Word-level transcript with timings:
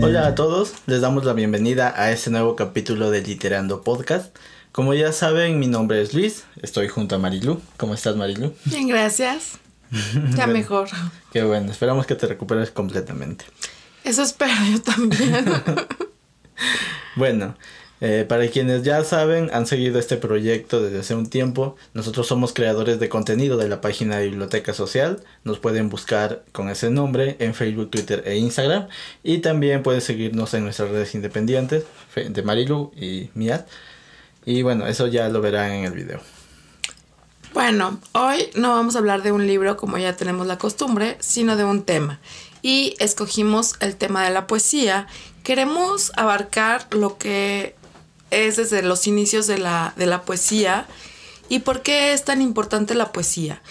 Hola 0.00 0.28
a 0.28 0.34
todos, 0.34 0.74
les 0.86 1.00
damos 1.00 1.24
la 1.24 1.32
bienvenida 1.32 1.92
a 1.96 2.12
este 2.12 2.30
nuevo 2.30 2.54
capítulo 2.54 3.10
de 3.10 3.20
Literando 3.20 3.82
Podcast. 3.82 4.36
Como 4.70 4.94
ya 4.94 5.12
saben, 5.12 5.58
mi 5.58 5.66
nombre 5.66 6.00
es 6.00 6.14
Luis, 6.14 6.44
estoy 6.62 6.88
junto 6.88 7.16
a 7.16 7.18
Marilu. 7.18 7.60
¿Cómo 7.76 7.94
estás, 7.94 8.14
Marilu? 8.14 8.54
Bien, 8.64 8.86
gracias. 8.86 9.58
Ya 10.36 10.46
mejor. 10.48 10.88
Qué 11.32 11.42
bueno, 11.42 11.72
esperamos 11.72 12.06
que 12.06 12.14
te 12.14 12.26
recuperes 12.26 12.70
completamente. 12.70 13.44
Eso 14.04 14.22
espero 14.22 14.52
yo 14.70 14.80
también. 14.80 15.44
bueno, 17.16 17.56
eh, 18.00 18.24
para 18.28 18.46
quienes 18.48 18.84
ya 18.84 19.02
saben, 19.02 19.50
han 19.52 19.66
seguido 19.66 19.98
este 19.98 20.16
proyecto 20.16 20.80
desde 20.80 21.00
hace 21.00 21.14
un 21.14 21.28
tiempo. 21.28 21.76
Nosotros 21.94 22.26
somos 22.26 22.52
creadores 22.52 23.00
de 23.00 23.08
contenido 23.08 23.56
de 23.56 23.68
la 23.68 23.80
página 23.80 24.18
de 24.18 24.28
Biblioteca 24.28 24.72
Social. 24.72 25.20
Nos 25.44 25.58
pueden 25.58 25.88
buscar 25.88 26.44
con 26.52 26.68
ese 26.68 26.90
nombre 26.90 27.36
en 27.40 27.54
Facebook, 27.54 27.90
Twitter 27.90 28.22
e 28.24 28.36
Instagram. 28.36 28.88
Y 29.22 29.38
también 29.38 29.82
pueden 29.82 30.00
seguirnos 30.00 30.54
en 30.54 30.64
nuestras 30.64 30.90
redes 30.90 31.14
independientes 31.14 31.84
de 32.14 32.42
Marilu 32.42 32.92
y 32.96 33.30
Miat. 33.34 33.66
Y 34.44 34.62
bueno, 34.62 34.86
eso 34.86 35.08
ya 35.08 35.28
lo 35.28 35.40
verán 35.40 35.72
en 35.72 35.84
el 35.84 35.92
video. 35.92 36.20
Bueno, 37.52 37.98
hoy 38.12 38.50
no 38.54 38.70
vamos 38.70 38.94
a 38.94 38.98
hablar 38.98 39.22
de 39.22 39.32
un 39.32 39.46
libro 39.46 39.76
como 39.76 39.98
ya 39.98 40.14
tenemos 40.14 40.46
la 40.46 40.58
costumbre, 40.58 41.16
sino 41.18 41.56
de 41.56 41.64
un 41.64 41.82
tema. 41.82 42.20
Y 42.62 42.94
escogimos 42.98 43.74
el 43.80 43.96
tema 43.96 44.24
de 44.24 44.30
la 44.30 44.46
poesía. 44.46 45.06
Queremos 45.42 46.12
abarcar 46.16 46.86
lo 46.90 47.18
que 47.18 47.74
es 48.30 48.56
desde 48.56 48.82
los 48.82 49.06
inicios 49.06 49.46
de 49.46 49.58
la, 49.58 49.94
de 49.96 50.06
la 50.06 50.22
poesía 50.22 50.86
y 51.48 51.60
por 51.60 51.82
qué 51.82 52.12
es 52.12 52.24
tan 52.24 52.42
importante 52.42 52.94
la 52.94 53.12
poesía. 53.12 53.62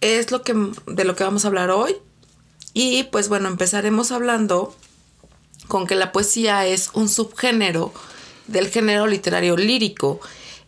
Es 0.00 0.30
lo 0.30 0.42
que, 0.42 0.54
de 0.86 1.04
lo 1.04 1.16
que 1.16 1.24
vamos 1.24 1.44
a 1.44 1.48
hablar 1.48 1.70
hoy. 1.70 1.96
Y 2.74 3.04
pues 3.04 3.28
bueno, 3.28 3.48
empezaremos 3.48 4.12
hablando 4.12 4.74
con 5.68 5.86
que 5.86 5.94
la 5.94 6.12
poesía 6.12 6.66
es 6.66 6.90
un 6.92 7.08
subgénero 7.08 7.92
del 8.46 8.68
género 8.68 9.06
literario 9.06 9.56
lírico. 9.56 10.20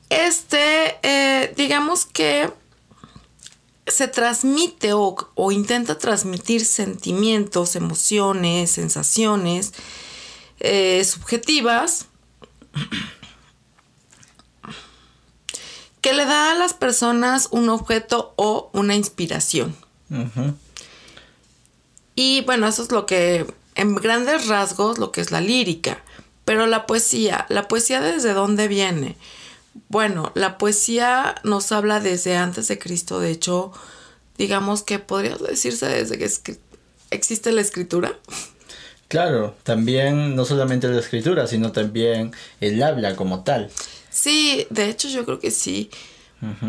Este, 0.08 0.96
eh, 1.02 1.52
digamos 1.56 2.06
que 2.06 2.50
se 3.86 4.08
transmite 4.08 4.92
o, 4.92 5.52
intenta 5.52 5.98
transmitir 5.98 6.64
sentimientos, 6.64 7.76
emociones, 7.76 8.70
sensaciones 8.70 9.72
eh, 10.60 11.02
subjetivas 11.04 12.07
que 16.00 16.12
le 16.12 16.24
da 16.24 16.52
a 16.52 16.55
las 16.55 16.75
personas 16.75 17.48
un 17.50 17.69
objeto 17.69 18.33
o 18.36 18.70
una 18.72 18.94
inspiración. 18.94 19.77
Y 22.14 22.42
bueno, 22.42 22.66
eso 22.66 22.83
es 22.83 22.91
lo 22.91 23.06
que, 23.06 23.47
en 23.75 23.94
grandes 23.94 24.47
rasgos, 24.47 24.98
lo 24.98 25.12
que 25.12 25.20
es 25.20 25.30
la 25.30 25.41
lírica. 25.41 26.02
Pero 26.44 26.66
la 26.66 26.86
poesía, 26.86 27.47
¿la 27.50 27.69
poesía 27.69 28.00
desde 28.00 28.33
dónde 28.33 28.69
viene? 28.69 29.16
Bueno, 29.88 30.32
la 30.34 30.56
poesía 30.56 31.34
nos 31.44 31.72
habla 31.72 32.00
desde 32.00 32.36
antes 32.36 32.69
de 32.69 32.78
Cristo. 32.78 33.20
De 33.20 33.30
hecho, 33.30 33.72
digamos 34.38 34.82
que 34.82 34.98
podría 34.98 35.36
decirse 35.36 35.86
desde 35.86 36.16
que 36.16 36.58
existe 37.10 37.53
la 37.53 37.60
escritura. 37.60 38.19
Claro, 39.08 39.56
también 39.62 40.36
no 40.36 40.44
solamente 40.44 40.86
la 40.88 41.00
escritura, 41.00 41.46
sino 41.46 41.72
también 41.72 42.32
el 42.60 42.82
habla 42.82 43.16
como 43.16 43.42
tal. 43.42 43.70
Sí, 44.10 44.66
de 44.70 44.90
hecho 44.90 45.08
yo 45.08 45.24
creo 45.24 45.40
que 45.40 45.50
sí. 45.50 45.90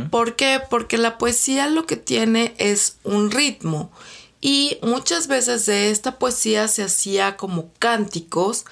¿Por 0.09 0.35
qué? 0.35 0.59
Porque 0.67 0.97
la 0.97 1.19
poesía 1.19 1.67
lo 1.67 1.85
que 1.85 1.95
tiene 1.95 2.55
es 2.57 2.97
un 3.03 3.29
ritmo 3.29 3.91
y 4.41 4.79
muchas 4.81 5.27
veces 5.27 5.65
de 5.65 5.91
esta 5.91 6.17
poesía 6.17 6.67
se 6.67 6.83
hacía 6.83 7.37
como 7.37 7.69
cánticos 7.77 8.65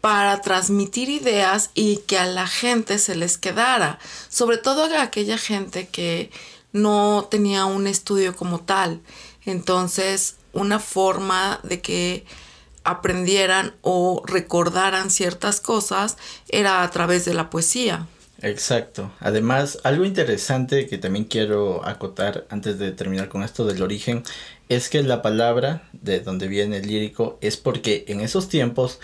para 0.00 0.40
transmitir 0.40 1.08
ideas 1.08 1.70
y 1.74 1.98
que 2.06 2.18
a 2.18 2.26
la 2.26 2.46
gente 2.46 2.98
se 2.98 3.16
les 3.16 3.38
quedara, 3.38 3.98
sobre 4.28 4.58
todo 4.58 4.84
a 4.84 5.02
aquella 5.02 5.36
gente 5.36 5.88
que 5.88 6.30
no 6.72 7.26
tenía 7.30 7.64
un 7.64 7.86
estudio 7.86 8.36
como 8.36 8.60
tal. 8.60 9.00
Entonces, 9.44 10.36
una 10.52 10.78
forma 10.78 11.60
de 11.62 11.80
que 11.80 12.24
aprendieran 12.84 13.74
o 13.82 14.22
recordaran 14.26 15.10
ciertas 15.10 15.60
cosas 15.60 16.16
era 16.48 16.82
a 16.82 16.90
través 16.90 17.24
de 17.24 17.34
la 17.34 17.50
poesía. 17.50 18.06
Exacto. 18.42 19.12
Además, 19.20 19.78
algo 19.84 20.04
interesante 20.04 20.86
que 20.86 20.98
también 20.98 21.26
quiero 21.26 21.86
acotar 21.86 22.46
antes 22.48 22.78
de 22.78 22.92
terminar 22.92 23.28
con 23.28 23.42
esto 23.42 23.66
del 23.66 23.82
origen 23.82 24.22
es 24.68 24.88
que 24.88 25.02
la 25.02 25.20
palabra 25.20 25.88
de 25.92 26.20
donde 26.20 26.48
viene 26.48 26.78
el 26.78 26.86
lírico 26.86 27.38
es 27.42 27.56
porque 27.56 28.04
en 28.08 28.20
esos 28.20 28.48
tiempos 28.48 28.98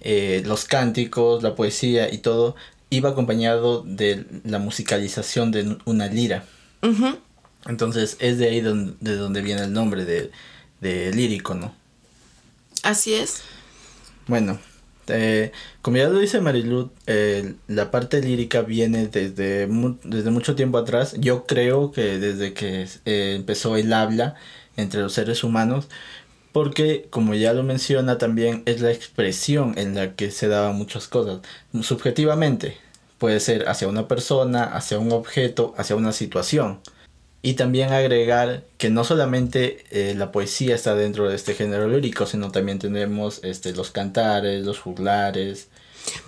eh, 0.00 0.42
los 0.46 0.64
cánticos, 0.64 1.42
la 1.42 1.54
poesía 1.54 2.12
y 2.12 2.18
todo 2.18 2.56
iba 2.88 3.10
acompañado 3.10 3.82
de 3.82 4.24
la 4.44 4.58
musicalización 4.58 5.50
de 5.50 5.76
una 5.84 6.06
lira. 6.06 6.44
Entonces 7.66 8.16
es 8.20 8.38
de 8.38 8.48
ahí 8.48 8.60
de 8.60 9.16
donde 9.16 9.42
viene 9.42 9.64
el 9.64 9.72
nombre 9.72 10.04
de, 10.06 10.30
de 10.80 11.12
lírico, 11.12 11.54
¿no? 11.54 11.74
Así 12.82 13.14
es. 13.14 13.42
Bueno, 14.26 14.58
eh, 15.08 15.52
como 15.82 15.96
ya 15.96 16.08
lo 16.08 16.18
dice 16.18 16.40
Marilu, 16.40 16.90
eh, 17.06 17.54
la 17.66 17.90
parte 17.90 18.20
lírica 18.20 18.62
viene 18.62 19.06
desde, 19.06 19.68
desde 20.04 20.30
mucho 20.30 20.54
tiempo 20.54 20.78
atrás. 20.78 21.14
Yo 21.18 21.46
creo 21.46 21.92
que 21.92 22.18
desde 22.18 22.52
que 22.52 22.86
eh, 23.04 23.34
empezó 23.36 23.76
el 23.76 23.92
habla 23.92 24.34
entre 24.76 25.00
los 25.00 25.12
seres 25.12 25.44
humanos, 25.44 25.88
porque 26.52 27.06
como 27.10 27.34
ya 27.34 27.52
lo 27.52 27.62
menciona 27.62 28.18
también 28.18 28.62
es 28.66 28.80
la 28.80 28.92
expresión 28.92 29.74
en 29.78 29.94
la 29.94 30.14
que 30.14 30.30
se 30.30 30.48
daban 30.48 30.76
muchas 30.76 31.08
cosas. 31.08 31.40
Subjetivamente, 31.82 32.76
puede 33.18 33.40
ser 33.40 33.68
hacia 33.68 33.88
una 33.88 34.08
persona, 34.08 34.64
hacia 34.64 34.98
un 34.98 35.12
objeto, 35.12 35.74
hacia 35.76 35.96
una 35.96 36.12
situación. 36.12 36.80
Y 37.48 37.54
también 37.54 37.94
agregar 37.94 38.62
que 38.76 38.90
no 38.90 39.04
solamente 39.04 39.82
eh, 39.90 40.12
la 40.14 40.32
poesía 40.32 40.74
está 40.74 40.94
dentro 40.94 41.30
de 41.30 41.34
este 41.34 41.54
género 41.54 41.88
lírico, 41.88 42.26
sino 42.26 42.50
también 42.50 42.78
tenemos 42.78 43.40
este, 43.42 43.72
los 43.72 43.90
cantares, 43.90 44.66
los 44.66 44.78
juglares. 44.78 45.68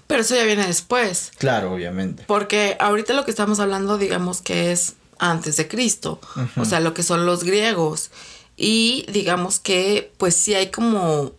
Pero 0.07 0.23
eso 0.23 0.35
ya 0.35 0.45
viene 0.45 0.67
después. 0.67 1.33
Claro, 1.37 1.75
obviamente. 1.75 2.25
Porque 2.27 2.75
ahorita 2.81 3.13
lo 3.13 3.27
que 3.27 3.33
estamos 3.33 3.61
hablando, 3.61 3.99
digamos 3.99 4.41
que 4.41 4.73
es 4.73 4.95
antes 5.19 5.59
de 5.59 5.69
Cristo, 5.69 6.23
o 6.57 6.65
sea, 6.65 6.81
lo 6.81 6.95
que 6.95 7.03
son 7.03 7.27
los 7.27 7.45
griegos. 7.45 8.11
Y 8.57 9.05
digamos 9.13 9.61
que 9.61 10.11
pues 10.17 10.35
sí 10.35 10.55
hay 10.55 10.71
como 10.71 11.33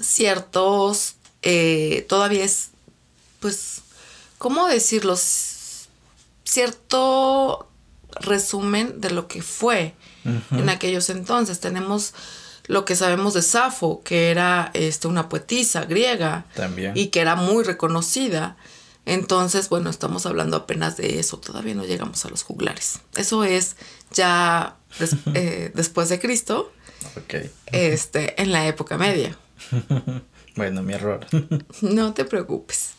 ciertos, 0.00 1.16
eh, 1.42 2.06
todavía 2.08 2.44
es, 2.44 2.68
pues, 3.40 3.80
¿cómo 4.38 4.68
decirlo? 4.68 5.18
Cierto 6.44 7.68
resumen 8.20 9.00
de 9.00 9.10
lo 9.10 9.28
que 9.28 9.42
fue 9.42 9.94
en 10.50 10.68
aquellos 10.68 11.10
entonces. 11.10 11.60
Tenemos 11.60 12.14
lo 12.66 12.84
que 12.84 12.96
sabemos 12.96 13.34
de 13.34 13.42
Safo, 13.42 14.02
que 14.04 14.30
era 14.30 14.70
este, 14.74 15.08
una 15.08 15.28
poetisa 15.28 15.84
griega 15.84 16.46
También. 16.54 16.92
y 16.94 17.08
que 17.08 17.20
era 17.20 17.34
muy 17.34 17.64
reconocida. 17.64 18.56
Entonces, 19.06 19.70
bueno, 19.70 19.88
estamos 19.88 20.26
hablando 20.26 20.58
apenas 20.58 20.98
de 20.98 21.18
eso, 21.18 21.38
todavía 21.38 21.74
no 21.74 21.86
llegamos 21.86 22.26
a 22.26 22.28
los 22.28 22.42
juglares. 22.42 23.00
Eso 23.16 23.42
es 23.42 23.76
ya 24.12 24.76
eh, 25.34 25.72
después 25.74 26.10
de 26.10 26.20
Cristo, 26.20 26.70
este, 27.66 28.40
en 28.40 28.52
la 28.52 28.66
época 28.66 28.98
media. 28.98 29.36
bueno, 30.56 30.82
mi 30.82 30.92
error. 30.92 31.26
no 31.80 32.12
te 32.12 32.26
preocupes. 32.26 32.90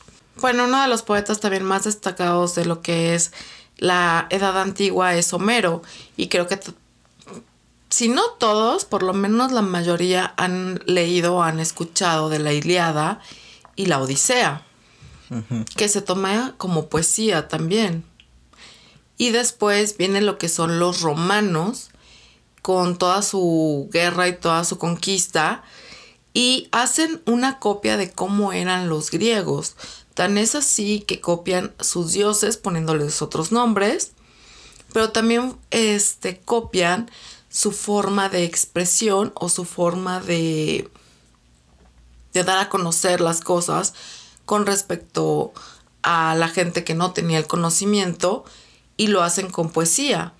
Bueno, 0.41 0.66
uno 0.66 0.81
de 0.81 0.88
los 0.88 1.03
poetas 1.03 1.40
también 1.40 1.64
más 1.64 1.84
destacados 1.84 2.55
de 2.55 2.66
lo 2.66 2.82
que 2.82 3.14
es 3.14 3.32
la 3.79 4.28
edad 4.29 4.59
antigua 4.61 5.16
es 5.16 5.34
Homero 5.34 5.81
y 6.16 6.28
creo 6.28 6.47
que 6.47 6.59
si 7.90 8.08
no 8.08 8.22
todos, 8.37 8.85
por 8.85 9.03
lo 9.03 9.14
menos 9.14 9.52
la 9.52 9.61
mayoría 9.61 10.34
han 10.37 10.81
leído 10.85 11.37
o 11.37 11.41
han 11.41 11.59
escuchado 11.59 12.29
de 12.29 12.40
la 12.40 12.53
Iliada 12.53 13.20
y 13.76 13.87
la 13.87 13.99
Odisea, 13.99 14.64
que 15.76 15.90
se 15.90 16.02
toma 16.02 16.53
como 16.58 16.87
poesía 16.87 17.47
también. 17.47 18.03
Y 19.17 19.31
después 19.31 19.97
viene 19.97 20.22
lo 20.22 20.37
que 20.37 20.49
son 20.49 20.79
los 20.79 21.02
romanos, 21.02 21.90
con 22.61 22.97
toda 22.97 23.22
su 23.22 23.90
guerra 23.91 24.28
y 24.28 24.37
toda 24.37 24.64
su 24.66 24.78
conquista, 24.78 25.64
y 26.34 26.70
hacen 26.72 27.22
una 27.26 27.59
copia 27.59 27.97
de 27.97 28.11
cómo 28.11 28.53
eran 28.53 28.87
los 28.87 29.09
griegos. 29.09 29.76
Tan 30.19 30.37
es 30.37 30.53
así 30.53 30.99
que 30.99 31.21
copian 31.21 31.73
sus 31.79 32.11
dioses 32.11 32.57
poniéndoles 32.57 33.21
otros 33.21 33.53
nombres, 33.53 34.11
pero 34.91 35.11
también 35.11 35.55
este, 35.71 36.41
copian 36.41 37.09
su 37.47 37.71
forma 37.71 38.27
de 38.27 38.43
expresión 38.43 39.31
o 39.35 39.47
su 39.47 39.63
forma 39.63 40.19
de, 40.19 40.91
de 42.33 42.43
dar 42.43 42.57
a 42.57 42.67
conocer 42.67 43.21
las 43.21 43.39
cosas 43.39 43.93
con 44.43 44.66
respecto 44.66 45.53
a 46.01 46.35
la 46.35 46.49
gente 46.49 46.83
que 46.83 46.95
no 46.95 47.13
tenía 47.13 47.37
el 47.37 47.47
conocimiento 47.47 48.43
y 48.97 49.07
lo 49.07 49.23
hacen 49.23 49.49
con 49.49 49.69
poesía. 49.69 50.33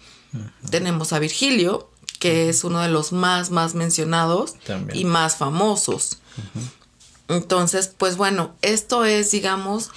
Tenemos 0.69 1.13
a 1.13 1.19
Virgilio, 1.19 1.89
que 2.19 2.49
es 2.49 2.65
uno 2.65 2.81
de 2.81 2.89
los 2.89 3.13
más, 3.13 3.49
más 3.49 3.75
mencionados 3.75 4.55
y 4.91 5.05
más 5.05 5.37
famosos. 5.37 6.17
Entonces, 7.29 7.93
pues 7.95 8.17
bueno, 8.17 8.55
esto 8.61 9.05
es, 9.05 9.31
digamos, 9.31 9.91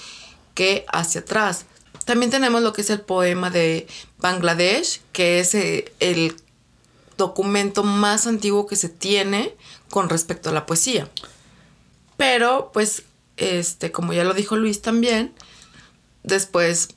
que 0.54 0.84
hacia 0.92 1.22
atrás. 1.22 1.64
También 2.04 2.30
tenemos 2.30 2.62
lo 2.62 2.72
que 2.72 2.82
es 2.82 2.90
el 2.90 3.00
poema 3.00 3.50
de 3.50 3.86
Bangladesh, 4.18 5.00
que 5.12 5.40
es 5.40 5.54
eh, 5.54 5.92
el 5.98 6.36
documento 7.16 7.84
más 7.84 8.26
antiguo 8.26 8.66
que 8.66 8.76
se 8.76 8.88
tiene 8.88 9.54
con 9.90 10.08
respecto 10.08 10.50
a 10.50 10.52
la 10.52 10.66
poesía. 10.66 11.08
Pero, 12.16 12.70
pues, 12.72 13.04
este, 13.36 13.92
como 13.92 14.12
ya 14.12 14.24
lo 14.24 14.34
dijo 14.34 14.56
Luis 14.56 14.82
también, 14.82 15.32
después 16.22 16.90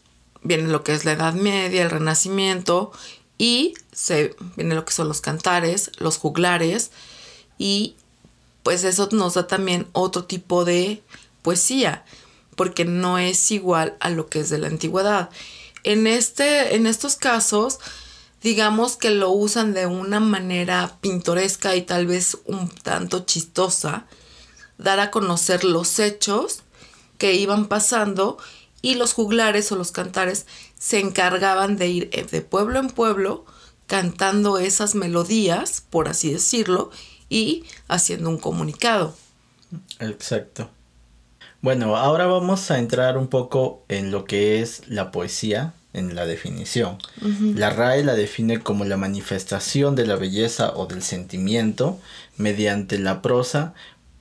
viene 0.44 0.68
lo 0.68 0.84
que 0.84 0.94
es 0.94 1.06
la 1.06 1.14
Edad 1.14 1.34
Media, 1.34 1.82
el 1.82 1.90
Renacimiento, 1.90 2.92
y 3.38 3.74
se 3.92 4.36
viene 4.56 4.76
lo 4.76 4.86
que 4.86 4.94
son 4.94 5.08
los 5.08 5.22
cantares, 5.22 5.92
los 5.98 6.18
juglares, 6.18 6.92
y 7.58 7.96
pues 8.66 8.84
eso 8.84 9.08
nos 9.12 9.36
da 9.36 9.46
también 9.46 9.88
otro 9.92 10.24
tipo 10.24 10.66
de 10.66 11.04
poesía 11.44 12.04
porque 12.56 12.84
no 12.84 13.20
es 13.20 13.52
igual 13.52 13.96
a 14.00 14.10
lo 14.10 14.26
que 14.26 14.40
es 14.40 14.50
de 14.50 14.58
la 14.58 14.66
antigüedad. 14.66 15.30
En, 15.84 16.08
este, 16.08 16.76
en 16.76 16.88
estos 16.88 17.16
casos, 17.16 17.78
digamos 18.42 18.98
que 18.98 19.12
lo 19.12 19.30
usan 19.30 19.76
de 19.76 19.86
una 19.86 20.20
manera 20.20 20.98
pintoresca 21.00 21.76
y 21.76 21.84
tal 21.84 22.08
vez 22.08 22.40
un 22.46 22.68
tanto 22.70 23.24
chistosa, 23.26 24.08
dar 24.80 25.00
a 25.00 25.12
conocer 25.12 25.64
los 25.64 26.00
hechos 26.00 26.64
que 27.20 27.34
iban 27.34 27.68
pasando 27.68 28.40
y 28.82 28.96
los 28.96 29.14
juglares 29.14 29.72
o 29.72 29.76
los 29.76 29.92
cantares 29.92 30.48
se 30.80 31.00
encargaban 31.00 31.78
de 31.78 31.88
ir 31.88 32.10
de 32.10 32.42
pueblo 32.42 32.80
en 32.80 32.90
pueblo 32.90 33.46
cantando 33.86 34.58
esas 34.58 34.96
melodías, 34.96 35.84
por 35.88 36.08
así 36.08 36.34
decirlo, 36.34 36.90
y 37.30 37.64
haciendo 37.88 38.30
un 38.30 38.38
comunicado. 38.38 39.16
Exacto. 40.00 40.70
Bueno, 41.62 41.96
ahora 41.96 42.28
vamos 42.28 42.70
a 42.70 42.78
entrar 42.78 43.18
un 43.18 43.28
poco 43.28 43.84
en 43.88 44.12
lo 44.12 44.26
que 44.26 44.62
es 44.62 44.84
la 44.88 45.12
poesía, 45.12 45.74
en 45.94 46.14
la 46.14 46.26
definición. 46.26 46.98
La 47.56 47.70
RAE 47.70 48.04
la 48.04 48.14
define 48.14 48.60
como 48.60 48.86
la 48.86 48.98
manifestación 48.98 49.96
de 49.96 50.06
la 50.06 50.16
belleza 50.16 50.74
o 50.76 50.86
del 50.86 51.02
sentimiento 51.02 52.00
mediante 52.38 53.00
la 53.00 53.22
prosa 53.22 53.74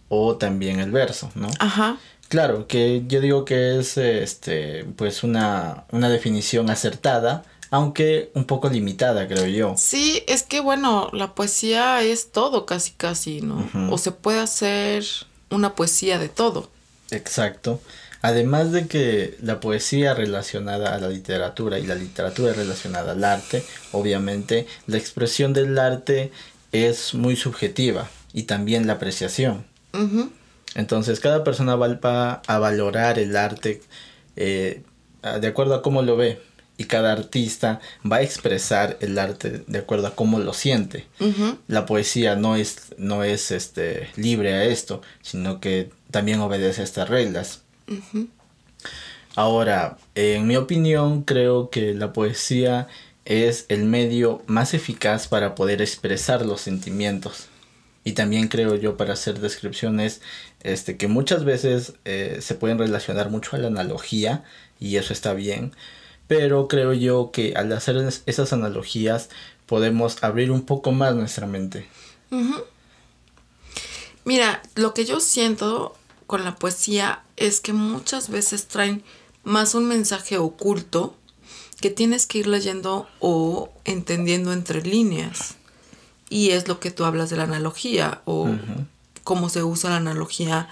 o 0.09 0.37
también 0.37 0.81
el 0.81 0.93
verso, 0.93 1.31
¿no? 1.35 1.51
Ajá. 1.59 1.99
Claro, 2.29 2.67
que 2.67 3.05
yo 3.07 3.21
digo 3.21 3.45
que 3.45 3.79
es 3.79 3.99
este 3.99 4.85
pues 4.97 5.23
una, 5.23 5.85
una 5.91 6.09
definición 6.09 6.71
acertada, 6.71 7.45
aunque 7.75 8.31
un 8.35 8.45
poco 8.45 8.71
limitada, 8.71 9.27
creo 9.27 9.47
yo. 9.47 9.75
Sí, 9.77 10.23
es 10.29 10.45
que 10.45 10.61
bueno, 10.61 11.11
la 11.13 11.35
poesía 11.35 12.03
es 12.03 12.31
todo 12.31 12.67
casi 12.67 12.93
casi, 12.93 13.41
¿no? 13.41 13.69
O 13.91 13.99
se 13.99 14.13
puede 14.13 14.39
hacer 14.39 15.05
una 15.51 15.75
poesía 15.75 16.21
de 16.21 16.29
todo. 16.29 16.71
Exacto. 17.11 17.81
Además 18.23 18.71
de 18.71 18.87
que 18.87 19.37
la 19.43 19.59
poesía 19.59 20.15
relacionada 20.15 20.95
a 20.95 21.01
la 21.01 21.09
literatura 21.09 21.81
y 21.81 21.87
la 21.87 21.97
literatura 21.97 22.53
relacionada 22.53 23.11
al 23.11 23.25
arte, 23.25 23.65
obviamente 23.91 24.69
la 24.87 24.97
expresión 24.97 25.53
del 25.53 25.77
arte 25.77 26.31
es 26.71 27.13
muy 27.13 27.35
subjetiva 27.35 28.09
y 28.33 28.45
también 28.45 28.87
la 28.87 28.93
apreciación. 28.93 29.65
Entonces 30.77 31.19
cada 31.19 31.43
persona 31.43 31.75
va 31.75 32.41
a 32.47 32.59
valorar 32.59 33.19
el 33.19 33.37
arte 33.37 33.83
eh, 34.37 34.85
de 35.41 35.47
acuerdo 35.49 35.75
a 35.75 35.83
cómo 35.83 36.03
lo 36.03 36.17
ve 36.17 36.41
y 36.77 36.85
cada 36.85 37.13
artista 37.13 37.81
va 38.11 38.17
a 38.17 38.23
expresar 38.23 38.97
el 39.01 39.19
arte 39.19 39.65
de 39.67 39.79
acuerdo 39.79 40.09
a 40.09 40.15
cómo 40.15 40.39
lo 40.39 40.53
siente. 40.53 41.07
La 41.69 41.87
poesía 41.87 42.35
no 42.37 42.57
es, 42.57 42.95
no 42.99 43.23
es 43.23 43.51
este, 43.51 44.09
libre 44.17 44.55
a 44.55 44.65
esto, 44.65 45.01
sino 45.23 45.61
que 45.61 45.91
también 46.11 46.41
obedece 46.41 46.81
a 46.81 46.85
estas 46.85 47.09
reglas. 47.09 47.63
Ahora, 49.37 49.99
en 50.15 50.47
mi 50.47 50.57
opinión, 50.57 51.23
creo 51.23 51.71
que 51.71 51.95
la 51.95 52.13
poesía 52.13 52.89
es 53.25 53.67
el 53.69 53.85
medio 53.85 54.43
más 54.47 54.75
eficaz 54.75 55.29
para 55.29 55.55
poder 55.55 55.81
expresar 55.81 56.45
los 56.45 56.61
sentimientos. 56.61 57.49
Y 58.07 58.13
también 58.13 58.49
creo 58.49 58.75
yo 58.75 58.97
para 58.99 59.15
hacer 59.15 59.41
descripciones 59.41 60.21
este, 60.63 60.97
que 60.99 61.09
muchas 61.09 61.45
veces 61.45 61.95
eh, 62.05 62.39
se 62.41 62.55
pueden 62.55 62.79
relacionar 62.79 63.31
mucho 63.31 63.57
a 63.57 63.59
la 63.59 63.69
analogía 63.69 64.45
y 64.79 64.97
eso 64.97 65.15
está 65.15 65.33
bien 65.33 65.73
pero 66.27 66.69
creo 66.69 66.93
yo 66.93 67.31
que 67.33 67.55
al 67.55 67.73
hacer 67.73 67.97
esas 68.27 68.53
analogías 68.53 69.29
podemos 69.67 70.23
abrir 70.23 70.51
un 70.51 70.63
poco 70.63 70.93
más 70.93 71.15
nuestra 71.15 71.47
mente. 71.47 71.87
Mira, 74.25 74.63
lo 74.75 74.95
que 74.95 75.05
yo 75.05 75.21
siento 75.21 75.97
con 76.27 76.45
la 76.45 76.57
poesía 76.57 77.23
es 77.37 77.61
que 77.61 77.73
muchas 77.73 78.31
veces 78.31 78.67
traen 78.67 79.03
más 79.43 79.75
un 79.75 79.87
mensaje 79.87 80.39
oculto 80.39 81.15
que 81.81 81.91
tienes 81.91 82.27
que 82.27 82.39
ir 82.39 82.47
leyendo 82.47 83.07
o 83.21 83.71
entendiendo 83.85 84.53
entre 84.53 84.83
líneas. 84.83 85.57
Y 86.31 86.51
es 86.51 86.67
lo 86.67 86.81
que 86.81 86.91
tú 86.91 87.05
hablas 87.05 87.31
de 87.31 87.37
la 87.37 87.43
analogía 87.43 88.23
o 88.25 88.49
cómo 89.23 89.51
se 89.51 89.63
usa 89.63 89.91
la 89.91 89.97
analogía 89.97 90.69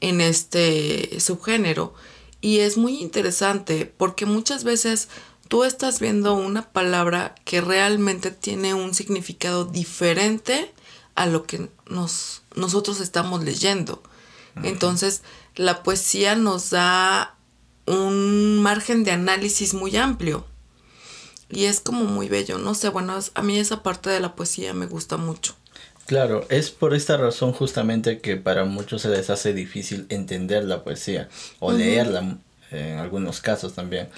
en 0.00 0.20
este 0.20 1.20
subgénero. 1.20 1.94
Y 2.40 2.60
es 2.60 2.76
muy 2.76 3.00
interesante 3.00 3.92
porque 3.96 4.26
muchas 4.26 4.64
veces 4.64 5.08
tú 5.48 5.64
estás 5.64 5.98
viendo 5.98 6.34
una 6.34 6.70
palabra 6.70 7.34
que 7.44 7.60
realmente 7.60 8.30
tiene 8.30 8.74
un 8.74 8.94
significado 8.94 9.64
diferente 9.64 10.72
a 11.14 11.26
lo 11.26 11.44
que 11.44 11.68
nos, 11.86 12.42
nosotros 12.54 13.00
estamos 13.00 13.42
leyendo. 13.42 14.02
Entonces, 14.62 15.22
la 15.54 15.82
poesía 15.82 16.34
nos 16.34 16.70
da 16.70 17.36
un 17.86 18.60
margen 18.60 19.04
de 19.04 19.12
análisis 19.12 19.74
muy 19.74 19.96
amplio. 19.96 20.44
Y 21.50 21.64
es 21.64 21.80
como 21.80 22.04
muy 22.04 22.28
bello, 22.28 22.58
no 22.58 22.74
sé, 22.74 22.90
bueno, 22.90 23.18
a 23.34 23.42
mí 23.42 23.58
esa 23.58 23.82
parte 23.82 24.10
de 24.10 24.20
la 24.20 24.36
poesía 24.36 24.74
me 24.74 24.86
gusta 24.86 25.16
mucho. 25.16 25.54
Claro, 26.08 26.46
es 26.48 26.70
por 26.70 26.94
esta 26.94 27.18
razón 27.18 27.52
justamente 27.52 28.20
que 28.20 28.38
para 28.38 28.64
muchos 28.64 29.02
se 29.02 29.10
les 29.10 29.28
hace 29.28 29.52
difícil 29.52 30.06
entender 30.08 30.64
la 30.64 30.82
poesía 30.82 31.28
o 31.58 31.70
leerla 31.70 32.38
en 32.70 32.98
algunos 32.98 33.42
casos 33.42 33.74
también. 33.74 34.08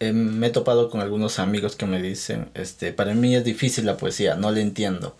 Eh, 0.00 0.14
me 0.14 0.46
he 0.46 0.50
topado 0.50 0.88
con 0.88 1.02
algunos 1.02 1.38
amigos 1.38 1.76
que 1.76 1.84
me 1.84 2.00
dicen, 2.00 2.48
este, 2.54 2.94
para 2.94 3.12
mí 3.12 3.36
es 3.36 3.44
difícil 3.44 3.84
la 3.84 3.98
poesía, 3.98 4.36
no 4.36 4.50
la 4.50 4.60
entiendo. 4.60 5.18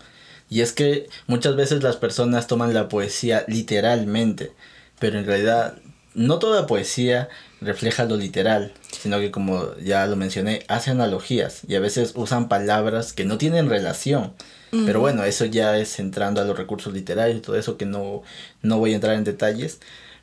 Y 0.49 0.61
es 0.61 0.73
que 0.73 1.07
muchas 1.27 1.55
veces 1.55 1.83
las 1.83 1.97
personas 1.97 2.47
toman 2.47 2.73
la 2.73 2.89
poesía 2.89 3.45
literalmente, 3.47 4.51
pero 4.97 5.19
en 5.19 5.27
realidad 5.27 5.75
no 6.15 6.39
toda 6.39 6.65
poesía 6.65 7.29
refleja 7.61 8.05
lo 8.05 8.17
literal, 8.17 8.73
sino 8.99 9.19
que 9.19 9.29
como 9.29 9.75
ya 9.77 10.07
lo 10.07 10.15
mencioné, 10.15 10.63
hace 10.69 10.89
analogías 10.89 11.61
y 11.67 11.75
a 11.75 11.79
veces 11.79 12.13
usan 12.15 12.49
palabras 12.49 13.13
que 13.13 13.25
no 13.25 13.37
tienen 13.37 13.69
relación. 13.69 14.33
Pero 14.71 14.99
bueno, 14.99 15.23
eso 15.23 15.45
ya 15.45 15.77
es 15.77 15.99
entrando 15.99 16.41
a 16.41 16.45
los 16.45 16.57
recursos 16.57 16.93
literarios 16.93 17.37
y 17.37 17.41
todo 17.41 17.55
eso 17.55 17.77
que 17.77 17.85
no, 17.85 18.21
no 18.61 18.77
voy 18.77 18.91
a 18.93 18.95
entrar 18.95 19.15
en 19.15 19.23
detalles. 19.23 19.79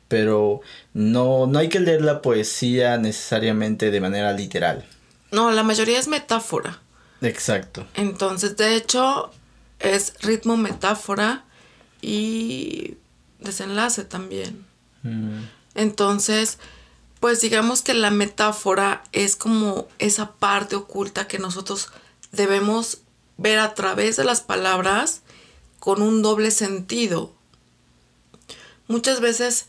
Pero 0.07 0.61
no, 0.93 1.47
no 1.47 1.59
hay 1.59 1.67
que 1.67 1.81
leer 1.81 2.01
la 2.01 2.21
poesía 2.21 2.97
necesariamente 2.97 3.91
de 3.91 3.99
manera 3.99 4.31
literal. 4.31 4.85
No, 5.31 5.51
la 5.51 5.63
mayoría 5.63 5.99
es 5.99 6.07
metáfora. 6.07 6.79
Exacto. 7.21 7.85
Entonces, 7.95 8.55
de 8.55 8.75
hecho, 8.75 9.31
es 9.79 10.13
ritmo, 10.21 10.55
metáfora 10.55 11.43
y 12.01 12.95
desenlace 13.39 14.05
también. 14.05 14.65
Mm. 15.03 15.43
Entonces, 15.75 16.57
pues 17.19 17.41
digamos 17.41 17.81
que 17.81 17.93
la 17.93 18.11
metáfora 18.11 19.03
es 19.11 19.35
como 19.35 19.87
esa 19.99 20.33
parte 20.33 20.75
oculta 20.75 21.27
que 21.27 21.39
nosotros 21.39 21.89
debemos 22.31 22.99
ver 23.37 23.59
a 23.59 23.73
través 23.73 24.15
de 24.15 24.23
las 24.23 24.41
palabras 24.41 25.21
con 25.79 26.01
un 26.01 26.21
doble 26.21 26.51
sentido. 26.51 27.33
Muchas 28.87 29.19
veces 29.19 29.67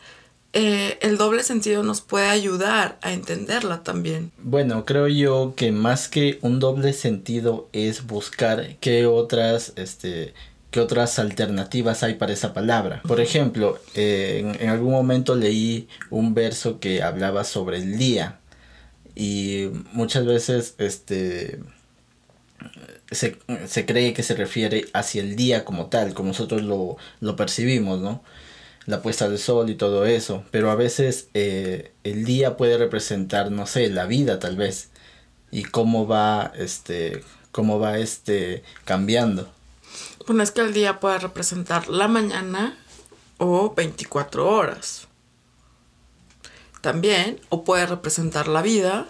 eh, 0.55 0.99
el 1.03 1.19
doble 1.19 1.43
sentido 1.43 1.83
nos 1.83 2.01
puede 2.01 2.29
ayudar 2.29 2.99
a 3.03 3.13
entenderla 3.13 3.83
también. 3.83 4.33
Bueno, 4.39 4.85
creo 4.87 5.09
yo 5.09 5.55
que 5.57 5.73
más 5.73 6.09
que 6.09 6.39
un 6.43 6.59
doble 6.59 6.93
sentido 6.95 7.69
es 7.73 8.07
buscar 8.07 8.77
qué 8.81 9.07
otras, 9.07 9.73
este, 9.77 10.33
qué 10.71 10.81
otras 10.81 11.19
alternativas 11.19 12.03
hay 12.03 12.15
para 12.15 12.33
esa 12.33 12.55
palabra. 12.55 13.03
Por 13.07 13.21
ejemplo, 13.21 13.79
eh, 13.95 14.55
en, 14.59 14.71
algún 14.71 14.93
momento 14.93 15.35
leí 15.35 15.89
un 16.11 16.35
verso 16.35 16.81
que 16.81 17.03
hablaba 17.03 17.45
sobre 17.45 17.77
el 17.79 17.99
día 17.99 18.41
y 19.15 19.69
muchas 19.93 20.25
veces, 20.25 20.75
este, 20.79 21.61
se, 23.11 23.87
cree 23.87 24.13
que 24.13 24.23
se 24.23 24.35
refiere 24.35 24.87
hacia 24.93 25.23
el 25.23 25.37
día 25.37 25.65
como 25.65 25.87
tal, 25.87 26.15
como 26.15 26.29
nosotros 26.29 26.63
lo, 26.63 26.97
lo 27.21 27.37
percibimos, 27.37 28.01
¿no? 28.01 28.23
La 28.87 29.03
puesta 29.03 29.29
del 29.29 29.39
sol 29.39 29.71
y 29.71 29.75
todo 29.75 30.07
eso, 30.07 30.45
pero 30.51 30.71
a 30.71 30.75
veces 30.75 31.29
eh, 31.35 31.93
el 32.05 32.25
día 32.25 32.57
puede 32.57 32.79
representar, 32.79 33.51
no 33.51 33.67
sé, 33.67 33.91
la 33.91 34.07
vida 34.07 34.39
tal 34.39 34.57
vez, 34.57 34.91
y 35.51 35.65
cómo 35.65 36.07
va, 36.07 36.53
este, 36.57 37.23
cómo 37.53 37.79
va 37.79 37.99
este 37.99 38.63
cambiando. 38.85 39.51
Bueno, 40.27 40.43
es 40.43 40.51
que 40.51 40.61
el 40.61 40.75
día 40.75 41.01
puede 41.01 41.19
representar 41.19 41.89
la 41.89 42.09
mañana 42.09 42.77
o 43.39 43.75
24 43.75 44.47
horas. 44.49 45.07
También, 46.81 47.41
o 47.49 47.65
puede 47.65 47.87
representar 47.87 48.47
la 48.49 48.63
vida, 48.63 49.07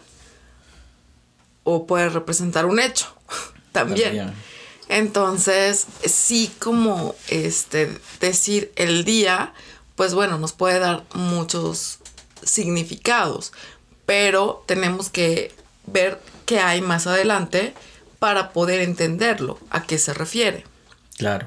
o 1.64 1.87
puede 1.87 2.09
representar 2.09 2.67
un 2.67 2.81
hecho. 2.81 3.18
También. 3.73 4.17
También. 4.17 4.35
Entonces, 4.89 5.87
sí 6.05 6.51
como 6.59 7.15
este 7.29 7.99
decir 8.21 8.73
el 8.77 9.05
día, 9.05 9.53
pues 9.97 10.15
bueno, 10.15 10.39
nos 10.39 10.53
puede 10.53 10.79
dar 10.79 11.05
muchos 11.13 11.99
significados, 12.43 13.53
pero 14.07 14.65
tenemos 14.67 15.11
que 15.11 15.53
ver 15.87 16.21
qué 16.47 16.61
hay 16.61 16.81
más 16.81 17.07
adelante 17.07 17.75
para 18.19 18.53
poder 18.53 18.81
entenderlo, 18.81 19.59
a 19.71 19.85
qué 19.85 19.99
se 19.99 20.15
refiere. 20.15 20.65
Claro. 21.19 21.47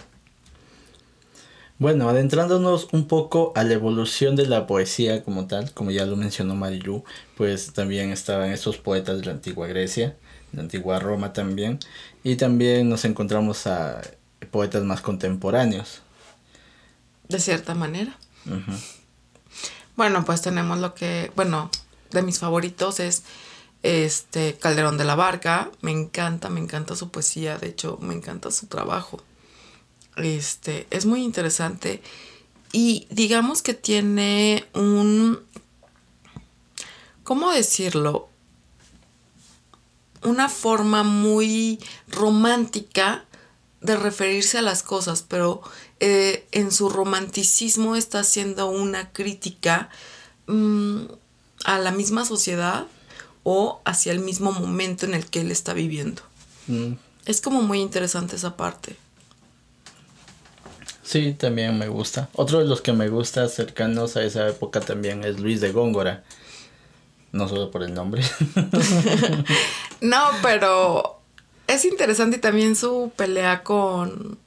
Bueno, 1.81 2.07
adentrándonos 2.07 2.89
un 2.91 3.07
poco 3.07 3.53
a 3.55 3.63
la 3.63 3.73
evolución 3.73 4.35
de 4.35 4.45
la 4.45 4.67
poesía 4.67 5.23
como 5.23 5.47
tal, 5.47 5.73
como 5.73 5.89
ya 5.89 6.05
lo 6.05 6.15
mencionó 6.15 6.53
Marilu, 6.53 7.03
pues 7.35 7.73
también 7.73 8.11
estaban 8.11 8.51
esos 8.51 8.77
poetas 8.77 9.19
de 9.19 9.25
la 9.25 9.31
antigua 9.31 9.65
Grecia, 9.65 10.15
de 10.51 10.57
la 10.57 10.61
antigua 10.61 11.00
Roma 11.00 11.33
también, 11.33 11.79
y 12.23 12.35
también 12.35 12.88
nos 12.88 13.03
encontramos 13.03 13.65
a 13.65 14.00
poetas 14.51 14.83
más 14.83 15.01
contemporáneos. 15.01 16.03
De 17.27 17.39
cierta 17.39 17.73
manera. 17.73 18.15
Bueno, 19.95 20.23
pues 20.23 20.43
tenemos 20.43 20.77
lo 20.77 20.93
que, 20.93 21.31
bueno, 21.35 21.71
de 22.11 22.21
mis 22.21 22.38
favoritos 22.38 23.00
es 23.00 23.23
este 23.81 24.53
Calderón 24.53 25.00
de 25.00 25.05
la 25.05 25.15
Barca. 25.15 25.71
Me 25.81 25.89
encanta, 25.89 26.51
me 26.51 26.59
encanta 26.59 26.95
su 26.95 27.09
poesía, 27.09 27.57
de 27.57 27.69
hecho, 27.69 27.97
me 28.03 28.13
encanta 28.13 28.51
su 28.51 28.67
trabajo. 28.67 29.23
Este, 30.18 30.88
es 30.89 31.06
muy 31.06 31.24
interesante 31.24 32.01
y 32.74 33.08
digamos 33.10 33.62
que 33.62 33.74
tiene 33.74 34.65
un 34.74 35.39
¿cómo 37.24 37.51
decirlo? 37.51 38.27
Una 40.24 40.50
forma 40.50 41.03
muy 41.03 41.80
romántica 42.10 43.25
de 43.80 43.96
referirse 43.96 44.58
a 44.60 44.62
las 44.62 44.84
cosas, 44.84 45.24
pero 45.27 45.62
eh, 46.00 46.46
en 46.51 46.72
su 46.72 46.89
romanticismo 46.89 47.96
está 47.96 48.20
haciendo 48.20 48.70
una 48.70 49.12
crítica 49.12 49.89
mm, 50.48 51.03
a 51.63 51.80
la 51.80 51.91
misma 51.91 52.25
sociedad 52.25 52.88
o 53.44 53.82
hacia 53.86 54.12
el 54.12 54.20
mismo 54.20 54.51
momento 54.51 55.06
en 55.06 55.13
el 55.13 55.25
que 55.25 55.41
él 55.41 55.51
está 55.51 55.74
viviendo. 55.74 56.22
Mm, 56.68 56.94
Es 57.25 57.41
como 57.41 57.62
muy 57.62 57.80
interesante 57.80 58.36
esa 58.36 58.58
parte. 58.58 58.96
Sí, 61.12 61.34
también 61.34 61.77
me 61.77 61.89
gusta. 61.89 62.30
Otro 62.36 62.60
de 62.60 62.65
los 62.65 62.80
que 62.80 62.94
me 62.94 63.10
gusta 63.10 63.50
cercanos 63.50 64.15
a 64.15 64.24
esa 64.24 64.48
época 64.48 64.80
también 64.80 65.25
es 65.25 65.41
Luis 65.41 65.60
de 65.60 65.74
Góngora. 65.74 66.24
No 67.34 67.50
solo 67.50 67.70
por 67.70 67.84
el 67.84 67.94
nombre. 67.94 68.24
No, 70.00 70.18
pero 70.41 71.20
es 71.68 71.84
interesante 71.86 72.38
y 72.38 72.39
también 72.39 72.75
su 72.75 73.12
pelea 73.15 73.62
con 73.62 74.39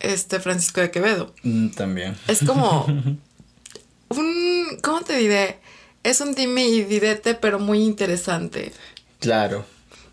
este 0.00 0.40
Francisco 0.40 0.80
de 0.80 0.90
Quevedo. 0.90 1.32
Mm, 1.44 1.68
también. 1.68 2.16
Es 2.26 2.44
como 2.44 2.84
un, 4.08 4.66
¿cómo 4.82 5.00
te 5.02 5.16
diré? 5.16 5.60
Es 6.02 6.20
un 6.20 6.34
dime 6.34 6.66
y 6.66 6.82
direte, 6.82 7.36
pero 7.36 7.60
muy 7.60 7.78
interesante. 7.84 8.72
Claro. 9.20 9.64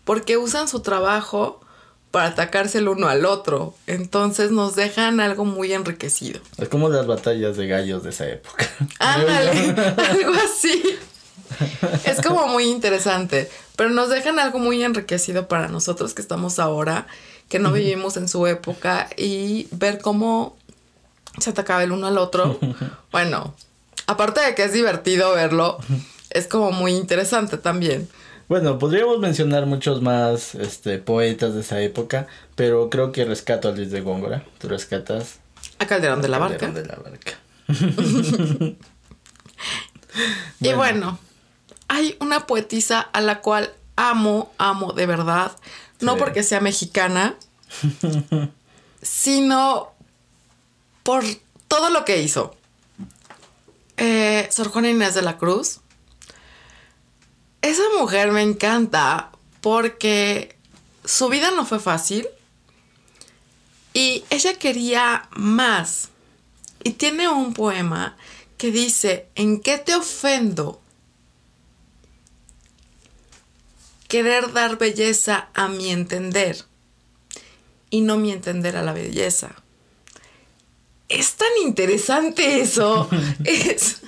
Porque 0.04 0.36
usan 0.36 0.68
su 0.68 0.80
trabajo 0.80 1.60
para 2.16 2.28
atacarse 2.28 2.78
el 2.78 2.88
uno 2.88 3.08
al 3.08 3.26
otro. 3.26 3.74
Entonces 3.86 4.50
nos 4.50 4.74
dejan 4.74 5.20
algo 5.20 5.44
muy 5.44 5.74
enriquecido. 5.74 6.40
Es 6.56 6.70
como 6.70 6.88
las 6.88 7.06
batallas 7.06 7.58
de 7.58 7.66
gallos 7.66 8.04
de 8.04 8.08
esa 8.08 8.26
época. 8.26 8.66
Ándale, 8.98 9.50
algo 9.98 10.32
así. 10.42 10.96
Es 12.06 12.22
como 12.22 12.48
muy 12.48 12.70
interesante, 12.70 13.50
pero 13.76 13.90
nos 13.90 14.08
dejan 14.08 14.38
algo 14.38 14.58
muy 14.58 14.82
enriquecido 14.82 15.46
para 15.46 15.68
nosotros 15.68 16.14
que 16.14 16.22
estamos 16.22 16.58
ahora, 16.58 17.06
que 17.50 17.58
no 17.58 17.70
vivimos 17.70 18.16
en 18.16 18.28
su 18.28 18.46
época 18.46 19.10
y 19.18 19.68
ver 19.72 19.98
cómo 20.00 20.56
se 21.38 21.50
atacaba 21.50 21.84
el 21.84 21.92
uno 21.92 22.06
al 22.06 22.16
otro. 22.16 22.58
Bueno, 23.12 23.54
aparte 24.06 24.40
de 24.40 24.54
que 24.54 24.64
es 24.64 24.72
divertido 24.72 25.34
verlo, 25.34 25.76
es 26.30 26.46
como 26.46 26.72
muy 26.72 26.92
interesante 26.92 27.58
también. 27.58 28.08
Bueno, 28.48 28.78
podríamos 28.78 29.18
mencionar 29.18 29.66
muchos 29.66 30.02
más 30.02 30.54
este, 30.54 30.98
poetas 30.98 31.54
de 31.54 31.60
esa 31.62 31.80
época, 31.80 32.26
pero 32.54 32.88
creo 32.90 33.10
que 33.10 33.24
rescato 33.24 33.68
a 33.68 33.72
Luis 33.72 33.90
de 33.90 34.00
Góngora. 34.02 34.44
Tú 34.58 34.68
rescatas 34.68 35.40
A 35.80 35.86
Calderón 35.86 36.22
de 36.22 36.28
la 36.28 36.38
Barca. 36.38 36.58
Calderón 36.58 36.82
de 36.82 36.94
la 36.94 37.02
Barca. 37.02 37.32
Y 40.60 40.72
bueno, 40.72 41.18
hay 41.88 42.16
una 42.20 42.46
poetisa 42.46 43.00
a 43.00 43.20
la 43.20 43.42
cual 43.42 43.70
amo, 43.96 44.50
amo 44.56 44.92
de 44.94 45.04
verdad. 45.04 45.52
No 46.00 46.14
Sí. 46.14 46.18
porque 46.20 46.42
sea 46.42 46.60
mexicana, 46.60 47.34
sino 49.02 49.92
por 51.02 51.22
todo 51.68 51.90
lo 51.90 52.04
que 52.06 52.22
hizo. 52.22 52.54
Eh, 53.98 54.48
Sor 54.50 54.68
Juana 54.68 54.88
Inés 54.90 55.14
de 55.14 55.22
la 55.22 55.36
Cruz. 55.36 55.80
Esa 57.66 57.82
mujer 57.98 58.30
me 58.30 58.42
encanta 58.42 59.32
porque 59.60 60.56
su 61.04 61.28
vida 61.28 61.50
no 61.50 61.66
fue 61.66 61.80
fácil 61.80 62.28
y 63.92 64.22
ella 64.30 64.56
quería 64.56 65.28
más. 65.32 66.10
Y 66.84 66.92
tiene 66.92 67.26
un 67.28 67.54
poema 67.54 68.16
que 68.56 68.70
dice, 68.70 69.26
¿en 69.34 69.60
qué 69.60 69.78
te 69.78 69.96
ofendo? 69.96 70.80
Querer 74.06 74.52
dar 74.52 74.78
belleza 74.78 75.48
a 75.52 75.66
mi 75.66 75.90
entender 75.90 76.64
y 77.90 78.02
no 78.02 78.16
mi 78.16 78.30
entender 78.30 78.76
a 78.76 78.82
la 78.84 78.92
belleza. 78.92 79.56
Es 81.08 81.34
tan 81.34 81.50
interesante 81.64 82.60
eso. 82.60 83.10
es... 83.44 84.02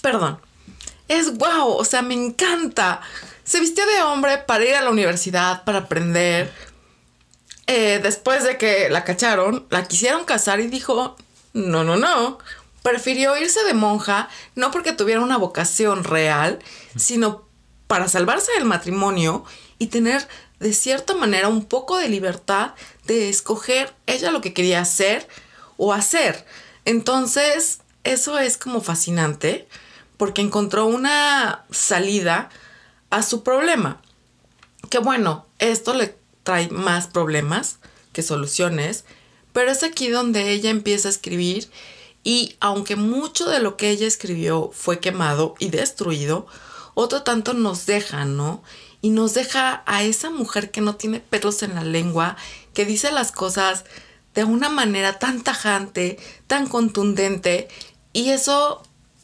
Perdón. 0.00 0.40
Es 1.10 1.36
guau, 1.36 1.72
o 1.72 1.84
sea, 1.84 2.02
me 2.02 2.14
encanta. 2.14 3.00
Se 3.42 3.58
vistió 3.58 3.84
de 3.84 4.00
hombre 4.02 4.38
para 4.38 4.64
ir 4.64 4.76
a 4.76 4.80
la 4.80 4.90
universidad, 4.90 5.64
para 5.64 5.78
aprender. 5.78 6.52
Eh, 7.66 7.98
después 8.00 8.44
de 8.44 8.56
que 8.56 8.88
la 8.90 9.02
cacharon, 9.02 9.66
la 9.70 9.88
quisieron 9.88 10.24
casar 10.24 10.60
y 10.60 10.68
dijo, 10.68 11.16
no, 11.52 11.82
no, 11.82 11.96
no. 11.96 12.38
Prefirió 12.84 13.36
irse 13.36 13.64
de 13.64 13.74
monja, 13.74 14.28
no 14.54 14.70
porque 14.70 14.92
tuviera 14.92 15.20
una 15.20 15.36
vocación 15.36 16.04
real, 16.04 16.60
sino 16.94 17.44
para 17.88 18.08
salvarse 18.08 18.52
del 18.52 18.64
matrimonio 18.64 19.44
y 19.80 19.88
tener 19.88 20.28
de 20.60 20.72
cierta 20.72 21.14
manera 21.14 21.48
un 21.48 21.64
poco 21.64 21.98
de 21.98 22.08
libertad 22.08 22.74
de 23.06 23.28
escoger 23.28 23.92
ella 24.06 24.30
lo 24.30 24.40
que 24.40 24.52
quería 24.52 24.80
hacer 24.80 25.26
o 25.76 25.92
hacer. 25.92 26.46
Entonces, 26.84 27.80
eso 28.04 28.38
es 28.38 28.56
como 28.56 28.80
fascinante 28.80 29.66
porque 30.20 30.42
encontró 30.42 30.84
una 30.84 31.64
salida 31.70 32.50
a 33.08 33.22
su 33.22 33.42
problema. 33.42 34.02
Que 34.90 34.98
bueno, 34.98 35.46
esto 35.58 35.94
le 35.94 36.14
trae 36.42 36.68
más 36.68 37.06
problemas 37.06 37.78
que 38.12 38.22
soluciones, 38.22 39.06
pero 39.54 39.70
es 39.70 39.82
aquí 39.82 40.10
donde 40.10 40.50
ella 40.50 40.68
empieza 40.68 41.08
a 41.08 41.10
escribir 41.10 41.70
y 42.22 42.58
aunque 42.60 42.96
mucho 42.96 43.48
de 43.48 43.60
lo 43.60 43.78
que 43.78 43.88
ella 43.88 44.06
escribió 44.06 44.70
fue 44.74 45.00
quemado 45.00 45.54
y 45.58 45.70
destruido, 45.70 46.46
otro 46.92 47.22
tanto 47.22 47.54
nos 47.54 47.86
deja, 47.86 48.26
¿no? 48.26 48.62
Y 49.00 49.08
nos 49.08 49.32
deja 49.32 49.82
a 49.86 50.02
esa 50.02 50.28
mujer 50.28 50.70
que 50.70 50.82
no 50.82 50.96
tiene 50.96 51.20
pelos 51.20 51.62
en 51.62 51.74
la 51.74 51.84
lengua, 51.84 52.36
que 52.74 52.84
dice 52.84 53.10
las 53.10 53.32
cosas 53.32 53.86
de 54.34 54.44
una 54.44 54.68
manera 54.68 55.18
tan 55.18 55.40
tajante, 55.40 56.18
tan 56.46 56.66
contundente, 56.66 57.68
y 58.12 58.28
eso 58.28 58.82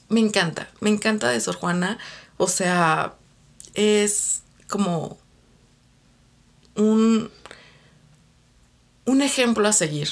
me 0.08 0.20
encanta, 0.20 0.68
me 0.80 0.90
encanta 0.90 1.28
de 1.30 1.40
Sor 1.40 1.56
Juana, 1.56 1.98
o 2.36 2.48
sea, 2.48 3.14
es 3.74 4.42
como 4.68 5.18
un, 6.76 7.30
un 9.04 9.22
ejemplo 9.22 9.66
a 9.68 9.72
seguir. 9.72 10.08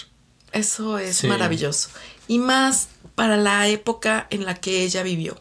Eso 0.52 0.98
es 0.98 1.16
Sí. 1.16 1.26
maravilloso. 1.26 1.90
Y 2.28 2.38
más 2.38 2.88
para 3.14 3.36
la 3.36 3.68
época 3.68 4.26
en 4.30 4.44
la 4.44 4.54
que 4.54 4.82
ella 4.84 5.02
vivió. 5.02 5.40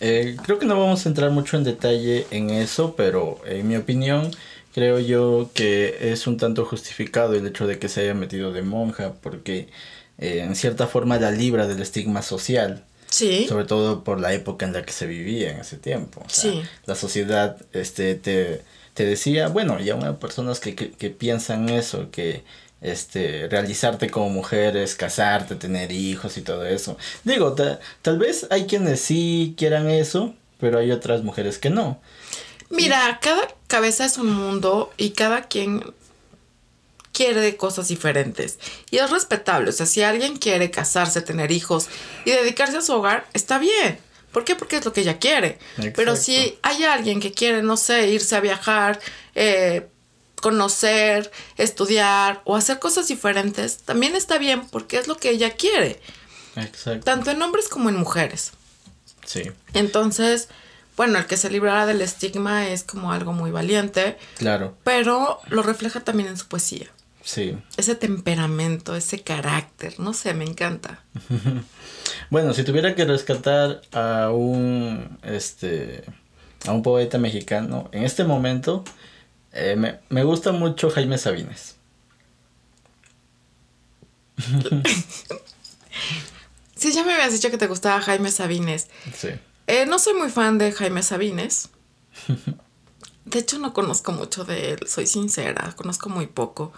Eh, 0.00 0.36
creo 0.44 0.58
que 0.58 0.66
no 0.66 0.78
vamos 0.78 1.04
a 1.04 1.08
entrar 1.08 1.30
mucho 1.30 1.56
en 1.56 1.64
detalle 1.64 2.26
en 2.30 2.50
eso, 2.50 2.94
pero 2.96 3.40
en 3.46 3.66
mi 3.66 3.76
opinión 3.76 4.30
creo 4.72 5.00
yo 5.00 5.50
que 5.54 6.12
es 6.12 6.26
un 6.28 6.36
tanto 6.36 6.64
justificado 6.64 7.34
el 7.34 7.46
hecho 7.46 7.66
de 7.66 7.78
que 7.80 7.88
se 7.88 8.02
haya 8.02 8.14
metido 8.14 8.52
de 8.52 8.62
monja, 8.62 9.14
porque 9.20 9.68
eh, 10.18 10.40
en 10.44 10.54
cierta 10.56 10.86
forma 10.86 11.18
la 11.18 11.30
libra 11.30 11.66
del 11.66 11.80
estigma 11.80 12.22
social. 12.22 12.84
Sí. 13.10 13.46
Sobre 13.48 13.64
todo 13.64 14.04
por 14.04 14.20
la 14.20 14.34
época 14.34 14.66
en 14.66 14.74
la 14.74 14.84
que 14.84 14.92
se 14.92 15.06
vivía 15.06 15.50
en 15.50 15.60
ese 15.60 15.78
tiempo. 15.78 16.22
O 16.26 16.28
sea, 16.28 16.52
Sí. 16.52 16.62
La 16.84 16.94
sociedad 16.94 17.56
este, 17.72 18.14
te, 18.16 18.62
te 18.92 19.06
decía, 19.06 19.48
bueno, 19.48 19.80
ya 19.80 19.94
hay 19.94 20.12
personas 20.14 20.60
que, 20.60 20.74
que, 20.74 20.90
que 20.90 21.08
piensan 21.08 21.70
eso, 21.70 22.10
que, 22.10 22.44
este, 22.80 23.48
realizarte 23.48 24.10
como 24.10 24.28
mujer 24.30 24.76
es 24.76 24.94
casarte, 24.94 25.56
tener 25.56 25.90
hijos 25.92 26.36
y 26.36 26.42
todo 26.42 26.64
eso. 26.64 26.96
Digo, 27.24 27.54
tal 28.02 28.18
vez 28.18 28.46
hay 28.50 28.66
quienes 28.66 29.00
sí 29.00 29.54
quieran 29.56 29.90
eso, 29.90 30.34
pero 30.60 30.78
hay 30.78 30.92
otras 30.92 31.22
mujeres 31.22 31.58
que 31.58 31.70
no. 31.70 32.00
Mira, 32.70 33.18
cada 33.22 33.48
cabeza 33.66 34.04
es 34.04 34.18
un 34.18 34.32
mundo 34.32 34.92
y 34.96 35.10
cada 35.10 35.42
quien 35.48 35.82
quiere 37.12 37.56
cosas 37.56 37.88
diferentes. 37.88 38.58
Y 38.90 38.98
es 38.98 39.10
respetable. 39.10 39.70
O 39.70 39.72
sea, 39.72 39.86
si 39.86 40.02
alguien 40.02 40.36
quiere 40.36 40.70
casarse, 40.70 41.20
tener 41.22 41.50
hijos 41.52 41.88
y 42.24 42.30
dedicarse 42.30 42.78
a 42.78 42.82
su 42.82 42.92
hogar, 42.92 43.26
está 43.32 43.58
bien. 43.58 43.98
¿Por 44.32 44.44
qué? 44.44 44.54
Porque 44.54 44.76
es 44.76 44.84
lo 44.84 44.92
que 44.92 45.00
ella 45.00 45.18
quiere. 45.18 45.58
Pero 45.94 46.14
si 46.16 46.58
hay 46.62 46.84
alguien 46.84 47.20
que 47.20 47.32
quiere, 47.32 47.62
no 47.62 47.76
sé, 47.76 48.08
irse 48.08 48.36
a 48.36 48.40
viajar, 48.40 49.00
eh, 49.34 49.88
conocer, 50.40 51.30
estudiar 51.56 52.42
o 52.44 52.54
hacer 52.56 52.78
cosas 52.78 53.08
diferentes, 53.08 53.78
también 53.78 54.14
está 54.14 54.38
bien 54.38 54.66
porque 54.68 54.98
es 54.98 55.08
lo 55.08 55.16
que 55.16 55.30
ella 55.30 55.52
quiere. 55.52 56.00
Exacto. 56.56 57.04
Tanto 57.04 57.30
en 57.30 57.40
hombres 57.42 57.68
como 57.68 57.88
en 57.88 57.96
mujeres. 57.96 58.52
Sí. 59.24 59.50
Entonces, 59.72 60.48
bueno, 60.96 61.18
el 61.18 61.26
que 61.26 61.36
se 61.36 61.50
librara 61.50 61.86
del 61.86 62.00
estigma 62.00 62.68
es 62.68 62.82
como 62.82 63.12
algo 63.12 63.32
muy 63.32 63.50
valiente. 63.50 64.18
Claro. 64.36 64.76
Pero 64.84 65.40
lo 65.48 65.62
refleja 65.62 66.00
también 66.00 66.28
en 66.28 66.36
su 66.36 66.46
poesía. 66.48 66.88
Sí. 67.28 67.58
Ese 67.76 67.94
temperamento, 67.94 68.96
ese 68.96 69.20
carácter, 69.20 70.00
no 70.00 70.14
sé, 70.14 70.32
me 70.32 70.46
encanta. 70.46 71.04
bueno, 72.30 72.54
si 72.54 72.64
tuviera 72.64 72.94
que 72.94 73.04
rescatar 73.04 73.82
a 73.92 74.30
un 74.30 75.18
este 75.22 76.04
a 76.66 76.72
un 76.72 76.82
poeta 76.82 77.18
mexicano 77.18 77.90
en 77.92 78.04
este 78.04 78.24
momento 78.24 78.82
eh, 79.52 79.76
me, 79.76 80.00
me, 80.08 80.24
gusta 80.24 80.52
mucho 80.52 80.88
Jaime 80.88 81.18
Sabines. 81.18 81.76
sí, 86.76 86.92
ya 86.94 87.04
me 87.04 87.12
habías 87.12 87.34
dicho 87.34 87.50
que 87.50 87.58
te 87.58 87.66
gustaba 87.66 88.00
Jaime 88.00 88.30
Sabines. 88.30 88.88
Sí. 89.14 89.28
Eh, 89.66 89.84
no 89.84 89.98
soy 89.98 90.14
muy 90.14 90.30
fan 90.30 90.56
de 90.56 90.72
Jaime 90.72 91.02
Sabines. 91.02 91.68
De 93.26 93.40
hecho, 93.40 93.58
no 93.58 93.74
conozco 93.74 94.12
mucho 94.12 94.46
de 94.46 94.70
él, 94.70 94.78
soy 94.88 95.06
sincera, 95.06 95.74
conozco 95.76 96.08
muy 96.08 96.26
poco. 96.26 96.72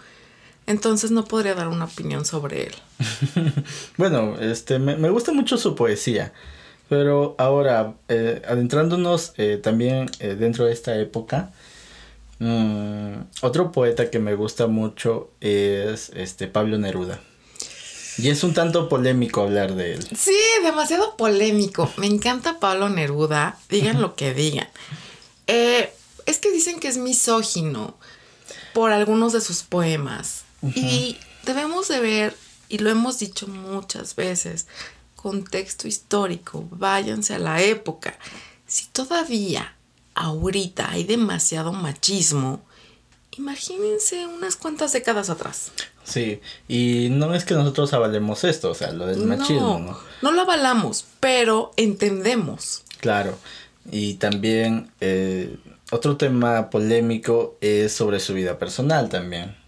Entonces 0.67 1.11
no 1.11 1.25
podría 1.25 1.55
dar 1.55 1.67
una 1.67 1.85
opinión 1.85 2.25
sobre 2.25 2.67
él. 2.67 2.75
bueno, 3.97 4.39
este, 4.39 4.79
me, 4.79 4.95
me, 4.95 5.09
gusta 5.09 5.31
mucho 5.31 5.57
su 5.57 5.75
poesía. 5.75 6.33
Pero 6.87 7.35
ahora, 7.37 7.93
eh, 8.09 8.41
adentrándonos 8.47 9.33
también 9.63 10.11
dentro 10.19 10.65
de 10.65 10.73
esta 10.73 10.97
época, 10.97 11.51
Mm, 12.43 13.27
otro 13.41 13.71
poeta 13.71 14.09
que 14.09 14.17
me 14.17 14.33
gusta 14.33 14.65
mucho 14.65 15.29
es 15.41 16.09
este 16.15 16.47
Pablo 16.47 16.79
Neruda. 16.79 17.21
Y 18.17 18.29
es 18.29 18.43
un 18.43 18.55
tanto 18.55 18.89
polémico 18.89 19.41
hablar 19.41 19.75
de 19.75 19.93
él. 19.93 20.07
Sí, 20.17 20.35
demasiado 20.63 21.15
polémico. 21.17 21.91
Me 21.97 22.07
encanta 22.07 22.59
Pablo 22.59 22.89
Neruda, 22.89 23.59
digan 23.69 24.01
lo 24.01 24.15
que 24.15 24.33
digan. 24.33 24.67
Eh, 25.45 25.93
es 26.25 26.39
que 26.39 26.49
dicen 26.49 26.79
que 26.79 26.87
es 26.87 26.97
misógino 26.97 27.95
por 28.73 28.91
algunos 28.91 29.33
de 29.33 29.41
sus 29.41 29.61
poemas. 29.61 30.41
Y 30.63 31.17
debemos 31.45 31.87
de 31.87 31.99
ver, 31.99 32.37
y 32.69 32.77
lo 32.77 32.89
hemos 32.89 33.19
dicho 33.19 33.47
muchas 33.47 34.15
veces, 34.15 34.67
contexto 35.15 35.87
histórico, 35.87 36.67
váyanse 36.71 37.35
a 37.35 37.39
la 37.39 37.61
época. 37.61 38.17
Si 38.67 38.87
todavía 38.87 39.75
ahorita 40.15 40.91
hay 40.91 41.03
demasiado 41.03 41.73
machismo, 41.73 42.61
imagínense 43.37 44.25
unas 44.25 44.55
cuantas 44.55 44.93
décadas 44.93 45.29
atrás. 45.29 45.71
Sí, 46.03 46.41
y 46.67 47.09
no 47.11 47.33
es 47.33 47.45
que 47.45 47.53
nosotros 47.53 47.93
avalemos 47.93 48.43
esto, 48.43 48.71
o 48.71 48.75
sea, 48.75 48.91
lo 48.91 49.05
del 49.05 49.25
machismo, 49.25 49.79
¿no? 49.79 49.99
No 50.21 50.31
lo 50.31 50.41
avalamos, 50.41 51.05
pero 51.19 51.71
entendemos. 51.77 52.83
Claro, 52.99 53.37
y 53.91 54.15
también 54.15 54.91
eh, 54.99 55.57
otro 55.91 56.17
tema 56.17 56.69
polémico 56.69 57.57
es 57.61 57.93
sobre 57.93 58.19
su 58.19 58.33
vida 58.33 58.57
personal 58.57 59.09
también. 59.09 59.60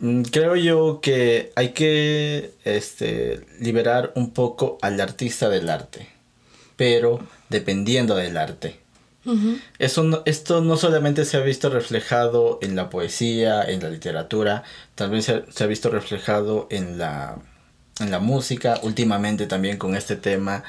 Mm, 0.00 0.22
creo 0.22 0.56
yo 0.56 1.00
que 1.02 1.52
hay 1.56 1.70
que 1.70 2.54
este, 2.64 3.46
liberar 3.60 4.12
un 4.16 4.32
poco 4.32 4.78
al 4.80 5.00
artista 5.00 5.48
del 5.48 5.68
arte, 5.68 6.08
pero 6.76 7.20
dependiendo 7.48 8.16
del 8.16 8.36
arte. 8.36 8.80
Eso 9.78 10.22
esto 10.24 10.62
no 10.62 10.76
solamente 10.78 11.26
se 11.26 11.36
ha 11.36 11.40
visto 11.40 11.68
reflejado 11.68 12.58
en 12.62 12.74
la 12.74 12.88
poesía, 12.88 13.62
en 13.62 13.82
la 13.82 13.90
literatura, 13.90 14.64
también 14.94 15.22
se, 15.22 15.44
se, 15.52 15.62
ha 15.62 15.66
visto 15.66 15.90
reflejado 15.90 16.66
en 16.70 16.98
la, 16.98 17.36
en 18.00 18.10
la 18.10 18.18
música, 18.18 18.80
últimamente 18.82 19.46
también 19.46 19.76
con 19.76 19.94
este 19.94 20.16
tema 20.16 20.64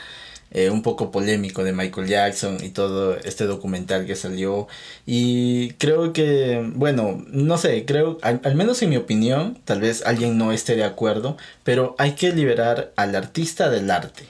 eh, 0.51 0.69
un 0.69 0.81
poco 0.81 1.11
polémico 1.11 1.63
de 1.63 1.71
Michael 1.71 2.07
Jackson 2.07 2.57
y 2.61 2.69
todo 2.69 3.17
este 3.17 3.45
documental 3.45 4.05
que 4.05 4.15
salió. 4.15 4.67
Y 5.05 5.73
creo 5.73 6.13
que, 6.13 6.69
bueno, 6.75 7.23
no 7.27 7.57
sé, 7.57 7.85
creo, 7.85 8.17
al, 8.21 8.41
al 8.43 8.55
menos 8.55 8.81
en 8.81 8.89
mi 8.89 8.97
opinión, 8.97 9.59
tal 9.65 9.81
vez 9.81 10.03
alguien 10.05 10.37
no 10.37 10.51
esté 10.51 10.75
de 10.75 10.83
acuerdo, 10.83 11.37
pero 11.63 11.95
hay 11.97 12.13
que 12.13 12.33
liberar 12.33 12.91
al 12.97 13.15
artista 13.15 13.69
del 13.69 13.89
arte. 13.89 14.25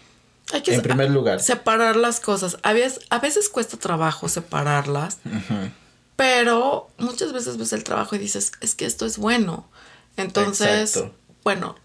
Hay 0.54 0.62
que 0.62 0.76
en 0.76 0.82
primer 0.82 1.10
lugar. 1.10 1.42
Separar 1.42 1.96
las 1.96 2.20
cosas. 2.20 2.58
A 2.64 2.74
veces, 2.74 3.06
a 3.10 3.20
veces 3.20 3.50
cuesta 3.50 3.78
trabajo 3.78 4.30
separarlas, 4.30 5.18
pero 6.16 6.90
muchas 6.98 7.34
veces 7.34 7.58
ves 7.58 7.74
el 7.74 7.84
trabajo 7.84 8.16
y 8.16 8.20
dices, 8.20 8.52
es 8.62 8.76
que 8.76 8.86
esto 8.86 9.06
es 9.06 9.18
bueno. 9.18 9.68
Entonces, 10.18 11.04
bueno, 11.44 11.76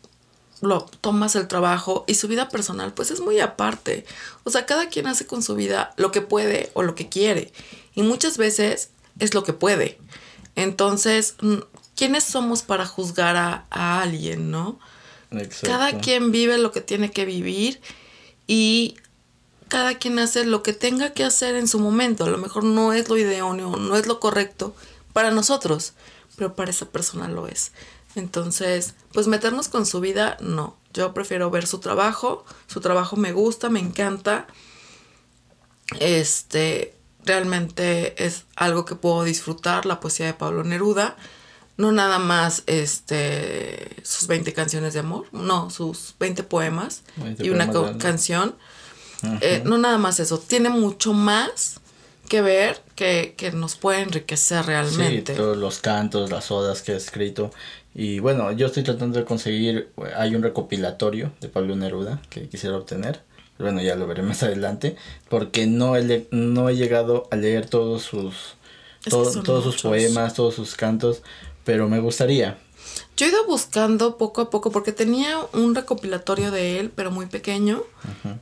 lo 0.61 0.85
tomas 1.01 1.37
el 1.37 1.49
trabajo 1.49 2.05
y 2.07 2.15
su 2.15 2.29
vida 2.29 2.49
personal 2.49 2.93
pues 2.95 3.11
es 3.11 3.21
muy 3.21 3.41
aparte. 3.41 4.05
O 4.45 4.51
sea, 4.51 4.67
cada 4.67 4.89
quien 4.89 5.07
hace 5.07 5.27
con 5.27 5.43
su 5.43 5.55
vida 5.55 5.93
lo 5.97 6.13
que 6.13 6.23
puede 6.23 6.71
o 6.75 6.83
lo 6.83 6.95
que 6.95 7.09
quiere. 7.09 7.53
Y 7.95 8.03
muchas 8.03 8.39
veces 8.39 8.91
es 9.19 9.35
lo 9.35 9.45
que 9.45 9.53
puede. 9.53 9.99
Entonces, 10.55 11.35
¿quiénes 11.95 12.25
somos 12.25 12.63
para 12.63 12.87
juzgar 12.87 13.37
a, 13.37 13.67
a 13.71 14.03
alguien, 14.03 14.51
no? 14.51 14.79
Exacto. 15.31 15.67
Cada 15.67 15.99
quien 15.99 16.31
vive 16.31 16.59
lo 16.59 16.73
que 16.73 16.81
tiene 16.81 17.11
que 17.11 17.25
vivir 17.25 17.81
y 18.47 18.97
cada 19.69 19.99
quien 19.99 20.19
hace 20.19 20.45
lo 20.45 20.63
que 20.63 20.73
tenga 20.73 21.13
que 21.13 21.25
hacer 21.25 21.57
en 21.57 21.69
su 21.69 21.79
momento. 21.79 22.25
A 22.25 22.31
lo 22.31 22.39
mejor 22.39 22.65
no 22.65 22.93
es 22.93 23.09
lo 23.09 23.17
idóneo, 23.17 23.77
no 23.77 23.97
es 23.97 24.07
lo 24.07 24.21
correcto 24.21 24.75
para 25.13 25.31
nosotros, 25.31 25.95
pero 26.37 26.55
para 26.55 26.71
esa 26.71 26.87
persona 26.87 27.29
lo 27.29 27.49
es. 27.49 27.73
Entonces, 28.17 28.95
pues 29.13 29.29
meternos 29.29 29.69
con 29.69 29.87
su 29.87 30.01
vida, 30.01 30.37
no. 30.41 30.77
Yo 30.93 31.13
prefiero 31.15 31.51
ver 31.51 31.67
su 31.67 31.79
trabajo. 31.79 32.45
Su 32.67 32.81
trabajo 32.81 33.17
me 33.17 33.33
gusta, 33.33 33.69
me 33.69 33.79
encanta. 33.79 34.47
Este, 36.01 36.95
realmente 37.25 38.25
es 38.25 38.45
algo 38.57 38.87
que 38.87 38.95
puedo 38.95 39.23
disfrutar, 39.23 39.85
la 39.85 40.01
poesía 40.01 40.27
de 40.27 40.35
Pablo 40.35 40.65
Neruda. 40.65 41.17
No 41.77 41.93
nada 41.93 42.19
más 42.19 42.63
este, 42.67 44.03
sus 44.03 44.27
20 44.29 44.55
canciones 44.55 44.95
de 44.95 45.01
amor, 45.01 45.27
no, 45.33 45.69
sus 45.69 46.15
20 46.19 46.43
poemas 46.43 47.03
y 47.39 47.51
una 47.51 47.71
canción. 47.99 48.57
Eh, 49.43 49.63
no 49.65 49.77
nada 49.77 49.99
más 49.99 50.19
eso, 50.21 50.39
tiene 50.39 50.71
mucho 50.71 51.13
más 51.13 51.81
que 52.27 52.41
ver 52.41 52.83
que, 52.95 53.35
que 53.37 53.53
nos 53.53 53.77
puede 53.77 54.01
enriquecer 54.01 54.65
realmente. 54.67 55.33
Sí, 55.33 55.39
todos 55.39 55.57
los 55.57 55.79
cantos, 55.79 56.31
las 56.31 56.51
odas 56.51 56.83
que 56.83 56.93
ha 56.93 56.97
escrito. 56.97 57.51
Y 57.99 58.19
bueno, 58.19 58.53
yo 58.53 58.67
estoy 58.67 58.83
tratando 58.83 59.19
de 59.19 59.25
conseguir, 59.25 59.91
hay 60.17 60.35
un 60.35 60.43
recopilatorio 60.43 61.33
de 61.41 61.49
Pablo 61.49 61.77
Neruda 61.77 62.21
que 62.29 62.47
quisiera 62.47 62.77
obtener. 62.77 63.23
Bueno, 63.59 63.81
ya 63.81 63.97
lo 63.97 64.07
veré 64.07 64.23
más 64.23 64.43
adelante, 64.43 64.97
porque 65.31 65.67
no 65.67 65.97
he, 65.97 66.29
no 66.31 66.69
he 66.69 66.77
llegado 66.77 67.27
a 67.31 67.37
leer 67.37 67.71
todos 67.71 68.03
sus, 68.03 68.57
todos 69.09 69.65
sus 69.65 69.81
poemas, 69.81 70.35
todos 70.35 70.55
sus 70.55 70.75
cantos, 70.75 71.23
pero 71.65 71.89
me 71.89 71.99
gustaría. 72.01 72.59
Yo 73.17 73.25
he 73.25 73.31
ido 73.31 73.47
buscando 73.47 74.19
poco 74.19 74.43
a 74.43 74.51
poco 74.51 74.71
porque 74.71 74.93
tenía 74.93 75.39
un 75.55 75.75
recopilatorio 75.75 76.51
de 76.51 76.79
él, 76.79 76.93
pero 76.95 77.11
muy 77.11 77.25
pequeño, 77.25 77.83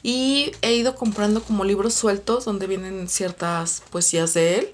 y 0.02 0.50
he 0.62 0.74
ido 0.74 0.96
comprando 0.96 1.44
como 1.44 1.64
libros 1.64 1.94
sueltos 1.94 2.44
donde 2.44 2.66
vienen 2.66 3.08
ciertas 3.08 3.84
poesías 3.88 4.34
de 4.34 4.58
él, 4.58 4.68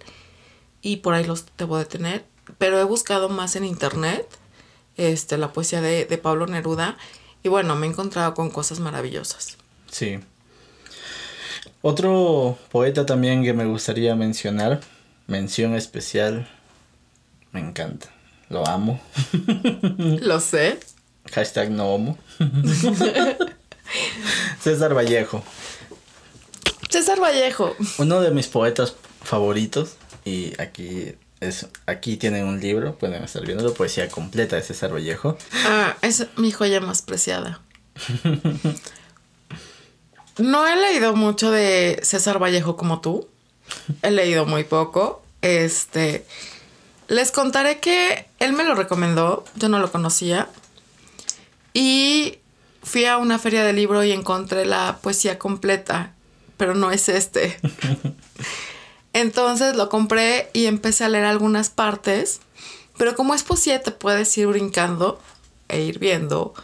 y 0.80 0.96
por 0.96 1.12
ahí 1.12 1.24
los 1.24 1.44
debo 1.58 1.76
de 1.76 1.84
tener, 1.84 2.24
pero 2.56 2.80
he 2.80 2.84
buscado 2.84 3.28
más 3.28 3.56
en 3.56 3.66
internet 3.66 4.26
este, 5.08 5.38
la 5.38 5.52
poesía 5.52 5.80
de, 5.80 6.04
de 6.04 6.18
Pablo 6.18 6.46
Neruda, 6.46 6.96
y 7.42 7.48
bueno, 7.48 7.76
me 7.76 7.86
he 7.86 7.90
encontrado 7.90 8.34
con 8.34 8.50
cosas 8.50 8.80
maravillosas. 8.80 9.56
Sí. 9.90 10.20
Otro 11.82 12.58
poeta 12.70 13.06
también 13.06 13.42
que 13.42 13.52
me 13.52 13.64
gustaría 13.64 14.14
mencionar, 14.14 14.80
mención 15.26 15.74
especial, 15.74 16.48
me 17.52 17.60
encanta 17.60 18.10
lo 18.50 18.66
amo. 18.66 19.00
Lo 20.20 20.40
sé. 20.40 20.78
Hashtag 21.32 21.70
no 21.70 21.94
homo. 21.94 22.18
César 24.60 24.94
Vallejo. 24.94 25.42
César 26.90 27.20
Vallejo. 27.20 27.74
Uno 27.98 28.20
de 28.20 28.32
mis 28.32 28.48
poetas 28.48 28.94
favoritos. 29.22 29.96
Y 30.24 30.60
aquí 30.60 31.14
es, 31.40 31.66
aquí 31.86 32.16
tienen 32.16 32.46
un 32.46 32.60
libro, 32.60 32.96
pueden 32.96 33.24
estar 33.24 33.44
viendo 33.44 33.66
la 33.66 33.74
poesía 33.74 34.08
completa 34.08 34.56
de 34.56 34.62
César 34.62 34.92
Vallejo. 34.92 35.38
Ah, 35.64 35.96
es 36.02 36.26
mi 36.36 36.52
joya 36.52 36.80
más 36.80 37.02
preciada. 37.02 37.60
No 40.38 40.66
he 40.66 40.76
leído 40.76 41.14
mucho 41.16 41.50
de 41.50 42.00
César 42.02 42.38
Vallejo 42.42 42.76
como 42.76 43.00
tú. 43.00 43.28
He 44.02 44.10
leído 44.10 44.46
muy 44.46 44.64
poco. 44.64 45.22
Este. 45.42 46.24
Les 47.08 47.30
contaré 47.30 47.78
que 47.80 48.26
él 48.38 48.52
me 48.54 48.64
lo 48.64 48.74
recomendó. 48.74 49.44
Yo 49.56 49.68
no 49.68 49.78
lo 49.78 49.92
conocía. 49.92 50.48
Y 51.74 52.38
fui 52.82 53.04
a 53.04 53.18
una 53.18 53.38
feria 53.38 53.64
de 53.64 53.72
libro 53.72 54.02
y 54.02 54.12
encontré 54.12 54.64
la 54.64 54.98
poesía 55.02 55.38
completa. 55.38 56.14
Pero 56.56 56.74
no 56.74 56.90
es 56.90 57.08
este. 57.08 57.58
Entonces 59.12 59.76
lo 59.76 59.88
compré 59.88 60.50
y 60.52 60.66
empecé 60.66 61.04
a 61.04 61.08
leer 61.08 61.24
algunas 61.24 61.70
partes. 61.70 62.40
Pero 62.96 63.14
como 63.14 63.34
es 63.34 63.42
poesía, 63.42 63.82
te 63.82 63.92
puedes 63.92 64.36
ir 64.36 64.46
brincando 64.46 65.20
e 65.68 65.82
ir 65.82 65.98
viendo 65.98 66.54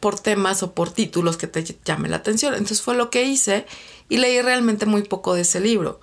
por 0.00 0.18
temas 0.18 0.62
o 0.62 0.74
por 0.74 0.90
títulos 0.90 1.36
que 1.36 1.46
te 1.46 1.64
llame 1.84 2.08
la 2.08 2.16
atención. 2.16 2.54
Entonces 2.54 2.82
fue 2.82 2.96
lo 2.96 3.08
que 3.08 3.22
hice 3.22 3.66
y 4.08 4.18
leí 4.18 4.42
realmente 4.42 4.84
muy 4.84 5.02
poco 5.02 5.34
de 5.34 5.42
ese 5.42 5.60
libro. 5.60 6.00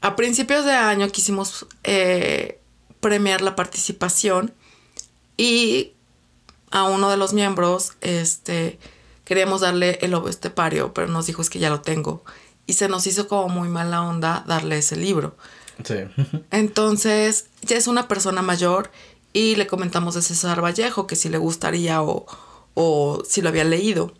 A 0.00 0.16
principios 0.16 0.64
de 0.64 0.72
año 0.72 1.08
quisimos 1.08 1.66
eh, 1.84 2.58
premiar 3.00 3.42
la 3.42 3.56
participación 3.56 4.54
y 5.36 5.92
a 6.70 6.84
uno 6.84 7.10
de 7.10 7.16
los 7.16 7.32
miembros 7.32 7.92
este, 8.00 8.78
queríamos 9.24 9.60
darle 9.60 9.98
el 10.02 10.10
lobo 10.10 10.28
estepario, 10.28 10.92
pero 10.94 11.08
nos 11.08 11.26
dijo 11.26 11.42
es 11.42 11.50
que 11.50 11.58
ya 11.58 11.70
lo 11.70 11.82
tengo 11.82 12.24
y 12.66 12.74
se 12.74 12.88
nos 12.88 13.06
hizo 13.06 13.28
como 13.28 13.48
muy 13.48 13.68
mala 13.68 14.02
onda 14.02 14.44
darle 14.46 14.78
ese 14.78 14.96
libro. 14.96 15.36
Sí. 15.84 15.96
Entonces, 16.50 17.46
ya 17.62 17.76
es 17.76 17.86
una 17.86 18.08
persona 18.08 18.42
mayor 18.42 18.90
y 19.32 19.56
le 19.56 19.66
comentamos 19.66 20.14
de 20.14 20.22
César 20.22 20.62
Vallejo 20.62 21.06
que 21.06 21.16
si 21.16 21.28
le 21.28 21.38
gustaría 21.38 22.02
o, 22.02 22.26
o 22.74 23.22
si 23.28 23.42
lo 23.42 23.48
había 23.48 23.64
leído. 23.64 24.14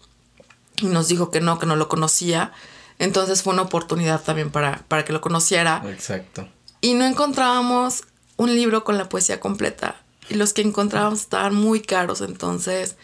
Y 0.78 0.86
nos 0.86 1.08
dijo 1.08 1.30
que 1.30 1.40
no, 1.40 1.58
que 1.58 1.66
no 1.66 1.76
lo 1.76 1.88
conocía. 1.88 2.52
Entonces 2.98 3.42
fue 3.42 3.52
una 3.52 3.62
oportunidad 3.62 4.22
también 4.22 4.50
para, 4.50 4.84
para 4.88 5.04
que 5.04 5.12
lo 5.12 5.20
conociera. 5.20 5.82
Exacto. 5.86 6.48
Y 6.80 6.94
no 6.94 7.04
encontrábamos 7.04 8.04
un 8.36 8.54
libro 8.54 8.84
con 8.84 8.98
la 8.98 9.08
poesía 9.08 9.40
completa. 9.40 9.96
Y 10.28 10.34
los 10.34 10.52
que 10.52 10.62
encontrábamos 10.62 11.20
estaban 11.20 11.54
muy 11.54 11.80
caros. 11.80 12.20
Entonces 12.20 12.96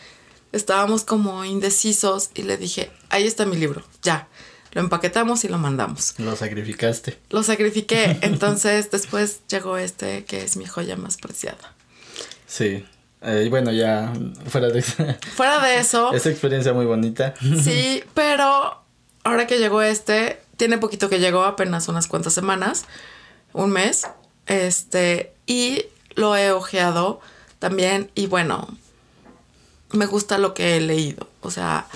estábamos 0.53 1.05
como 1.05 1.45
indecisos 1.45 2.31
y 2.35 2.43
le 2.43 2.57
dije, 2.57 2.91
ahí 3.09 3.27
está 3.27 3.47
mi 3.47 3.57
libro, 3.57 3.83
ya. 4.03 4.29
Lo 4.73 4.81
empaquetamos 4.81 5.45
y 5.45 5.49
lo 5.49 5.59
mandamos. 5.59 6.15
Lo 6.19 6.37
sacrificaste. 6.37 7.19
Lo 7.31 7.43
sacrifiqué. 7.43 8.19
Entonces 8.23 8.91
después 8.91 9.41
llegó 9.49 9.77
este 9.77 10.25
que 10.25 10.43
es 10.43 10.57
mi 10.57 10.67
joya 10.67 10.97
más 10.97 11.17
preciada. 11.17 11.75
Sí. 12.47 12.85
Eh, 13.23 13.45
y 13.47 13.49
bueno, 13.49 13.71
ya 13.71 14.13
fuera 14.47 14.69
de, 14.69 14.83
Fuera 14.83 15.61
de 15.61 15.79
eso. 15.79 16.13
esa 16.15 16.31
experiencia 16.31 16.73
muy 16.73 16.87
bonita. 16.87 17.35
Sí, 17.63 18.03
pero 18.15 18.83
ahora 19.25 19.47
que 19.47 19.59
llegó 19.59 19.83
este, 19.83 20.41
tiene 20.57 20.79
poquito 20.79 21.09
que 21.09 21.21
llegó, 21.21 21.45
apenas 21.45 21.89
unas 21.89 22.07
cuantas 22.07 22.33
semanas, 22.33 22.85
un 23.53 23.71
mes. 23.71 24.07
Este, 24.47 25.33
y 25.47 25.87
lo 26.15 26.37
he 26.37 26.53
ojeado 26.53 27.21
también. 27.59 28.11
Y 28.15 28.27
bueno, 28.27 28.69
me 29.93 30.07
gusta 30.07 30.39
lo 30.39 30.55
que 30.55 30.77
he 30.77 30.81
leído. 30.81 31.29
O 31.43 31.51
sea, 31.51 31.87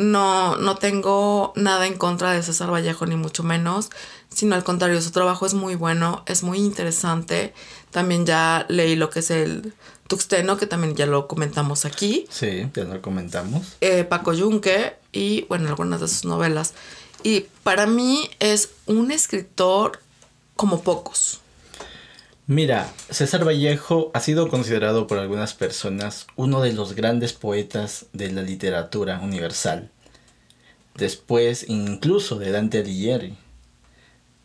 no, 0.00 0.56
no 0.56 0.76
tengo 0.76 1.52
nada 1.56 1.86
en 1.86 1.98
contra 1.98 2.32
de 2.32 2.42
César 2.42 2.72
Vallejo, 2.72 3.04
ni 3.04 3.16
mucho 3.16 3.42
menos, 3.42 3.90
sino 4.30 4.54
al 4.54 4.64
contrario, 4.64 5.00
su 5.02 5.10
trabajo 5.10 5.44
es 5.44 5.52
muy 5.52 5.74
bueno, 5.74 6.22
es 6.24 6.42
muy 6.42 6.58
interesante. 6.58 7.52
También 7.90 8.24
ya 8.24 8.64
leí 8.70 8.96
lo 8.96 9.10
que 9.10 9.18
es 9.18 9.30
el 9.30 9.74
Tuxteno, 10.08 10.56
que 10.56 10.66
también 10.66 10.94
ya 10.94 11.04
lo 11.04 11.28
comentamos 11.28 11.84
aquí. 11.84 12.26
Sí, 12.30 12.66
ya 12.72 12.84
lo 12.84 13.02
comentamos. 13.02 13.76
Eh, 13.82 14.04
Paco 14.04 14.32
Yunque 14.32 14.96
y, 15.12 15.42
bueno, 15.50 15.68
algunas 15.68 16.00
de 16.00 16.08
sus 16.08 16.24
novelas. 16.24 16.72
Y 17.22 17.46
para 17.62 17.86
mí 17.86 18.30
es 18.38 18.70
un 18.86 19.10
escritor 19.10 20.00
como 20.56 20.80
pocos. 20.80 21.40
Mira, 22.50 22.92
César 23.10 23.46
Vallejo 23.46 24.10
ha 24.12 24.18
sido 24.18 24.48
considerado 24.48 25.06
por 25.06 25.18
algunas 25.18 25.54
personas 25.54 26.26
uno 26.34 26.60
de 26.60 26.72
los 26.72 26.94
grandes 26.94 27.32
poetas 27.32 28.06
de 28.12 28.32
la 28.32 28.42
literatura 28.42 29.20
universal. 29.20 29.88
Después 30.96 31.66
incluso 31.68 32.40
de 32.40 32.50
Dante 32.50 32.80
Alighieri. 32.80 33.36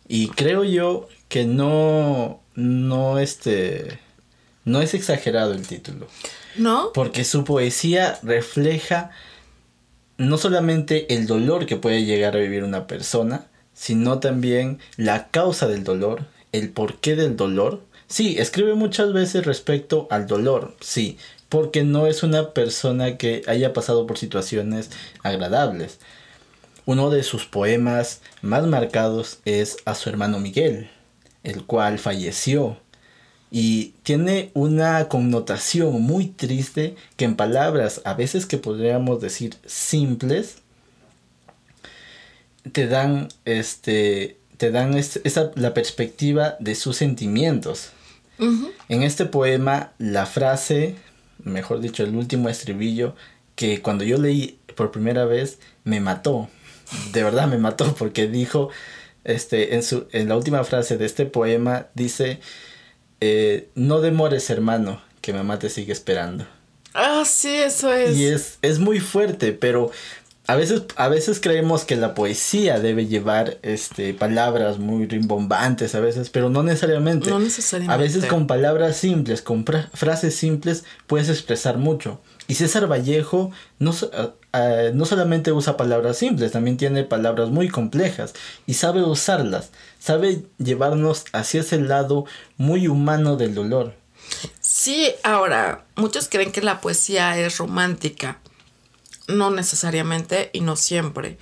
Y 0.07 0.27
creo 0.27 0.63
yo 0.63 1.09
que 1.29 1.45
no 1.45 2.41
no 2.53 3.17
este 3.17 3.99
no 4.65 4.83
es 4.83 4.93
exagerado 4.93 5.53
el 5.53 5.65
título, 5.65 6.05
¿No? 6.57 6.93
porque 6.93 7.23
su 7.23 7.43
poesía 7.43 8.19
refleja 8.21 9.09
no 10.17 10.37
solamente 10.37 11.11
el 11.15 11.25
dolor 11.25 11.65
que 11.65 11.77
puede 11.77 12.05
llegar 12.05 12.35
a 12.35 12.39
vivir 12.39 12.65
una 12.65 12.85
persona, 12.85 13.47
sino 13.73 14.19
también 14.19 14.77
la 14.95 15.29
causa 15.29 15.67
del 15.67 15.83
dolor, 15.83 16.27
el 16.51 16.69
porqué 16.69 17.15
del 17.15 17.35
dolor. 17.35 17.81
Sí, 18.07 18.37
escribe 18.37 18.75
muchas 18.75 19.13
veces 19.13 19.45
respecto 19.45 20.07
al 20.11 20.27
dolor, 20.27 20.75
sí, 20.79 21.17
porque 21.49 21.83
no 21.83 22.05
es 22.07 22.23
una 22.23 22.51
persona 22.53 23.17
que 23.17 23.41
haya 23.47 23.73
pasado 23.73 24.05
por 24.05 24.17
situaciones 24.17 24.91
agradables. 25.23 25.99
Uno 26.85 27.09
de 27.09 27.23
sus 27.23 27.45
poemas 27.45 28.21
más 28.41 28.67
marcados 28.67 29.39
es 29.45 29.77
a 29.85 29.95
su 29.95 30.09
hermano 30.09 30.39
Miguel, 30.39 30.89
el 31.43 31.65
cual 31.65 31.97
falleció. 31.99 32.77
Y 33.51 33.93
tiene 34.03 34.51
una 34.53 35.07
connotación 35.09 36.01
muy 36.01 36.27
triste 36.27 36.95
que 37.17 37.25
en 37.25 37.35
palabras 37.35 38.01
a 38.05 38.13
veces 38.13 38.45
que 38.45 38.57
podríamos 38.57 39.21
decir 39.21 39.55
simples, 39.65 40.57
te 42.71 42.87
dan 42.87 43.27
este 43.45 44.37
te 44.57 44.71
dan 44.71 44.95
es- 44.97 45.19
esa 45.23 45.51
la 45.55 45.73
perspectiva 45.73 46.55
de 46.59 46.75
sus 46.75 46.97
sentimientos. 46.97 47.89
En 48.37 49.03
este 49.03 49.25
poema, 49.25 49.93
la 49.97 50.25
frase, 50.25 50.95
mejor 51.43 51.79
dicho, 51.79 52.03
el 52.03 52.15
último 52.15 52.49
estribillo, 52.49 53.15
que 53.55 53.81
cuando 53.81 54.03
yo 54.03 54.17
leí 54.17 54.59
por 54.75 54.91
primera 54.91 55.25
vez, 55.25 55.59
me 55.83 55.99
mató. 55.99 56.49
De 57.11 57.23
verdad 57.23 57.47
me 57.47 57.57
mató, 57.57 57.95
porque 57.95 58.27
dijo, 58.27 58.69
este, 59.23 59.75
en, 59.75 59.83
su, 59.83 60.07
en 60.11 60.29
la 60.29 60.37
última 60.37 60.63
frase 60.63 60.97
de 60.97 61.05
este 61.05 61.25
poema, 61.25 61.87
dice, 61.93 62.39
eh, 63.21 63.69
no 63.75 64.01
demores 64.01 64.49
hermano, 64.49 65.01
que 65.21 65.33
mamá 65.33 65.59
te 65.59 65.69
sigue 65.69 65.93
esperando. 65.93 66.45
Ah, 66.93 67.23
sí, 67.25 67.53
eso 67.55 67.93
es. 67.93 68.15
Y 68.15 68.25
es, 68.25 68.57
es 68.61 68.79
muy 68.79 68.99
fuerte, 68.99 69.51
pero 69.51 69.91
a 70.47 70.55
veces, 70.55 70.83
a 70.95 71.07
veces 71.07 71.39
creemos 71.39 71.85
que 71.85 71.95
la 71.95 72.13
poesía 72.13 72.79
debe 72.79 73.07
llevar 73.07 73.57
este, 73.63 74.13
palabras 74.13 74.77
muy 74.79 75.07
rimbombantes 75.07 75.95
a 75.95 75.99
veces, 75.99 76.29
pero 76.29 76.49
no 76.49 76.61
necesariamente. 76.63 77.29
No 77.29 77.39
necesariamente. 77.39 77.93
A 77.93 77.97
veces 77.97 78.25
con 78.25 78.45
palabras 78.47 78.97
simples, 78.97 79.41
con 79.41 79.65
fra- 79.65 79.89
frases 79.93 80.35
simples, 80.35 80.83
puedes 81.07 81.29
expresar 81.29 81.77
mucho. 81.77 82.19
Y 82.47 82.55
César 82.55 82.85
Vallejo 82.91 83.49
no, 83.79 83.91
ah, 84.13 84.29
ah, 84.53 84.83
no 84.93 85.05
solamente 85.05 85.51
usa 85.51 85.77
palabras 85.77 86.17
simples, 86.17 86.51
también 86.51 86.77
tiene 86.77 87.03
palabras 87.03 87.49
muy 87.49 87.69
complejas 87.69 88.33
y 88.67 88.75
sabe 88.75 89.01
usarlas, 89.01 89.71
sabe 89.99 90.43
llevarnos 90.59 91.25
hacia 91.33 91.61
ese 91.61 91.79
lado 91.79 92.25
muy 92.57 92.87
humano 92.87 93.35
del 93.35 93.55
dolor. 93.55 93.95
Sí, 94.59 95.11
ahora, 95.23 95.85
muchos 95.95 96.27
creen 96.29 96.51
que 96.51 96.61
la 96.61 96.81
poesía 96.81 97.35
es 97.39 97.57
romántica. 97.57 98.39
No 99.27 99.51
necesariamente 99.51 100.49
y 100.53 100.61
no 100.61 100.75
siempre. 100.75 101.37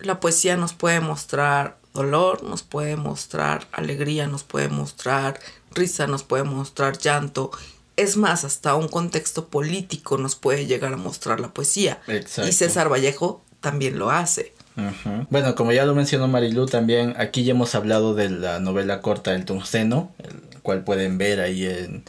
La 0.00 0.20
poesía 0.20 0.56
nos 0.56 0.72
puede 0.72 1.00
mostrar 1.00 1.78
dolor, 1.94 2.42
nos 2.44 2.62
puede 2.62 2.96
mostrar 2.96 3.66
alegría, 3.72 4.26
nos 4.26 4.44
puede 4.44 4.68
mostrar 4.68 5.40
risa, 5.74 6.06
nos 6.06 6.22
puede 6.22 6.44
mostrar 6.44 6.98
llanto. 6.98 7.50
Es 7.96 8.16
más, 8.16 8.44
hasta 8.44 8.74
un 8.76 8.88
contexto 8.88 9.48
político 9.48 10.18
nos 10.18 10.36
puede 10.36 10.66
llegar 10.66 10.92
a 10.92 10.96
mostrar 10.96 11.40
la 11.40 11.48
poesía. 11.48 12.00
Exacto. 12.06 12.48
Y 12.48 12.52
César 12.52 12.90
Vallejo 12.90 13.42
también 13.60 13.98
lo 13.98 14.10
hace. 14.10 14.52
Bueno, 15.30 15.56
como 15.56 15.72
ya 15.72 15.84
lo 15.84 15.94
mencionó 15.94 16.28
Marilu 16.28 16.66
también, 16.66 17.14
aquí 17.18 17.42
ya 17.42 17.50
hemos 17.50 17.74
hablado 17.74 18.14
de 18.14 18.30
la 18.30 18.60
novela 18.60 19.00
corta 19.00 19.34
El 19.34 19.44
Tungsteno, 19.44 20.12
el 20.18 20.60
cual 20.62 20.84
pueden 20.84 21.18
ver 21.18 21.40
ahí 21.40 21.66
en, 21.66 22.04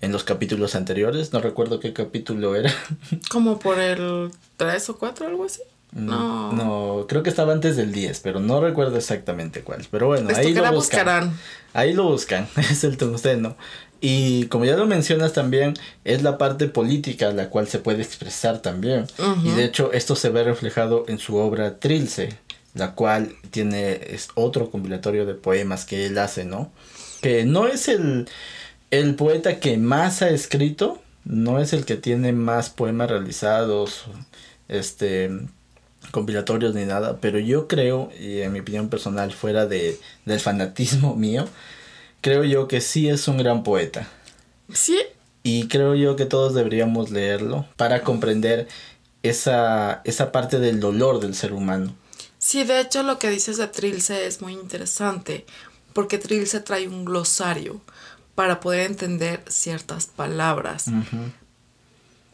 en 0.00 0.12
los 0.12 0.24
capítulos 0.24 0.74
anteriores. 0.74 1.32
No 1.32 1.40
recuerdo 1.40 1.80
qué 1.80 1.92
capítulo 1.92 2.54
era. 2.56 2.72
Como 3.30 3.58
por 3.58 3.78
el 3.80 4.30
3 4.56 4.90
o 4.90 4.98
4, 4.98 5.26
algo 5.26 5.44
así. 5.44 5.62
No. 5.92 6.52
Mm, 6.52 6.56
No, 6.56 7.06
creo 7.08 7.22
que 7.22 7.30
estaba 7.30 7.52
antes 7.52 7.76
del 7.76 7.92
10, 7.92 8.20
pero 8.20 8.40
no 8.40 8.60
recuerdo 8.60 8.96
exactamente 8.96 9.62
cuál. 9.62 9.86
Pero 9.90 10.06
bueno, 10.08 10.28
Esto 10.30 10.40
ahí 10.40 10.52
lo 10.54 10.60
buscan. 10.62 10.74
buscarán. 10.74 11.38
Ahí 11.72 11.92
lo 11.94 12.04
buscan, 12.04 12.46
es 12.56 12.84
el 12.84 12.96
tungsteno. 12.96 13.56
Y 14.00 14.44
como 14.46 14.64
ya 14.64 14.76
lo 14.76 14.86
mencionas 14.86 15.32
también, 15.32 15.74
es 16.04 16.22
la 16.22 16.38
parte 16.38 16.68
política 16.68 17.32
la 17.32 17.50
cual 17.50 17.66
se 17.66 17.80
puede 17.80 18.02
expresar 18.02 18.60
también. 18.62 19.06
Ujú. 19.18 19.48
Y 19.48 19.50
de 19.52 19.64
hecho 19.64 19.92
esto 19.92 20.14
se 20.14 20.28
ve 20.28 20.44
reflejado 20.44 21.04
en 21.08 21.18
su 21.18 21.34
obra 21.36 21.80
Trilce, 21.80 22.38
la 22.74 22.94
cual 22.94 23.34
tiene 23.50 23.94
es 24.14 24.28
otro 24.36 24.70
compilatorio 24.70 25.26
de 25.26 25.34
poemas 25.34 25.84
que 25.84 26.06
él 26.06 26.16
hace, 26.18 26.44
¿no? 26.44 26.70
que 27.20 27.44
no 27.44 27.66
es 27.66 27.88
el, 27.88 28.28
el 28.90 29.14
poeta 29.14 29.60
que 29.60 29.76
más 29.76 30.22
ha 30.22 30.30
escrito, 30.30 31.00
no 31.24 31.60
es 31.60 31.72
el 31.72 31.84
que 31.84 31.96
tiene 31.96 32.32
más 32.32 32.70
poemas 32.70 33.10
realizados, 33.10 34.06
este 34.68 35.30
compilatorios 36.10 36.74
ni 36.74 36.84
nada, 36.84 37.18
pero 37.20 37.38
yo 37.38 37.68
creo, 37.68 38.10
y 38.18 38.40
en 38.40 38.52
mi 38.52 38.60
opinión 38.60 38.88
personal, 38.88 39.32
fuera 39.32 39.66
de, 39.66 39.98
del 40.24 40.40
fanatismo 40.40 41.14
mío, 41.16 41.46
creo 42.20 42.44
yo 42.44 42.68
que 42.68 42.80
sí 42.80 43.08
es 43.08 43.28
un 43.28 43.38
gran 43.38 43.62
poeta. 43.62 44.08
Sí. 44.72 44.98
Y 45.42 45.68
creo 45.68 45.94
yo 45.94 46.16
que 46.16 46.24
todos 46.24 46.54
deberíamos 46.54 47.10
leerlo 47.10 47.66
para 47.76 48.02
comprender 48.02 48.68
esa, 49.22 50.02
esa 50.04 50.32
parte 50.32 50.58
del 50.58 50.80
dolor 50.80 51.20
del 51.20 51.34
ser 51.34 51.52
humano. 51.52 51.94
Sí, 52.38 52.64
de 52.64 52.80
hecho 52.80 53.02
lo 53.02 53.18
que 53.18 53.30
dices 53.30 53.56
de 53.56 53.66
Trilce 53.68 54.26
es 54.26 54.40
muy 54.40 54.52
interesante, 54.52 55.44
porque 55.92 56.18
Trilce 56.18 56.60
trae 56.60 56.86
un 56.86 57.04
glosario 57.04 57.80
para 58.38 58.60
poder 58.60 58.86
entender 58.86 59.42
ciertas 59.48 60.06
palabras. 60.06 60.84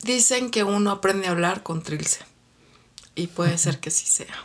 Dicen 0.02 0.50
que 0.50 0.62
uno 0.62 0.90
aprende 0.90 1.28
a 1.28 1.30
hablar 1.30 1.62
con 1.62 1.82
Trilce 1.82 2.18
y 3.14 3.28
puede 3.28 3.56
ser 3.56 3.80
que 3.80 3.90
sí 3.90 4.04
sea. 4.04 4.36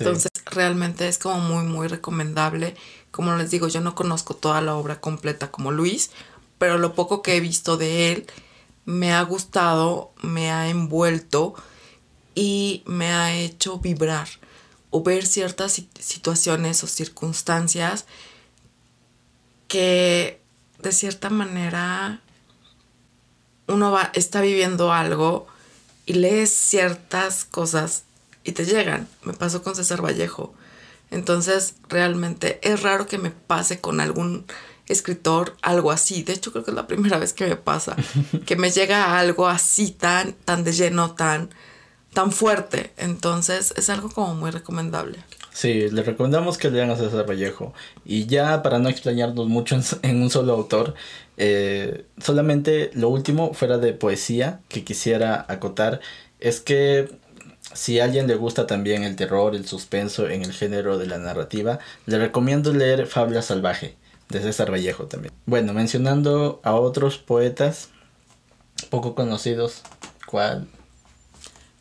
Entonces, 0.00 0.32
realmente 0.46 1.06
es 1.06 1.18
como 1.18 1.38
muy, 1.38 1.62
muy 1.62 1.86
recomendable. 1.86 2.74
Como 3.12 3.36
les 3.36 3.52
digo, 3.52 3.68
yo 3.68 3.80
no 3.80 3.94
conozco 3.94 4.34
toda 4.34 4.60
la 4.62 4.74
obra 4.74 5.00
completa 5.00 5.52
como 5.52 5.70
Luis, 5.70 6.10
pero 6.58 6.76
lo 6.76 6.96
poco 6.96 7.22
que 7.22 7.36
he 7.36 7.40
visto 7.40 7.76
de 7.76 8.10
él 8.10 8.26
me 8.84 9.12
ha 9.12 9.22
gustado, 9.22 10.10
me 10.22 10.50
ha 10.50 10.70
envuelto 10.70 11.54
y 12.34 12.82
me 12.84 13.12
ha 13.12 13.32
hecho 13.32 13.78
vibrar 13.78 14.26
o 14.90 15.04
ver 15.04 15.24
ciertas 15.24 15.82
situaciones 16.00 16.82
o 16.82 16.88
circunstancias 16.88 18.06
que 19.68 20.39
de 20.82 20.92
cierta 20.92 21.30
manera 21.30 22.20
uno 23.66 23.92
va, 23.92 24.10
está 24.14 24.40
viviendo 24.40 24.92
algo 24.92 25.46
y 26.06 26.14
lees 26.14 26.50
ciertas 26.50 27.44
cosas 27.44 28.04
y 28.44 28.52
te 28.52 28.64
llegan. 28.64 29.08
Me 29.22 29.32
pasó 29.32 29.62
con 29.62 29.74
César 29.74 30.04
Vallejo. 30.04 30.54
Entonces, 31.10 31.74
realmente 31.88 32.60
es 32.62 32.82
raro 32.82 33.06
que 33.06 33.18
me 33.18 33.30
pase 33.30 33.80
con 33.80 34.00
algún 34.00 34.46
escritor 34.86 35.56
algo 35.62 35.90
así. 35.90 36.22
De 36.22 36.32
hecho, 36.32 36.52
creo 36.52 36.64
que 36.64 36.70
es 36.70 36.76
la 36.76 36.86
primera 36.86 37.18
vez 37.18 37.32
que 37.32 37.46
me 37.46 37.56
pasa. 37.56 37.96
que 38.46 38.56
me 38.56 38.70
llega 38.70 39.18
algo 39.18 39.46
así 39.46 39.90
tan, 39.90 40.32
tan 40.32 40.64
de 40.64 40.72
lleno, 40.72 41.12
tan, 41.14 41.50
tan 42.12 42.32
fuerte. 42.32 42.92
Entonces, 42.96 43.72
es 43.76 43.90
algo 43.90 44.10
como 44.10 44.34
muy 44.34 44.50
recomendable. 44.50 45.22
Sí, 45.60 45.90
le 45.90 46.02
recomendamos 46.02 46.56
que 46.56 46.70
lean 46.70 46.90
a 46.90 46.96
César 46.96 47.28
Vallejo. 47.28 47.74
Y 48.06 48.24
ya 48.24 48.62
para 48.62 48.78
no 48.78 48.88
extrañarnos 48.88 49.46
mucho 49.46 49.78
en, 50.00 50.22
un 50.22 50.30
solo 50.30 50.54
autor, 50.54 50.94
eh, 51.36 52.06
solamente 52.16 52.90
lo 52.94 53.10
último, 53.10 53.52
fuera 53.52 53.76
de 53.76 53.92
poesía, 53.92 54.60
que 54.68 54.84
quisiera 54.84 55.44
acotar, 55.50 56.00
es 56.38 56.60
que 56.60 57.10
si 57.74 58.00
a 58.00 58.04
alguien 58.04 58.26
le 58.26 58.36
gusta 58.36 58.66
también 58.66 59.04
el 59.04 59.16
terror, 59.16 59.54
el 59.54 59.66
suspenso 59.66 60.30
en 60.30 60.44
el 60.44 60.54
género 60.54 60.96
de 60.96 61.06
la 61.06 61.18
narrativa, 61.18 61.78
le 62.06 62.18
recomiendo 62.18 62.72
leer 62.72 63.06
Fabla 63.06 63.42
Salvaje, 63.42 63.96
de 64.30 64.40
César 64.40 64.72
Vallejo 64.72 65.08
también. 65.08 65.34
Bueno, 65.44 65.74
mencionando 65.74 66.62
a 66.64 66.72
otros 66.72 67.18
poetas 67.18 67.90
poco 68.88 69.14
conocidos, 69.14 69.82
¿cuál? 70.24 70.68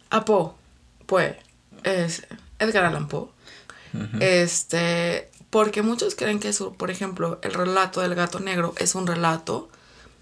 A 0.09 0.25
Poe, 0.25 0.51
pues, 1.05 1.37
es 1.83 2.27
Edgar 2.59 2.83
Allan 2.83 3.07
Poe. 3.07 3.39
Este, 4.19 5.29
porque 5.49 5.81
muchos 5.81 6.15
creen 6.15 6.39
que 6.39 6.49
eso, 6.49 6.73
por 6.73 6.91
ejemplo, 6.91 7.39
el 7.41 7.53
relato 7.53 8.01
del 8.01 8.15
gato 8.15 8.39
negro 8.39 8.73
es 8.77 8.95
un 8.95 9.07
relato, 9.07 9.69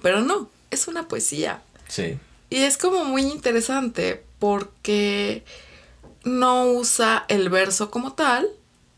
pero 0.01 0.21
no, 0.21 0.49
es 0.71 0.87
una 0.87 1.07
poesía. 1.07 1.61
Sí. 1.87 2.17
Y 2.49 2.57
es 2.57 2.77
como 2.77 3.03
muy 3.03 3.23
interesante 3.23 4.23
porque 4.39 5.43
no 6.23 6.65
usa 6.65 7.25
el 7.27 7.49
verso 7.49 7.91
como 7.91 8.13
tal, 8.13 8.47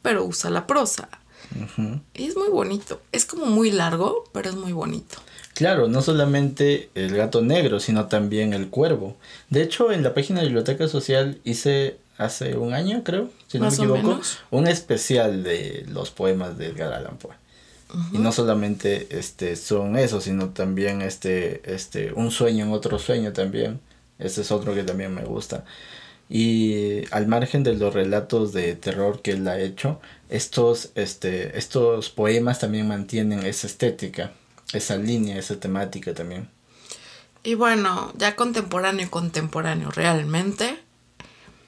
pero 0.01 0.23
usa 0.23 0.49
la 0.49 0.67
prosa. 0.67 1.09
Y 2.13 2.25
es 2.25 2.35
muy 2.35 2.49
bonito. 2.49 3.01
Es 3.11 3.25
como 3.25 3.45
muy 3.45 3.71
largo, 3.71 4.23
pero 4.33 4.49
es 4.49 4.55
muy 4.55 4.71
bonito. 4.71 5.17
Claro, 5.55 5.87
no 5.87 6.01
solamente 6.01 6.89
el 6.95 7.15
gato 7.15 7.41
negro, 7.41 7.79
sino 7.79 8.05
también 8.05 8.53
el 8.53 8.69
cuervo. 8.69 9.17
De 9.49 9.63
hecho, 9.63 9.91
en 9.91 10.03
la 10.03 10.13
página 10.13 10.39
de 10.39 10.45
Biblioteca 10.45 10.87
Social 10.87 11.39
hice 11.43 11.97
hace 12.19 12.55
un 12.57 12.73
año, 12.73 13.03
creo, 13.03 13.31
si 13.47 13.57
no 13.57 13.67
me 13.67 13.73
equivoco, 13.73 14.19
un 14.51 14.67
especial 14.67 15.41
de 15.41 15.85
los 15.89 16.11
poemas 16.11 16.57
de 16.57 16.67
Edgar 16.67 16.93
Allan 16.93 17.17
Poe. 17.17 17.33
Y 18.13 18.19
no 18.19 18.31
solamente 18.31 19.07
este 19.17 19.55
son 19.55 19.97
esos, 19.97 20.25
sino 20.25 20.49
también 20.49 21.01
este 21.01 21.61
este 21.73 22.13
un 22.13 22.29
sueño 22.29 22.65
en 22.65 22.71
otro 22.71 22.99
sueño 22.99 23.33
también. 23.33 23.79
Ese 24.19 24.41
es 24.41 24.51
otro 24.51 24.75
que 24.75 24.83
también 24.83 25.15
me 25.15 25.23
gusta. 25.23 25.63
Y 26.29 27.03
al 27.11 27.27
margen 27.27 27.63
de 27.63 27.73
los 27.73 27.91
relatos 27.91 28.53
de 28.53 28.75
terror 28.75 29.23
que 29.23 29.31
él 29.31 29.47
ha 29.47 29.59
hecho, 29.59 29.99
estos, 30.29 30.91
este, 30.93 31.57
estos 31.57 32.11
poemas 32.11 32.59
también 32.59 32.87
mantienen 32.87 33.43
esa 33.43 33.65
estética, 33.65 34.33
esa 34.71 34.97
línea, 34.97 35.39
esa 35.39 35.59
temática 35.59 36.13
también. 36.13 36.47
Y 37.41 37.55
bueno, 37.55 38.13
ya 38.15 38.35
contemporáneo, 38.35 39.09
contemporáneo 39.09 39.89
realmente, 39.89 40.77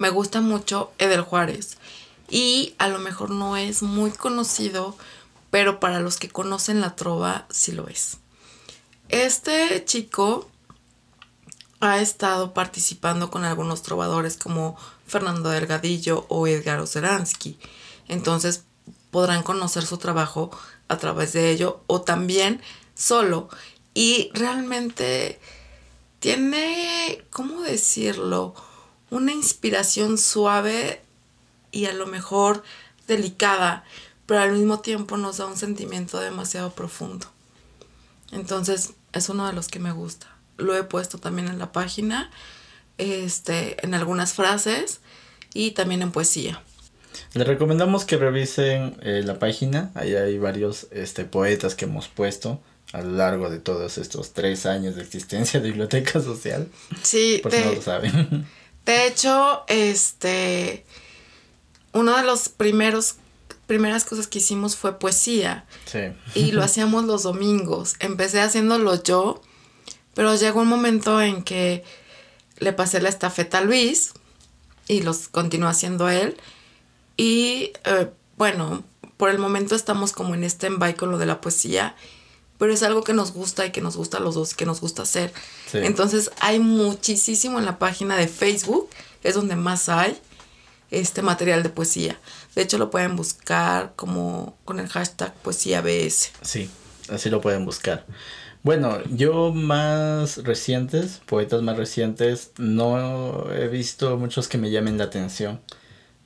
me 0.02 0.10
gusta 0.10 0.42
mucho 0.42 0.92
Edel 0.98 1.22
Juárez. 1.22 1.78
Y 2.28 2.74
a 2.80 2.88
lo 2.88 2.98
mejor 2.98 3.30
no 3.30 3.56
es 3.56 3.84
muy 3.84 4.10
conocido, 4.10 4.98
pero 5.52 5.80
para 5.80 6.00
los 6.00 6.18
que 6.18 6.28
conocen 6.28 6.82
la 6.82 6.96
trova 6.96 7.46
sí 7.52 7.72
lo 7.72 7.88
es. 7.88 8.18
Este 9.10 9.86
chico 9.86 10.50
ha 11.82 12.00
estado 12.00 12.52
participando 12.56 13.30
con 13.30 13.46
algunos 13.46 13.84
trovadores 13.84 14.38
como 14.38 14.76
Fernando 15.06 15.52
Delgadillo 15.52 16.26
o 16.30 16.48
Edgar 16.48 16.80
Oceransky. 16.80 17.60
Entonces 18.08 18.64
podrán 19.12 19.44
conocer 19.44 19.86
su 19.86 20.00
trabajo 20.00 20.50
a 20.88 20.98
través 20.98 21.34
de 21.34 21.52
ello 21.52 21.84
o 21.86 22.02
también 22.02 22.60
solo. 22.96 23.50
Y 23.94 24.32
realmente 24.34 25.40
tiene, 26.20 27.24
¿cómo 27.30 27.62
decirlo? 27.62 28.56
Una 29.12 29.34
inspiración 29.34 30.18
suave 30.18 31.02
y 31.72 31.86
a 31.86 31.94
lo 31.94 32.08
mejor 32.08 32.64
delicada, 33.08 33.84
pero 34.26 34.40
al 34.40 34.54
mismo 34.54 34.80
tiempo 34.80 35.18
nos 35.18 35.38
da 35.38 35.46
un 35.46 35.58
sentimiento 35.58 36.20
demasiado 36.20 36.72
profundo. 36.72 37.28
Entonces 38.32 38.94
es 39.14 39.30
uno 39.30 39.46
de 39.46 39.54
los 39.54 39.68
que 39.68 39.80
me 39.80 39.92
gusta. 39.92 40.28
Lo 40.58 40.76
he 40.76 40.84
puesto 40.84 41.18
también 41.18 41.50
en 41.50 41.60
la 41.60 41.72
página, 41.72 42.32
este, 42.98 43.86
en 43.86 43.94
algunas 43.94 44.34
frases 44.34 45.02
y 45.54 45.72
también 45.72 46.02
en 46.02 46.12
poesía. 46.12 46.64
Les 47.34 47.48
recomendamos 47.48 48.06
que 48.06 48.18
revisen 48.18 48.98
eh, 49.02 49.22
la 49.26 49.40
página. 49.40 49.92
Ahí 49.96 50.16
hay 50.16 50.38
varios 50.38 50.88
este, 50.92 51.26
poetas 51.26 51.76
que 51.76 51.86
hemos 51.86 52.08
puesto 52.08 52.62
a 52.94 53.02
lo 53.02 53.12
largo 53.12 53.50
de 53.50 53.60
todos 53.60 53.98
estos 53.98 54.32
tres 54.32 54.66
años 54.66 54.96
de 54.96 55.02
existencia 55.02 55.60
de 55.60 55.70
Biblioteca 55.70 56.22
Social. 56.22 56.70
Sí, 57.04 57.40
por 57.44 57.52
si 57.52 57.60
no 57.60 57.74
lo 57.74 57.82
saben. 57.82 58.48
De 58.86 59.08
hecho, 59.08 59.64
este, 59.68 60.86
uno 61.94 62.16
de 62.18 62.24
los 62.24 62.50
primeros 62.50 63.16
primeras 63.68 64.04
cosas 64.04 64.28
que 64.28 64.40
hicimos 64.40 64.76
fue 64.76 65.00
poesía. 65.00 65.66
Sí. 65.86 66.00
Y 66.36 66.52
lo 66.52 66.62
hacíamos 66.64 67.06
los 67.06 67.24
domingos. 67.24 67.96
Empecé 68.00 68.42
haciéndolo 68.42 69.02
yo, 69.02 69.42
pero 70.14 70.36
llegó 70.36 70.62
un 70.62 70.68
momento 70.68 71.22
en 71.22 71.42
que 71.42 71.86
le 72.58 72.74
pasé 72.74 73.02
la 73.02 73.08
estafeta 73.08 73.60
a 73.60 73.62
Luis 73.62 74.12
y 74.90 75.04
los 75.04 75.30
continuó 75.30 75.70
haciendo 75.70 76.10
él. 76.10 76.36
Y 77.16 77.72
eh, 77.86 78.10
bueno, 78.36 78.84
por 79.16 79.30
el 79.30 79.38
momento 79.38 79.74
estamos 79.76 80.12
como 80.12 80.36
en 80.36 80.44
stand-by 80.44 80.96
con 80.96 81.10
lo 81.10 81.18
de 81.18 81.28
la 81.28 81.40
poesía 81.40 81.96
pero 82.62 82.76
es 82.76 82.84
algo 82.84 83.04
que 83.04 83.14
nos 83.14 83.34
gusta 83.34 83.66
y 83.66 83.72
que 83.72 83.82
nos 83.82 83.98
gusta 83.98 84.18
a 84.18 84.20
los 84.20 84.36
dos 84.36 84.54
que 84.54 84.68
nos 84.68 84.82
gusta 84.82 85.02
hacer. 85.02 85.34
Entonces 85.74 86.30
hay 86.40 86.60
muchísimo 86.60 87.58
en 87.58 87.66
la 87.66 87.80
página 87.80 88.16
de 88.16 88.28
Facebook, 88.28 88.88
es 89.24 89.34
donde 89.34 89.56
más 89.56 89.90
hay 89.90 90.16
este 90.92 91.24
material 91.24 91.64
de 91.64 91.70
poesía. 91.70 92.20
De 92.54 92.62
hecho 92.62 92.78
lo 92.78 92.92
pueden 92.92 93.16
buscar 93.16 93.94
como 93.96 94.60
con 94.64 94.80
el 94.80 94.88
hashtag 94.90 95.34
poesía 95.38 95.82
BS. 95.82 96.34
Sí, 96.44 96.70
así 97.10 97.32
lo 97.32 97.42
pueden 97.42 97.66
buscar. 97.66 98.06
Bueno, 98.62 99.00
yo 99.10 99.52
más 99.52 100.44
recientes, 100.44 101.20
poetas 101.26 101.64
más 101.64 101.78
recientes, 101.78 102.52
no 102.60 103.52
he 103.52 103.70
visto 103.70 104.18
muchos 104.18 104.48
que 104.48 104.60
me 104.60 104.70
llamen 104.70 105.00
la 105.00 105.06
atención. 105.06 105.62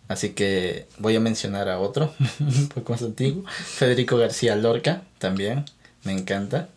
Así 0.10 0.32
que 0.32 0.90
voy 0.98 1.16
a 1.16 1.22
mencionar 1.22 1.70
a 1.70 1.80
otro, 1.80 2.14
un 2.42 2.68
poco 2.68 2.92
más 2.92 3.04
antiguo, 3.04 3.46
Federico 3.48 4.18
García 4.18 4.58
Lorca, 4.58 5.04
también. 5.18 5.64
Me 6.06 6.14
encanta. 6.14 6.70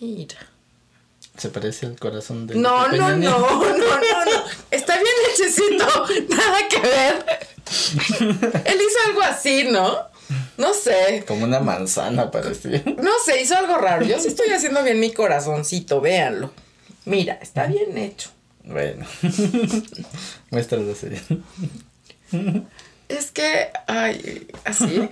Mira. 0.00 0.36
Se 1.36 1.48
parece 1.50 1.86
al 1.86 1.98
corazón 1.98 2.46
de. 2.46 2.54
No, 2.54 2.88
no, 2.88 3.10
no, 3.10 3.16
no, 3.16 3.76
no, 3.76 4.24
no. 4.24 4.44
Está 4.70 4.94
bien 4.94 5.14
hechecito. 5.30 5.86
Nada 6.28 6.68
que 6.68 6.80
ver. 6.80 7.24
Él 8.64 8.76
hizo 8.76 8.98
algo 9.08 9.22
así, 9.22 9.64
¿no? 9.64 9.98
No 10.56 10.72
sé. 10.72 11.24
Como 11.26 11.44
una 11.44 11.60
manzana 11.60 12.30
parecía. 12.30 12.82
No 13.02 13.12
sé, 13.24 13.42
hizo 13.42 13.56
algo 13.56 13.76
raro. 13.78 14.04
Yo 14.04 14.18
sí 14.18 14.28
estoy 14.28 14.50
haciendo 14.50 14.82
bien 14.82 15.00
mi 15.00 15.12
corazoncito, 15.12 16.00
véanlo. 16.00 16.52
Mira, 17.04 17.38
está 17.40 17.66
bien 17.66 17.96
hecho. 17.98 18.30
Bueno. 18.64 19.06
Muéstralo 20.50 20.92
así. 20.92 21.08
Es 23.08 23.30
que, 23.30 23.70
ay, 23.86 24.48
así. 24.64 25.08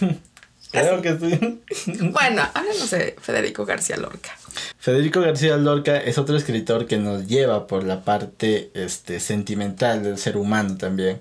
Creo 0.72 1.02
que 1.02 1.18
sí. 1.18 1.92
Bueno, 2.00 2.42
háblanos 2.54 2.90
de 2.90 3.14
Federico 3.20 3.64
García 3.64 3.96
Lorca. 3.96 4.36
Federico 4.78 5.20
García 5.20 5.56
Lorca 5.56 5.98
es 5.98 6.18
otro 6.18 6.36
escritor 6.36 6.86
que 6.86 6.96
nos 6.96 7.26
lleva 7.26 7.66
por 7.66 7.84
la 7.84 8.02
parte 8.02 8.70
este, 8.74 9.20
sentimental 9.20 10.02
del 10.02 10.18
ser 10.18 10.36
humano 10.36 10.76
también. 10.76 11.20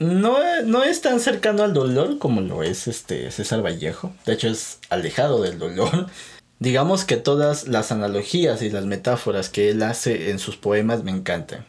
No, 0.00 0.38
no 0.64 0.84
es 0.84 1.00
tan 1.00 1.18
cercano 1.18 1.62
al 1.62 1.74
dolor 1.74 2.18
como 2.18 2.40
lo 2.40 2.62
es 2.62 2.86
este 2.86 3.30
César 3.30 3.64
Vallejo. 3.64 4.12
De 4.26 4.34
hecho, 4.34 4.48
es 4.48 4.78
alejado 4.90 5.40
del 5.42 5.58
dolor. 5.58 6.06
Digamos 6.60 7.04
que 7.04 7.16
todas 7.16 7.68
las 7.68 7.92
analogías 7.92 8.62
y 8.62 8.70
las 8.70 8.84
metáforas 8.84 9.48
que 9.48 9.70
él 9.70 9.82
hace 9.82 10.30
en 10.30 10.40
sus 10.40 10.56
poemas 10.56 11.04
me 11.04 11.12
encantan. 11.12 11.64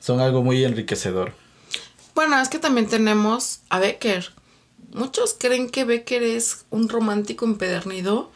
Son 0.00 0.20
algo 0.20 0.42
muy 0.42 0.64
enriquecedor. 0.64 1.32
Bueno, 2.14 2.40
es 2.40 2.48
que 2.48 2.58
también 2.58 2.88
tenemos 2.88 3.60
a 3.68 3.80
Becker. 3.80 4.37
Muchos 4.92 5.34
creen 5.38 5.68
que 5.68 5.84
Becker 5.84 6.22
es 6.22 6.64
un 6.70 6.88
romántico 6.88 7.44
empedernido, 7.44 8.30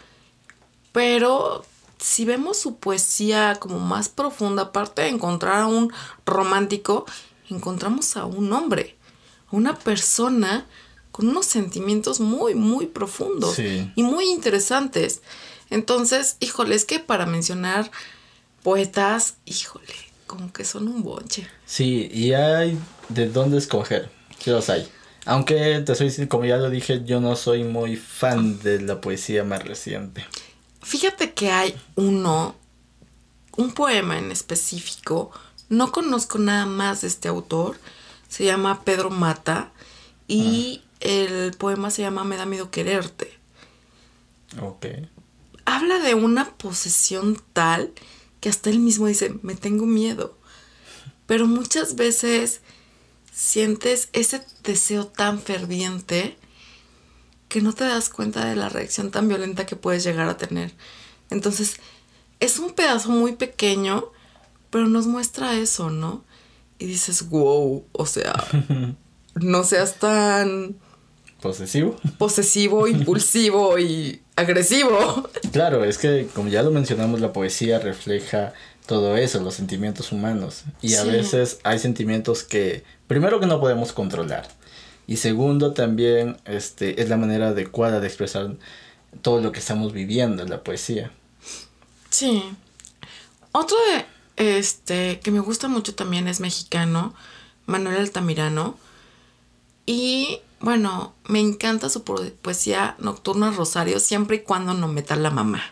pero 0.93 1.65
si 1.99 2.25
vemos 2.25 2.59
su 2.59 2.77
poesía 2.77 3.57
como 3.59 3.79
más 3.79 4.09
profunda, 4.09 4.62
aparte 4.65 5.03
de 5.03 5.09
encontrar 5.09 5.62
a 5.62 5.67
un 5.67 5.93
romántico, 6.27 7.07
encontramos 7.49 8.17
a 8.17 8.25
un 8.27 8.53
hombre, 8.53 8.97
a 9.51 9.57
una 9.57 9.79
persona 9.79 10.67
con 11.11 11.29
unos 11.29 11.47
sentimientos 11.47 12.21
muy, 12.21 12.55
muy 12.55 12.87
profundos 12.87 13.55
Sí. 13.57 13.91
y 13.95 14.03
muy 14.03 14.27
interesantes. 14.31 15.23
Entonces, 15.71 16.37
híjole, 16.41 16.75
es 16.75 16.85
que 16.85 16.99
para 16.99 17.25
mencionar 17.27 17.91
poetas, 18.62 19.37
híjole, 19.45 19.95
como 20.27 20.53
que 20.53 20.65
son 20.65 20.88
un 20.88 21.03
bonche. 21.03 21.47
Sí, 21.67 22.09
y 22.12 22.33
hay 22.33 22.79
de 23.09 23.29
dónde 23.29 23.59
escoger. 23.59 24.11
Sí 24.38 24.51
los 24.51 24.69
hay. 24.71 24.88
Aunque 25.24 25.82
te 25.87 25.94
soy 25.94 26.26
como 26.26 26.44
ya 26.44 26.56
lo 26.56 26.68
dije, 26.68 27.02
yo 27.04 27.20
no 27.20 27.37
soy 27.37 27.64
muy 27.64 27.96
fan 27.96 28.58
de 28.61 28.80
la 28.80 29.00
poesía 29.00 29.44
más 29.44 29.62
reciente. 29.62 30.24
Fíjate 30.82 31.32
que 31.32 31.50
hay 31.50 31.76
uno, 31.94 32.56
un 33.56 33.72
poema 33.72 34.18
en 34.18 34.32
específico, 34.32 35.30
no 35.68 35.92
conozco 35.92 36.38
nada 36.38 36.66
más 36.66 37.02
de 37.02 37.08
este 37.08 37.28
autor, 37.28 37.78
se 38.28 38.44
llama 38.44 38.82
Pedro 38.82 39.11
Mata 39.11 39.70
y 40.26 40.82
el 41.00 41.52
poema 41.56 41.90
se 41.90 42.02
llama 42.02 42.24
Me 42.24 42.37
da 42.37 42.46
miedo 42.46 42.70
quererte. 42.70 43.32
Ok. 44.61 44.87
Habla 45.64 46.00
de 46.00 46.14
una 46.14 46.50
posesión 46.56 47.40
tal 47.52 47.92
que 48.40 48.48
hasta 48.48 48.70
él 48.70 48.80
mismo 48.80 49.06
dice, 49.06 49.35
me 49.42 49.54
tengo 49.54 49.87
miedo. 49.87 50.37
Pero 51.26 51.46
muchas 51.46 51.94
veces 51.94 52.61
sientes 53.33 54.11
ese 54.12 54.42
deseo 54.62 55.07
tan 55.07 55.40
ferviente 55.40 56.37
que 57.49 57.61
no 57.61 57.73
te 57.73 57.85
das 57.85 58.09
cuenta 58.09 58.45
de 58.45 58.57
la 58.57 58.68
reacción 58.68 59.11
tan 59.11 59.29
violenta 59.29 59.66
que 59.66 59.77
puedes 59.77 60.05
llegar 60.05 60.29
a 60.29 60.37
tener. 60.37 60.73
Entonces, 61.31 61.77
es 62.40 62.59
un 62.59 62.73
pedazo 62.73 63.11
muy 63.11 63.33
pequeño, 63.33 64.05
pero 64.71 64.87
nos 64.88 65.07
muestra 65.07 65.55
eso, 65.55 65.90
¿no? 65.90 66.25
Y 66.79 66.87
dices, 66.87 67.29
wow, 67.29 67.85
o 67.92 68.07
sea, 68.07 68.33
no 69.35 69.64
seas 69.64 69.97
tan 69.99 70.77
¿Posesivo? 71.40 71.97
posesivo, 72.18 72.87
impulsivo 72.88 73.79
y 73.79 74.23
agresivo. 74.37 75.29
Claro, 75.53 75.85
es 75.85 75.99
que 75.99 76.29
como 76.35 76.49
ya 76.49 76.62
lo 76.62 76.71
mencionamos, 76.71 77.21
la 77.21 77.33
poesía 77.33 77.79
refleja 77.79 78.53
todo 78.87 79.16
eso, 79.16 79.40
los 79.40 79.55
sentimientos 79.55 80.12
humanos. 80.12 80.64
Y 80.81 80.95
a 80.95 81.05
veces 81.05 81.59
hay 81.64 81.79
sentimientos 81.79 82.42
que, 82.42 82.85
primero 83.12 83.40
que 83.40 83.46
no 83.46 83.61
podemos 83.61 83.92
controlar. 83.92 84.48
Y 85.07 85.16
segundo 85.18 85.72
también 85.75 86.37
este, 86.44 87.03
es 87.03 87.09
la 87.09 87.16
manera 87.16 87.48
adecuada 87.48 88.01
de 88.01 88.07
expresar 88.07 88.55
todo 89.20 89.40
lo 89.40 89.53
que 89.53 89.59
estamos 89.59 89.92
viviendo 89.92 90.42
en 90.42 90.51
la 90.51 90.62
poesía. 90.64 91.11
Sí. 92.11 92.42
Otro 93.53 93.77
este 94.37 95.20
que 95.20 95.31
me 95.31 95.40
gusta 95.40 95.68
mucho 95.68 95.94
también 95.94 96.27
es 96.29 96.40
mexicano, 96.40 97.14
Manuel 97.66 97.98
Altamirano. 97.98 98.79
Y 99.85 100.38
bueno, 100.61 101.12
me 101.29 101.40
encanta 101.40 101.90
su 101.90 102.05
po- 102.05 102.22
poesía 102.40 102.94
nocturna 102.98 103.51
Rosario 103.51 104.01
siempre 104.01 104.37
y 104.37 104.40
cuando 104.40 104.72
no 104.75 104.88
meta 104.88 105.16
la 105.16 105.31
mamá. 105.31 105.62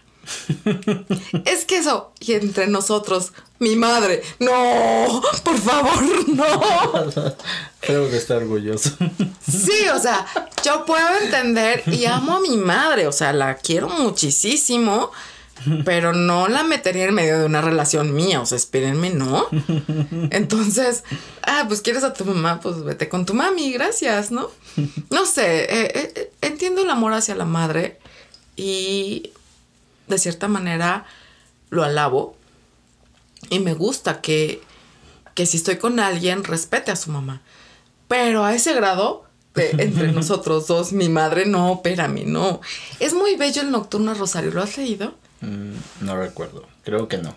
Es 1.45 1.65
que 1.65 1.79
eso, 1.79 2.13
y 2.21 2.33
entre 2.33 2.67
nosotros, 2.67 3.33
mi 3.59 3.77
madre, 3.77 4.23
no, 4.39 5.23
por 5.45 5.59
favor, 5.59 6.29
no. 6.29 6.61
Creo 7.81 8.11
que 8.11 8.17
está 8.17 8.37
orgulloso. 8.37 8.91
Sí, 9.49 9.89
o 9.95 9.99
sea, 9.99 10.27
yo 10.65 10.85
puedo 10.85 11.09
entender 11.23 11.83
y 11.87 12.05
amo 12.07 12.37
a 12.37 12.41
mi 12.41 12.57
madre, 12.57 13.07
o 13.07 13.13
sea, 13.13 13.33
la 13.33 13.57
quiero 13.57 13.89
muchísimo, 13.89 15.11
pero 15.85 16.13
no 16.13 16.49
la 16.49 16.63
metería 16.63 17.05
en 17.05 17.15
medio 17.15 17.39
de 17.39 17.45
una 17.45 17.61
relación 17.61 18.15
mía, 18.15 18.41
o 18.41 18.47
sea, 18.47 18.57
espérenme, 18.57 19.11
¿no? 19.11 19.47
Entonces, 20.31 21.05
ah, 21.43 21.65
pues 21.69 21.81
quieres 21.81 22.05
a 22.05 22.15
tu 22.15 22.25
mamá, 22.25 22.61
pues 22.61 22.83
vete 22.83 23.09
con 23.09 23.27
tu 23.27 23.35
mami, 23.35 23.73
gracias, 23.73 24.31
¿no? 24.31 24.51
No 25.11 25.27
sé, 25.27 25.65
eh, 25.65 25.93
eh, 25.95 26.33
entiendo 26.41 26.83
el 26.83 26.91
amor 26.91 27.13
hacia 27.13 27.35
la 27.35 27.45
madre 27.45 27.99
y 28.57 29.33
de 30.11 30.19
cierta 30.19 30.49
manera 30.49 31.07
lo 31.71 31.83
alabo 31.83 32.37
y 33.49 33.61
me 33.61 33.73
gusta 33.75 34.21
que, 34.21 34.61
que 35.35 35.47
si 35.47 35.57
estoy 35.57 35.79
con 35.79 36.01
alguien 36.01 36.45
respete 36.45 36.91
a 36.91 36.97
su 36.97 37.11
mamá. 37.11 37.41
Pero 38.09 38.45
a 38.45 38.55
ese 38.55 38.75
grado, 38.75 39.25
de 39.55 39.71
entre 39.79 40.13
nosotros 40.13 40.67
dos, 40.67 40.93
mi 40.93 41.09
madre, 41.09 41.47
no, 41.47 41.75
espérame, 41.75 42.25
no. 42.27 42.61
Es 42.99 43.15
muy 43.15 43.37
bello 43.37 43.63
el 43.63 43.71
Nocturno 43.71 44.13
Rosario, 44.15 44.51
¿lo 44.51 44.63
has 44.63 44.77
leído? 44.77 45.15
Mm, 45.41 46.05
no 46.05 46.17
recuerdo, 46.17 46.67
creo 46.83 47.09
que 47.09 47.19
no. 47.19 47.35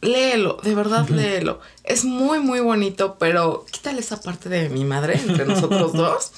Léelo, 0.00 0.58
de 0.62 0.74
verdad 0.74 1.08
léelo. 1.08 1.60
Es 1.82 2.04
muy, 2.04 2.38
muy 2.38 2.60
bonito, 2.60 3.16
pero 3.18 3.66
quítale 3.70 4.00
esa 4.00 4.20
parte 4.20 4.48
de 4.48 4.68
mi 4.68 4.84
madre 4.84 5.18
entre 5.18 5.44
nosotros 5.46 5.92
dos 5.92 6.32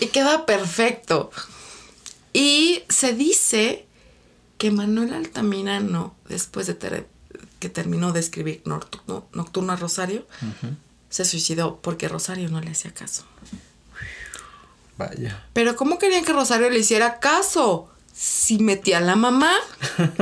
y 0.00 0.06
queda 0.06 0.46
perfecto. 0.46 1.30
Y 2.32 2.82
se 2.88 3.14
dice 3.14 3.83
que 4.58 4.70
Manuel 4.70 5.12
Altamirano, 5.14 6.14
después 6.28 6.66
de 6.66 6.74
ter- 6.74 7.06
que 7.58 7.68
terminó 7.68 8.12
de 8.12 8.20
escribir 8.20 8.62
Nocturno, 8.64 9.26
Nocturno 9.32 9.76
Rosario, 9.76 10.26
se 11.10 11.24
suicidó 11.24 11.80
porque 11.82 12.08
Rosario 12.08 12.48
no 12.48 12.60
le 12.60 12.70
hacía 12.70 12.92
caso. 12.92 13.24
Vaya. 14.96 15.44
Pero 15.52 15.74
¿cómo 15.76 15.98
querían 15.98 16.24
que 16.24 16.32
Rosario 16.32 16.70
le 16.70 16.78
hiciera 16.78 17.18
caso? 17.18 17.90
Si 18.14 18.58
metía 18.58 18.98
a 18.98 19.00
la 19.00 19.16
mamá. 19.16 19.52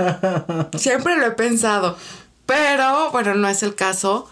Siempre 0.78 1.16
lo 1.16 1.26
he 1.26 1.30
pensado. 1.32 1.96
Pero, 2.46 3.10
bueno, 3.12 3.34
no 3.34 3.48
es 3.48 3.62
el 3.62 3.74
caso. 3.74 4.28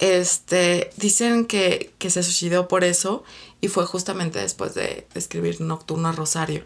Este, 0.00 0.90
dicen 0.96 1.46
que, 1.46 1.94
que 1.98 2.10
se 2.10 2.22
suicidó 2.24 2.66
por 2.66 2.82
eso 2.82 3.22
y 3.60 3.68
fue 3.68 3.86
justamente 3.86 4.40
después 4.40 4.74
de, 4.74 5.06
de 5.12 5.18
escribir 5.20 5.60
Nocturno 5.60 6.08
a 6.08 6.12
Rosario. 6.12 6.64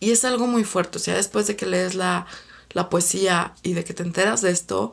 Y 0.00 0.10
es 0.10 0.24
algo 0.24 0.46
muy 0.46 0.64
fuerte. 0.64 0.98
O 0.98 1.00
sea, 1.00 1.14
después 1.16 1.46
de 1.46 1.56
que 1.56 1.66
lees 1.66 1.94
la, 1.94 2.26
la 2.72 2.88
poesía 2.90 3.54
y 3.62 3.72
de 3.74 3.84
que 3.84 3.94
te 3.94 4.02
enteras 4.02 4.42
de 4.42 4.50
esto, 4.50 4.92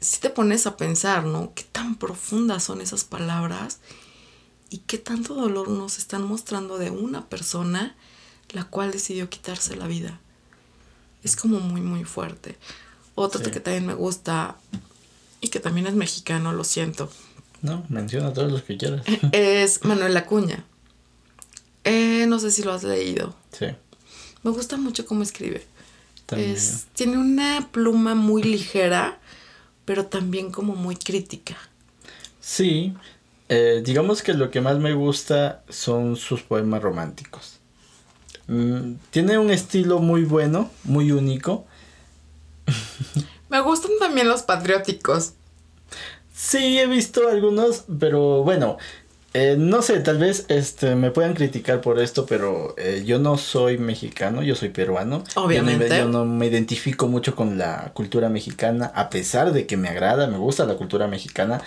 sí 0.00 0.18
te 0.20 0.30
pones 0.30 0.66
a 0.66 0.76
pensar, 0.76 1.24
¿no? 1.24 1.52
Qué 1.54 1.64
tan 1.70 1.96
profundas 1.96 2.64
son 2.64 2.80
esas 2.80 3.04
palabras 3.04 3.78
y 4.70 4.78
qué 4.78 4.98
tanto 4.98 5.34
dolor 5.34 5.68
nos 5.68 5.98
están 5.98 6.22
mostrando 6.24 6.78
de 6.78 6.90
una 6.90 7.26
persona 7.28 7.94
la 8.50 8.64
cual 8.64 8.92
decidió 8.92 9.28
quitarse 9.30 9.76
la 9.76 9.86
vida. 9.86 10.20
Es 11.22 11.36
como 11.36 11.60
muy, 11.60 11.80
muy 11.80 12.04
fuerte. 12.04 12.56
Otro 13.14 13.42
Sí. 13.44 13.50
que 13.50 13.60
también 13.60 13.86
me 13.86 13.94
gusta 13.94 14.56
y 15.40 15.48
que 15.48 15.60
también 15.60 15.86
es 15.86 15.94
mexicano, 15.94 16.52
lo 16.52 16.64
siento, 16.64 17.10
No, 17.62 17.84
menciona 17.88 18.32
todos 18.32 18.52
los 18.52 18.62
que 18.62 18.76
quieras. 18.76 19.02
es 19.32 19.84
Manuel 19.84 20.16
Acuña. 20.16 20.64
Eh, 21.84 22.26
no 22.28 22.38
sé 22.38 22.50
si 22.50 22.62
lo 22.62 22.72
has 22.72 22.82
leído. 22.84 23.34
Sí, 23.58 23.66
Me 24.44 24.50
gusta 24.50 24.76
mucho 24.76 25.04
cómo 25.06 25.22
escribe. 25.22 25.66
Es, 26.36 26.86
tiene 26.94 27.18
una 27.18 27.68
pluma 27.72 28.14
muy 28.14 28.42
ligera, 28.42 29.18
pero 29.84 30.06
también 30.06 30.52
como 30.52 30.74
muy 30.74 30.96
crítica. 30.96 31.56
Sí, 32.40 32.94
eh, 33.48 33.82
digamos 33.84 34.22
que 34.22 34.34
lo 34.34 34.50
que 34.50 34.60
más 34.60 34.78
me 34.78 34.94
gusta 34.94 35.64
son 35.68 36.16
sus 36.16 36.42
poemas 36.42 36.82
románticos. 36.82 37.58
Mm, 38.46 38.94
tiene 39.10 39.38
un 39.38 39.50
estilo 39.50 39.98
muy 39.98 40.24
bueno, 40.24 40.70
muy 40.84 41.10
único. 41.10 41.66
Me 43.48 43.60
gustan 43.60 43.92
también 43.98 44.28
los 44.28 44.42
patrióticos. 44.42 45.32
Sí, 46.34 46.78
he 46.78 46.86
visto 46.86 47.28
algunos, 47.28 47.84
pero 47.98 48.42
bueno, 48.42 48.76
Eh, 49.36 49.56
no 49.58 49.82
sé, 49.82 49.98
tal 49.98 50.18
vez 50.18 50.46
este, 50.46 50.94
me 50.94 51.10
puedan 51.10 51.34
criticar 51.34 51.80
por 51.80 52.00
esto, 52.00 52.24
pero 52.24 52.72
eh, 52.78 53.02
yo 53.04 53.18
no 53.18 53.36
soy 53.36 53.78
mexicano, 53.78 54.44
yo 54.44 54.54
soy 54.54 54.68
peruano. 54.68 55.24
Obviamente. 55.34 55.88
Yo 55.88 55.94
no, 55.94 55.98
yo 55.98 56.08
no 56.08 56.24
me 56.24 56.46
identifico 56.46 57.08
mucho 57.08 57.34
con 57.34 57.58
la 57.58 57.90
cultura 57.94 58.28
mexicana, 58.28 58.92
a 58.94 59.10
pesar 59.10 59.52
de 59.52 59.66
que 59.66 59.76
me 59.76 59.88
agrada, 59.88 60.28
me 60.28 60.38
gusta 60.38 60.64
la 60.66 60.76
cultura 60.76 61.08
mexicana, 61.08 61.60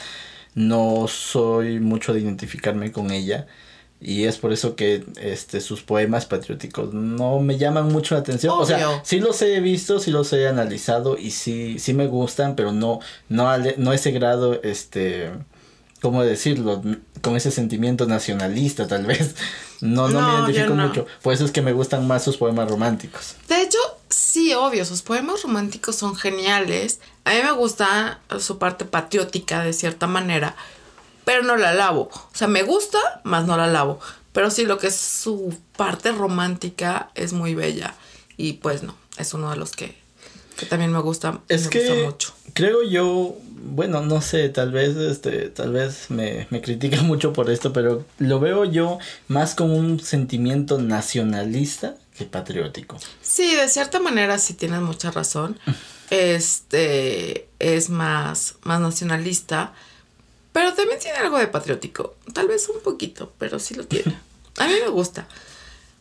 no 0.55 1.09
soy 1.09 1.82
mucho 1.82 2.13
de 2.13 2.22
identificarme 2.22 2.93
con 2.93 3.11
ella. 3.11 3.47
Y 3.99 4.26
es 4.26 4.38
por 4.38 4.53
eso 4.53 4.76
que 4.78 5.03
este, 5.20 5.59
sus 5.59 5.82
poemas 5.82 6.26
patrióticos 6.26 6.93
no 6.93 7.39
me 7.39 7.57
llaman 7.57 7.88
mucho 7.88 8.15
la 8.15 8.22
atención. 8.22 8.53
O 8.57 8.65
sea, 8.65 9.01
sí 9.03 9.20
los 9.20 9.41
he 9.41 9.59
visto, 9.59 9.99
sí 9.99 10.11
los 10.11 10.32
he 10.32 10.47
analizado 10.47 11.18
y 11.18 11.32
sí, 11.32 11.80
sí 11.80 11.93
me 11.93 12.07
gustan, 12.07 12.55
pero 12.55 12.72
no, 12.72 12.99
no, 13.28 13.49
no 13.78 13.93
ese 13.93 14.11
grado, 14.11 14.61
este, 14.61 15.32
¿cómo 16.02 16.24
decirlo? 16.24 16.82
Con 17.22 17.36
ese 17.36 17.52
sentimiento 17.52 18.06
nacionalista 18.06 18.88
tal 18.88 19.06
vez. 19.06 19.36
No, 19.82 20.08
no, 20.10 20.22
No, 20.22 20.28
me 20.28 20.39
identifico 20.39 20.74
no. 20.76 20.88
mucho. 20.88 21.06
Por 21.22 21.34
eso 21.34 21.45
es 21.45 21.52
que 21.52 21.62
me 21.62 21.72
gustan 21.74 22.08
más 22.08 22.24
sus 22.24 22.38
poemas 22.38 22.70
románticos. 22.70 23.36
De 23.48 23.62
hecho, 23.62 23.78
sí, 24.10 24.54
obvio, 24.54 24.86
sus 24.86 25.02
poemas 25.04 25.43
románticos 25.43 25.95
son 25.95 26.16
geniales. 26.16 27.00
A 27.26 27.32
mí 27.32 27.38
me 27.43 27.52
gusta 27.52 28.20
su 28.39 28.58
parte 28.58 28.86
patriótica 28.86 29.62
de 29.64 29.74
cierta 29.74 30.08
manera, 30.08 30.56
pero 31.26 31.43
no 31.43 31.58
la 31.58 31.70
alabo. 31.70 32.10
O 32.14 32.30
sea, 32.36 32.48
me 32.48 32.64
gusta, 32.64 32.98
más 33.24 33.45
no 33.45 33.56
la 33.58 33.66
alabo. 33.66 34.00
Pero 34.34 34.50
sí, 34.52 34.66
lo 34.66 34.78
que 34.78 34.88
es 34.88 34.95
su 34.95 35.56
parte 35.76 36.12
romántica 36.12 37.10
es 37.16 37.34
muy 37.34 37.54
bella. 37.56 37.95
Y 38.36 38.54
pues 38.54 38.84
no, 38.84 38.95
es 39.18 39.34
uno 39.34 39.50
de 39.52 39.58
los 39.58 39.72
que, 39.72 39.95
que 40.58 40.66
también 40.68 40.91
me 40.91 41.00
gusta, 41.00 41.39
Es 41.50 41.66
me 41.66 41.70
que 41.70 41.80
gusta 41.88 42.04
mucho. 42.06 42.34
Creo 42.58 42.82
yo, 42.82 43.38
bueno, 43.62 44.01
no 44.01 44.20
sé, 44.20 44.49
tal 44.49 44.72
vez 44.72 44.97
este, 44.97 45.49
tal 45.49 45.72
vez 45.74 46.10
me, 46.10 46.47
me 46.49 46.60
critican 46.60 47.05
mucho 47.12 47.32
por 47.34 47.51
esto, 47.51 47.72
pero 47.72 48.03
lo 48.18 48.39
veo 48.39 48.66
yo 48.66 48.97
más 49.28 49.53
como 49.53 49.76
un 49.76 49.99
sentimiento 49.99 50.80
nacionalista 50.80 51.95
que 52.18 52.26
patriótico. 52.26 52.97
Sí, 53.22 53.55
de 53.55 53.70
cierta 53.70 53.99
manera 53.99 54.39
sí 54.39 54.55
tienes 54.55 54.82
mucha 54.82 55.12
razón. 55.12 55.60
Este 56.10 57.49
es 57.60 57.89
más, 57.89 58.55
más 58.64 58.80
nacionalista, 58.80 59.74
pero 60.53 60.74
también 60.74 60.99
tiene 60.99 61.18
algo 61.18 61.38
de 61.38 61.47
patriótico. 61.47 62.16
Tal 62.34 62.47
vez 62.47 62.70
un 62.70 62.82
poquito, 62.82 63.34
pero 63.38 63.60
sí 63.60 63.76
lo 63.76 63.86
tiene. 63.86 64.18
A 64.58 64.68
mí 64.68 64.74
me 64.82 64.89
gusta. 64.89 65.28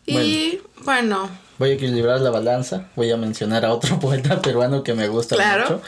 Y 0.06 0.60
bueno, 0.84 1.28
Voy 1.58 1.70
a 1.70 1.74
equilibrar 1.74 2.20
la 2.20 2.30
balanza, 2.30 2.88
voy 2.96 3.10
a 3.10 3.16
mencionar 3.16 3.64
a 3.64 3.72
otro 3.72 3.98
poeta 3.98 4.40
peruano 4.42 4.82
que 4.84 4.94
me 4.94 5.08
gusta 5.08 5.34
Claro. 5.36 5.62
mucho. 5.64 5.82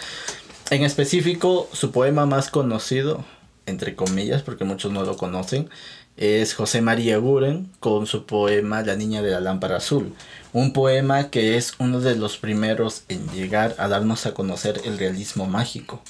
En 0.71 0.83
específico, 0.85 1.69
su 1.73 1.91
poema 1.93 2.27
más 2.27 2.51
conocido, 2.51 3.25
entre 3.67 3.95
comillas, 3.95 4.43
porque 4.43 4.65
muchos 4.65 4.93
no 4.93 5.03
lo 5.03 5.17
conocen, 5.17 5.71
es 6.17 6.55
José 6.55 6.83
María 6.83 7.17
Guren 7.19 7.71
con 7.81 8.07
su 8.07 8.27
poema 8.27 8.83
La 8.83 8.97
niña 8.97 9.23
de 9.23 9.31
la 9.31 9.41
lámpara 9.41 9.77
azul. 9.77 10.13
Un 10.53 10.73
poema 10.73 11.31
que 11.31 11.57
es 11.57 11.75
uno 11.79 12.01
de 12.01 12.17
los 12.17 12.37
primeros 12.39 13.03
en 13.09 13.27
llegar 13.31 13.77
a 13.79 13.89
darnos 13.89 14.27
a 14.27 14.35
conocer 14.35 14.81
el 14.85 14.99
realismo 14.99 15.47
mágico. 15.47 16.03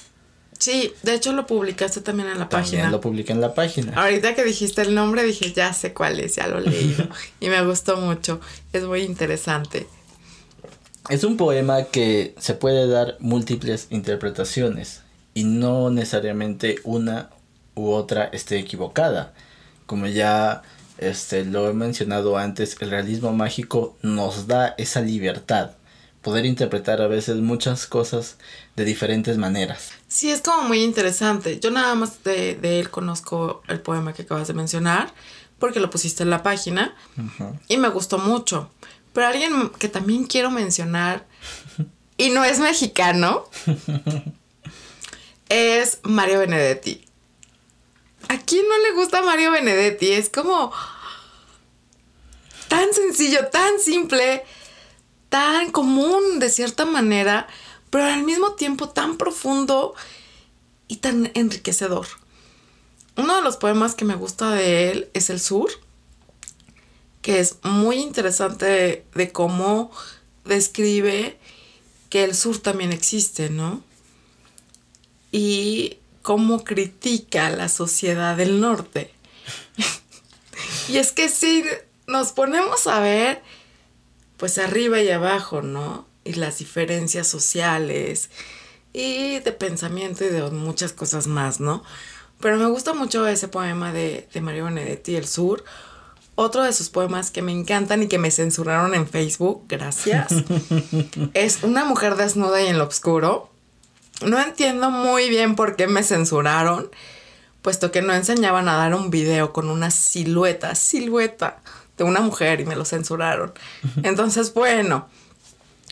sí, 0.57 0.93
de 1.03 1.13
hecho 1.13 1.31
lo 1.33 1.45
publicaste 1.47 2.01
también 2.01 2.27
en 2.29 2.39
la 2.39 2.49
También 2.49 2.81
página. 2.81 2.89
lo 2.91 2.99
publiqué 2.99 3.31
en 3.31 3.39
la 3.41 3.53
página. 3.53 3.93
Ahorita 3.95 4.35
que 4.35 4.43
dijiste 4.43 4.81
el 4.81 4.93
nombre 4.95 5.23
dije, 5.23 5.53
ya 5.53 5.71
sé 5.73 5.93
cuál 5.93 6.19
es, 6.19 6.35
ya 6.35 6.47
lo 6.47 6.59
leído. 6.59 7.07
y 7.39 7.47
me 7.49 7.63
gustó 7.65 7.95
mucho. 7.97 8.41
Es 8.73 8.83
muy 8.83 9.01
interesante. 9.03 9.87
Es 11.09 11.23
un 11.23 11.37
poema 11.37 11.85
que 11.85 12.35
se 12.37 12.53
puede 12.53 12.87
dar 12.87 13.17
múltiples 13.19 13.87
interpretaciones 13.89 15.01
y 15.33 15.43
no 15.43 15.89
necesariamente 15.89 16.75
una 16.83 17.31
u 17.73 17.89
otra 17.89 18.25
esté 18.25 18.59
equivocada. 18.59 19.33
Como 19.87 20.05
ya 20.05 20.61
este, 20.99 21.45
lo 21.45 21.67
he 21.67 21.73
mencionado 21.73 22.37
antes, 22.37 22.77
el 22.79 22.91
realismo 22.91 23.33
mágico 23.33 23.97
nos 24.03 24.45
da 24.45 24.75
esa 24.77 25.01
libertad, 25.01 25.71
poder 26.21 26.45
interpretar 26.45 27.01
a 27.01 27.07
veces 27.07 27.37
muchas 27.37 27.87
cosas 27.87 28.37
de 28.75 28.85
diferentes 28.85 29.35
maneras. 29.39 29.93
Sí, 30.07 30.29
es 30.29 30.41
como 30.41 30.67
muy 30.67 30.83
interesante. 30.83 31.59
Yo 31.59 31.71
nada 31.71 31.95
más 31.95 32.23
de, 32.23 32.53
de 32.53 32.79
él 32.79 32.91
conozco 32.91 33.63
el 33.67 33.79
poema 33.79 34.13
que 34.13 34.21
acabas 34.21 34.47
de 34.47 34.53
mencionar, 34.53 35.11
porque 35.57 35.79
lo 35.79 35.89
pusiste 35.89 36.21
en 36.21 36.29
la 36.29 36.43
página 36.43 36.95
y 37.67 37.77
me 37.77 37.89
gustó 37.89 38.17
mucho. 38.17 38.69
Pero 39.13 39.27
alguien 39.27 39.69
que 39.79 39.89
también 39.89 40.25
quiero 40.25 40.51
mencionar, 40.51 41.27
y 42.17 42.29
no 42.29 42.43
es 42.43 42.59
mexicano, 42.59 43.49
es 45.49 45.99
Mario 46.03 46.39
Benedetti. 46.39 47.05
¿A 48.27 48.37
quién 48.37 48.67
no 48.67 48.77
le 48.77 48.91
gusta 48.91 49.21
Mario 49.21 49.51
Benedetti? 49.51 50.11
Es 50.11 50.29
como 50.29 50.71
tan 52.67 52.93
sencillo, 52.93 53.47
tan 53.47 53.79
simple, 53.79 54.43
tan 55.29 55.71
común 55.71 56.39
de 56.39 56.49
cierta 56.49 56.85
manera, 56.85 57.47
pero 57.89 58.05
al 58.05 58.23
mismo 58.23 58.53
tiempo 58.53 58.89
tan 58.89 59.17
profundo 59.17 59.95
y 60.87 60.97
tan 60.97 61.31
enriquecedor. 61.33 62.07
Uno 63.15 63.35
de 63.35 63.41
los 63.41 63.57
poemas 63.57 63.95
que 63.95 64.05
me 64.05 64.15
gusta 64.15 64.51
de 64.51 64.91
él 64.91 65.09
es 65.13 65.29
El 65.29 65.39
Sur, 65.39 65.69
que 67.21 67.39
es 67.39 67.57
muy 67.63 67.97
interesante 67.97 69.05
de, 69.13 69.31
cómo 69.31 69.91
describe 70.45 71.37
que 72.09 72.23
el 72.23 72.35
sur 72.35 72.57
también 72.59 72.91
existe, 72.91 73.49
¿no? 73.49 73.83
Y 75.31 75.97
cómo 76.21 76.63
critica 76.63 77.49
la 77.49 77.69
sociedad 77.69 78.37
del 78.37 78.59
norte. 78.59 79.13
y 80.89 80.97
es 80.97 81.11
que 81.11 81.29
si 81.29 81.63
nos 82.07 82.31
ponemos 82.31 82.87
a 82.87 82.99
ver, 82.99 83.41
pues 84.37 84.57
arriba 84.57 85.01
y 85.01 85.09
abajo, 85.09 85.61
¿no? 85.61 86.07
Y 86.23 86.33
las 86.33 86.59
diferencias 86.59 87.27
sociales 87.27 88.29
y 88.93 89.39
de 89.39 89.51
pensamiento 89.51 90.23
y 90.25 90.29
de 90.29 90.49
muchas 90.49 90.93
cosas 90.93 91.27
más, 91.27 91.59
¿no? 91.59 91.83
Pero 92.39 92.57
me 92.57 92.67
gusta 92.67 92.93
mucho 92.93 93.27
ese 93.27 93.49
poema 93.49 93.91
de, 93.91 94.27
de 94.33 94.41
Mario 94.41 94.65
Benedetti, 94.65 95.15
El 95.15 95.27
Sur. 95.27 95.63
Otro 96.41 96.63
de 96.63 96.71
sus 96.71 96.89
poemas 96.89 97.31
que 97.31 97.41
me 97.41 97.51
encantan 97.51 98.03
y 98.03 98.07
que 98.07 98.17
me 98.17 98.31
censuraron 98.31 98.95
en 98.95 99.09
Facebook, 99.09 99.65
gracias, 99.67 100.31
es 101.33 101.63
Una 101.63 101.83
mujer 101.83 102.15
desnuda 102.15 102.61
y 102.61 102.67
en 102.67 102.77
lo 102.77 102.87
oscuro. 102.87 103.51
No 104.25 104.39
entiendo 104.39 104.89
muy 104.89 105.27
bien 105.27 105.57
por 105.57 105.75
qué 105.75 105.87
me 105.87 106.01
censuraron, 106.01 106.89
puesto 107.61 107.91
que 107.91 108.01
no 108.01 108.13
enseñaban 108.13 108.69
a 108.69 108.77
dar 108.77 108.95
un 108.95 109.09
video 109.09 109.51
con 109.51 109.69
una 109.69 109.91
silueta, 109.91 110.75
silueta 110.75 111.59
de 111.97 112.05
una 112.05 112.21
mujer 112.21 112.61
y 112.61 112.65
me 112.65 112.77
lo 112.77 112.85
censuraron. 112.85 113.51
Entonces, 114.03 114.53
bueno, 114.53 115.09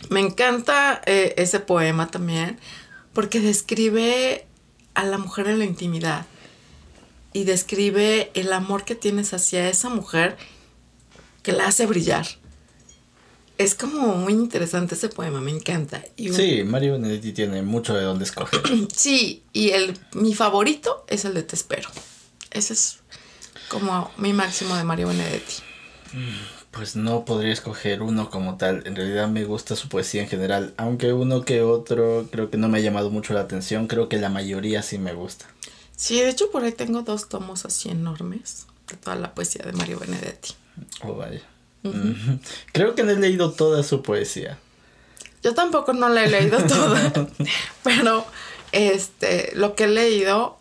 me 0.10 0.22
encanta 0.22 1.02
eh, 1.08 1.34
ese 1.36 1.60
poema 1.60 2.08
también 2.08 2.58
porque 3.12 3.42
describe 3.42 4.48
a 4.94 5.04
la 5.04 5.18
mujer 5.18 5.50
en 5.50 5.60
la 5.60 5.66
intimidad 5.66 6.26
y 7.34 7.44
describe 7.44 8.32
el 8.34 8.52
amor 8.54 8.84
que 8.86 8.96
tienes 8.96 9.34
hacia 9.34 9.70
esa 9.70 9.90
mujer 9.90 10.38
que 11.44 11.52
la 11.52 11.68
hace 11.68 11.86
brillar. 11.86 12.26
Es 13.58 13.74
como 13.74 14.16
muy 14.16 14.34
interesante 14.34 14.94
ese 14.96 15.10
poema, 15.10 15.42
me 15.42 15.50
encanta. 15.52 16.04
Y 16.16 16.30
un- 16.30 16.36
Sí, 16.36 16.64
Mario 16.64 16.94
Benedetti 16.94 17.32
tiene 17.34 17.62
mucho 17.64 17.96
de 17.96 18.04
dónde 18.04 18.26
escoger. 18.26 18.62
Sí, 18.96 19.44
y 19.54 19.70
el, 19.72 19.98
mi 20.14 20.36
favorito 20.36 21.06
es 21.08 21.26
el 21.26 21.34
de 21.34 21.44
Te 21.44 21.56
espero. 21.56 21.90
Ese 22.52 22.74
es 22.74 23.00
como 23.70 24.12
mi 24.18 24.32
máximo 24.34 24.76
de 24.76 24.84
Mario 24.84 25.08
Benedetti. 25.08 25.56
Pues 26.72 26.96
no 26.96 27.26
podría 27.26 27.52
escoger 27.52 28.02
uno 28.04 28.30
como 28.30 28.58
tal. 28.58 28.84
En 28.86 28.96
realidad 28.96 29.28
me 29.28 29.44
gusta 29.46 29.76
su 29.76 29.90
poesía 29.90 30.22
en 30.22 30.30
general. 30.30 30.74
Aunque 30.78 31.12
uno 31.14 31.44
que 31.44 31.62
otro 31.62 32.28
creo 32.32 32.52
que 32.52 32.58
no 32.58 32.68
me 32.70 32.78
ha 32.78 32.82
llamado 32.82 33.10
mucho 33.10 33.34
la 33.34 33.42
atención. 33.42 33.88
Creo 33.88 34.08
que 34.08 34.18
la 34.18 34.30
mayoría 34.30 34.84
sí 34.84 35.00
me 35.00 35.14
gusta. 35.14 35.46
Sí, 35.98 36.22
de 36.22 36.30
hecho 36.30 36.52
por 36.52 36.64
ahí 36.64 36.72
tengo 36.72 37.02
dos 37.02 37.28
tomos 37.28 37.66
así 37.66 37.90
enormes 37.90 38.68
de 38.88 38.96
toda 38.96 39.16
la 39.18 39.34
poesía 39.34 39.66
de 39.66 39.74
Mario 39.74 40.00
Benedetti. 40.00 40.54
Oh, 41.04 41.16
vaya. 41.16 41.42
Creo 42.72 42.96
que 42.96 43.04
no 43.04 43.12
he 43.12 43.18
leído 43.18 43.52
toda 43.52 43.82
su 43.84 44.04
poesía. 44.04 44.60
Yo 45.44 45.56
tampoco 45.56 45.94
no 45.94 46.08
la 46.08 46.24
he 46.24 46.30
leído 46.30 46.64
toda, 46.68 47.12
pero 47.84 48.26
este, 48.72 49.52
lo 49.56 49.76
que 49.76 49.86
he 49.86 49.88
leído, 49.88 50.60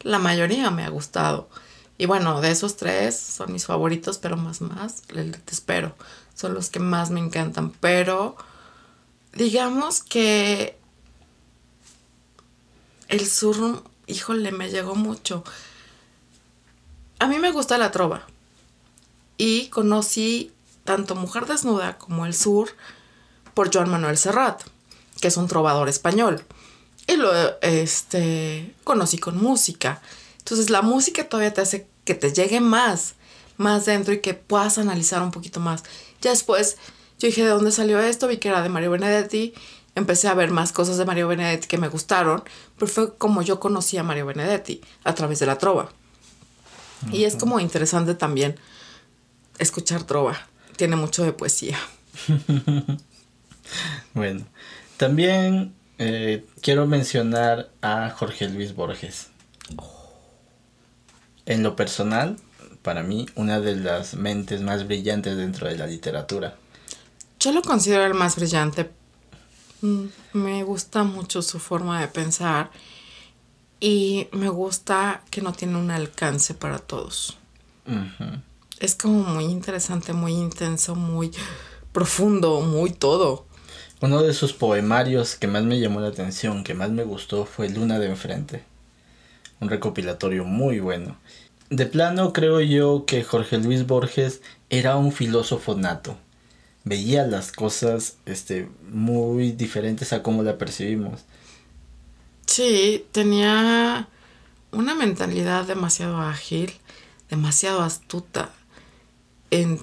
la 0.00 0.18
mayoría 0.18 0.70
me 0.70 0.84
ha 0.84 0.88
gustado. 0.88 1.48
Y 1.96 2.06
bueno, 2.06 2.40
de 2.40 2.50
esos 2.50 2.76
tres 2.76 3.16
son 3.16 3.52
mis 3.52 3.66
favoritos, 3.66 4.18
pero 4.18 4.36
más 4.36 4.60
más, 4.60 5.02
el 5.14 5.32
Te 5.40 5.52
espero, 5.52 5.96
son 6.34 6.54
los 6.54 6.68
que 6.68 6.80
más 6.80 7.10
me 7.10 7.20
encantan. 7.20 7.70
Pero 7.70 8.36
digamos 9.32 10.02
que 10.02 10.76
el 13.08 13.26
sur, 13.26 13.82
híjole, 14.08 14.52
me 14.52 14.70
llegó 14.70 14.94
mucho. 14.94 15.44
A 17.18 17.26
mí 17.26 17.38
me 17.38 17.52
gusta 17.52 17.78
la 17.78 17.90
trova. 17.90 18.26
Y 19.36 19.68
conocí 19.68 20.52
tanto 20.84 21.14
Mujer 21.14 21.46
Desnuda 21.46 21.98
como 21.98 22.26
El 22.26 22.34
Sur 22.34 22.70
por 23.54 23.72
Joan 23.72 23.90
Manuel 23.90 24.18
Serrat, 24.18 24.62
que 25.20 25.28
es 25.28 25.36
un 25.36 25.46
trovador 25.46 25.88
español. 25.88 26.42
Y 27.06 27.16
lo 27.16 27.30
este, 27.60 28.74
conocí 28.84 29.18
con 29.18 29.40
música. 29.40 30.00
Entonces 30.38 30.70
la 30.70 30.82
música 30.82 31.28
todavía 31.28 31.54
te 31.54 31.60
hace 31.60 31.86
que 32.04 32.14
te 32.14 32.32
llegue 32.32 32.60
más, 32.60 33.14
más 33.56 33.86
dentro 33.86 34.14
y 34.14 34.20
que 34.20 34.34
puedas 34.34 34.78
analizar 34.78 35.22
un 35.22 35.30
poquito 35.30 35.60
más. 35.60 35.84
Ya 36.20 36.30
después 36.30 36.78
yo 37.18 37.26
dije, 37.26 37.42
¿de 37.42 37.50
dónde 37.50 37.72
salió 37.72 38.00
esto? 38.00 38.28
Vi 38.28 38.38
que 38.38 38.48
era 38.48 38.62
de 38.62 38.68
Mario 38.68 38.92
Benedetti. 38.92 39.52
Empecé 39.98 40.28
a 40.28 40.34
ver 40.34 40.52
más 40.52 40.70
cosas 40.72 40.96
de 40.96 41.04
Mario 41.04 41.26
Benedetti 41.26 41.66
que 41.66 41.76
me 41.76 41.88
gustaron, 41.88 42.44
pero 42.76 42.86
fue 42.86 43.16
como 43.16 43.42
yo 43.42 43.58
conocí 43.58 43.96
a 43.98 44.04
Mario 44.04 44.26
Benedetti, 44.26 44.80
a 45.02 45.12
través 45.12 45.40
de 45.40 45.46
la 45.46 45.58
trova. 45.58 45.90
Y 47.10 47.24
es 47.24 47.34
como 47.34 47.58
interesante 47.58 48.14
también 48.14 48.54
escuchar 49.58 50.04
trova. 50.04 50.38
Tiene 50.76 50.94
mucho 50.94 51.24
de 51.24 51.32
poesía. 51.32 51.76
bueno, 54.14 54.46
también 54.96 55.74
eh, 55.98 56.46
quiero 56.60 56.86
mencionar 56.86 57.70
a 57.82 58.10
Jorge 58.10 58.48
Luis 58.48 58.76
Borges. 58.76 59.30
En 61.44 61.64
lo 61.64 61.74
personal, 61.74 62.36
para 62.82 63.02
mí, 63.02 63.26
una 63.34 63.58
de 63.58 63.74
las 63.74 64.14
mentes 64.14 64.60
más 64.60 64.86
brillantes 64.86 65.36
dentro 65.36 65.66
de 65.66 65.76
la 65.76 65.88
literatura. 65.88 66.56
Yo 67.40 67.50
lo 67.50 67.62
considero 67.62 68.04
el 68.06 68.14
más 68.14 68.36
brillante. 68.36 68.90
Mm, 69.80 70.06
me 70.32 70.62
gusta 70.64 71.04
mucho 71.04 71.42
su 71.42 71.58
forma 71.58 72.00
de 72.00 72.08
pensar 72.08 72.70
y 73.80 74.28
me 74.32 74.48
gusta 74.48 75.22
que 75.30 75.40
no 75.40 75.52
tiene 75.52 75.76
un 75.76 75.90
alcance 75.90 76.54
para 76.54 76.78
todos. 76.78 77.36
Es 78.80 78.94
como 78.94 79.22
muy 79.22 79.44
interesante, 79.44 80.12
muy 80.12 80.32
intenso, 80.32 80.94
muy 80.94 81.32
profundo, 81.92 82.60
muy 82.60 82.90
todo. 82.90 83.46
Uno 84.00 84.22
de 84.22 84.34
sus 84.34 84.52
poemarios 84.52 85.36
que 85.36 85.46
más 85.46 85.64
me 85.64 85.80
llamó 85.80 86.00
la 86.00 86.08
atención, 86.08 86.64
que 86.64 86.74
más 86.74 86.90
me 86.90 87.04
gustó, 87.04 87.44
fue 87.44 87.68
Luna 87.68 87.98
de 87.98 88.08
Enfrente. 88.08 88.62
Un 89.60 89.68
recopilatorio 89.68 90.44
muy 90.44 90.80
bueno. 90.80 91.16
De 91.70 91.86
plano 91.86 92.32
creo 92.32 92.60
yo 92.60 93.04
que 93.06 93.24
Jorge 93.24 93.58
Luis 93.58 93.86
Borges 93.86 94.42
era 94.70 94.96
un 94.96 95.12
filósofo 95.12 95.74
nato. 95.74 96.16
Veía 96.88 97.26
las 97.26 97.52
cosas 97.52 98.16
este, 98.26 98.68
muy 98.90 99.52
diferentes 99.52 100.12
a 100.12 100.22
cómo 100.22 100.42
la 100.42 100.58
percibimos. 100.58 101.20
Sí, 102.46 103.04
tenía 103.12 104.08
una 104.72 104.94
mentalidad 104.94 105.66
demasiado 105.66 106.18
ágil, 106.18 106.72
demasiado 107.28 107.82
astuta. 107.82 108.50
En, 109.50 109.78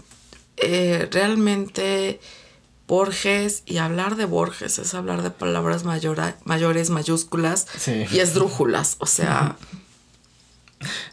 eh, 0.58 1.08
realmente 1.12 2.20
Borges, 2.88 3.64
y 3.66 3.78
hablar 3.78 4.16
de 4.16 4.26
Borges 4.26 4.78
es 4.78 4.94
hablar 4.94 5.24
de 5.24 5.32
palabras 5.32 5.84
mayores, 5.84 6.90
mayúsculas 6.90 7.68
y 7.88 8.20
esdrújulas. 8.20 8.98
O 9.00 9.08
sea, 9.08 9.58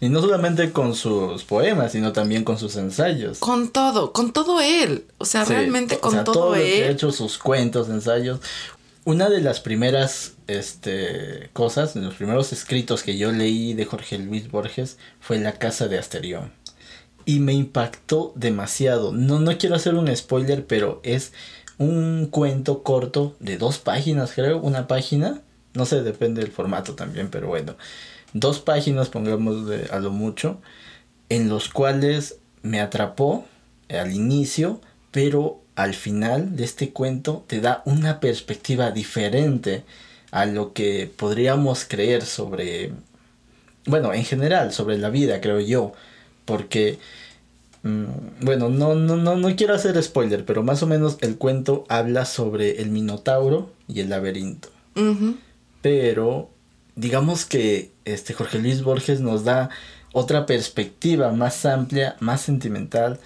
Y 0.01 0.09
no 0.09 0.21
solamente 0.21 0.73
con 0.73 0.95
sus 0.95 1.45
poemas, 1.45 1.93
sino 1.93 2.13
también 2.13 2.45
con 2.45 2.59
sus 2.59 2.77
ensayos. 2.77 3.39
Con 3.39 3.71
todo, 3.71 4.13
con 4.13 4.33
todo 4.33 4.61
él. 4.61 5.05
O 5.19 5.25
sea, 5.25 5.45
realmente 5.45 5.99
con 5.99 6.25
todo, 6.25 6.55
él. 6.55 6.85
ha 6.85 6.91
hecho 6.91 7.13
sus 7.13 7.39
cuentos, 7.39 7.89
ensayos. 7.89 8.41
Una 9.05 9.29
de 9.29 9.41
las 9.41 9.61
primeras 9.61 10.35
este, 10.47 11.51
cosas, 11.53 11.95
de 11.95 12.03
los 12.03 12.15
primeros 12.15 12.53
escritos 12.53 13.03
que 13.03 13.17
yo 13.17 13.33
leí 13.33 13.75
de 13.75 13.85
Jorge 13.85 14.19
Luis 14.19 14.51
Borges 14.51 14.99
fue 15.21 15.39
La 15.39 15.53
Casa 15.53 15.89
de 15.89 15.99
Asterión. 15.99 16.53
Y 17.25 17.41
me 17.41 17.53
impactó 17.53 18.33
demasiado. 18.35 19.13
No, 19.13 19.39
no 19.39 19.57
quiero 19.59 19.77
hacer 19.77 19.95
un 19.95 20.15
spoiler, 20.15 20.67
pero 20.67 21.01
es 21.05 21.33
un 21.79 22.27
cuento 22.31 22.83
corto 22.83 23.37
de 23.39 23.59
dos 23.59 23.79
páginas, 23.79 24.33
creo, 24.35 24.59
una 24.59 24.87
página. 24.89 25.41
No 25.75 25.87
sé, 25.87 26.03
depende 26.03 26.43
del 26.43 26.53
formato 26.53 26.95
también, 26.95 27.29
pero 27.31 27.49
bueno 27.49 27.77
dos 28.33 28.61
páginas, 28.61 29.09
pongamos 29.09 29.67
de, 29.67 29.89
a 29.91 29.99
lo 29.99 30.11
mucho, 30.11 30.61
en 31.29 31.49
los 31.49 31.69
cuales 31.69 32.37
me 32.63 32.81
atrapó 32.81 33.47
al 33.89 34.13
inicio, 34.13 34.81
pero 35.11 35.61
al 35.75 35.95
final 35.95 36.57
de 36.57 36.65
este 36.65 36.91
cuento 36.91 37.45
te 37.47 37.61
da 37.61 37.83
una 37.85 38.21
perspectiva 38.21 38.91
diferente 38.91 39.85
a 40.31 40.47
lo 40.47 40.73
que 40.73 41.11
podríamos 41.15 41.85
creer 41.85 42.25
sobre, 42.25 42.93
bueno, 43.87 44.15
en 44.15 44.25
general, 44.25 44.73
sobre 44.73 44.99
la 44.99 45.11
vida, 45.11 45.41
creo 45.41 45.61
yo, 45.61 45.93
porque, 46.45 46.99
mm, 47.83 48.05
bueno, 48.41 48.69
no, 48.69 48.95
no, 48.95 49.17
no, 49.17 49.37
no 49.37 49.57
quiero 49.57 49.75
hacer 49.75 50.03
spoiler, 50.03 50.45
pero 50.45 50.63
más 50.63 50.83
o 50.83 50.87
menos 50.87 51.19
el 51.21 51.37
cuento 51.37 51.85
habla 51.89 52.25
sobre 52.25 52.81
el 52.81 52.91
Minotauro 52.91 53.71
y 53.89 54.01
el 54.01 54.09
laberinto. 54.09 54.69
Pero 55.81 56.51
digamos 56.97 57.45
que 57.45 57.91
este 58.05 58.35
Jorge 58.35 58.59
Luis 58.59 58.83
Borges 58.83 59.21
nos 59.21 59.45
da 59.45 59.71
otra 60.13 60.47
perspectiva 60.47 61.33
más 61.33 61.65
amplia, 61.65 62.17
más 62.21 62.43
sentimental. 62.43 63.19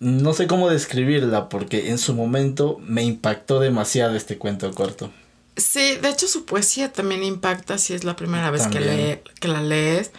No 0.00 0.32
sé 0.32 0.46
cómo 0.46 0.68
describirla 0.68 1.48
porque 1.48 1.90
en 1.90 1.98
su 1.98 2.14
momento 2.14 2.78
me 2.80 3.02
impactó 3.02 3.60
demasiado 3.60 4.16
este 4.16 4.38
cuento 4.38 4.72
corto. 4.72 5.12
Sí, 5.56 5.96
de 5.96 6.10
hecho 6.10 6.28
su 6.28 6.44
poesía 6.44 6.92
también 6.92 7.24
impacta 7.24 7.78
si 7.78 7.94
es 7.94 8.04
la 8.04 8.14
primera 8.14 8.50
vez 8.50 8.68
que, 8.68 9.22
que 9.40 9.48
la 9.48 9.60
lees. 9.60 10.12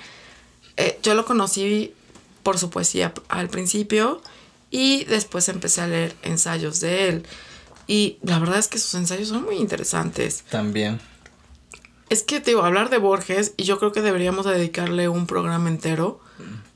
Eh, 0.75 0.99
yo 1.01 1.13
lo 1.13 1.25
conocí 1.25 1.93
por 2.43 2.57
su 2.57 2.69
poesía 2.69 3.13
al 3.29 3.49
principio 3.49 4.21
y 4.71 5.05
después 5.05 5.47
empecé 5.49 5.81
a 5.81 5.87
leer 5.87 6.15
ensayos 6.23 6.79
de 6.81 7.09
él. 7.09 7.25
Y 7.87 8.17
la 8.21 8.37
verdad 8.39 8.59
es 8.59 8.67
que 8.67 8.79
sus 8.79 8.93
ensayos 8.93 9.29
son 9.29 9.43
muy 9.43 9.55
interesantes. 9.55 10.43
También. 10.49 10.99
Es 12.09 12.23
que, 12.23 12.39
te 12.39 12.51
digo, 12.51 12.63
hablar 12.63 12.89
de 12.89 12.97
Borges, 12.97 13.53
y 13.57 13.63
yo 13.63 13.79
creo 13.79 13.91
que 13.91 14.01
deberíamos 14.01 14.45
dedicarle 14.45 15.07
un 15.09 15.27
programa 15.27 15.69
entero 15.69 16.19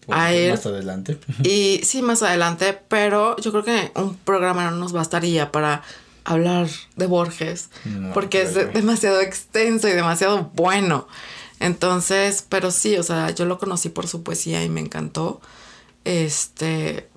a 0.09 0.33
él. 0.33 0.51
Más 0.51 0.65
adelante. 0.65 1.17
Y 1.43 1.81
sí, 1.83 2.01
más 2.01 2.21
adelante, 2.23 2.79
pero 2.87 3.35
yo 3.37 3.51
creo 3.51 3.63
que 3.63 3.91
un 3.95 4.15
programa 4.17 4.69
no 4.69 4.77
nos 4.77 4.91
bastaría 4.91 5.51
para 5.51 5.83
hablar 6.25 6.69
de 6.95 7.05
Borges, 7.05 7.69
porque 8.13 8.43
es 8.43 8.53
demasiado 8.73 9.19
extenso 9.19 9.87
y 9.87 9.91
demasiado 9.91 10.51
bueno. 10.53 11.07
Entonces, 11.59 12.45
pero 12.47 12.71
sí, 12.71 12.97
o 12.97 13.03
sea, 13.03 13.31
yo 13.31 13.45
lo 13.45 13.57
conocí 13.57 13.89
por 13.89 14.07
su 14.07 14.23
poesía 14.23 14.63
y 14.63 14.69
me 14.69 14.81
encantó. 14.81 15.41
Este, 16.05 17.07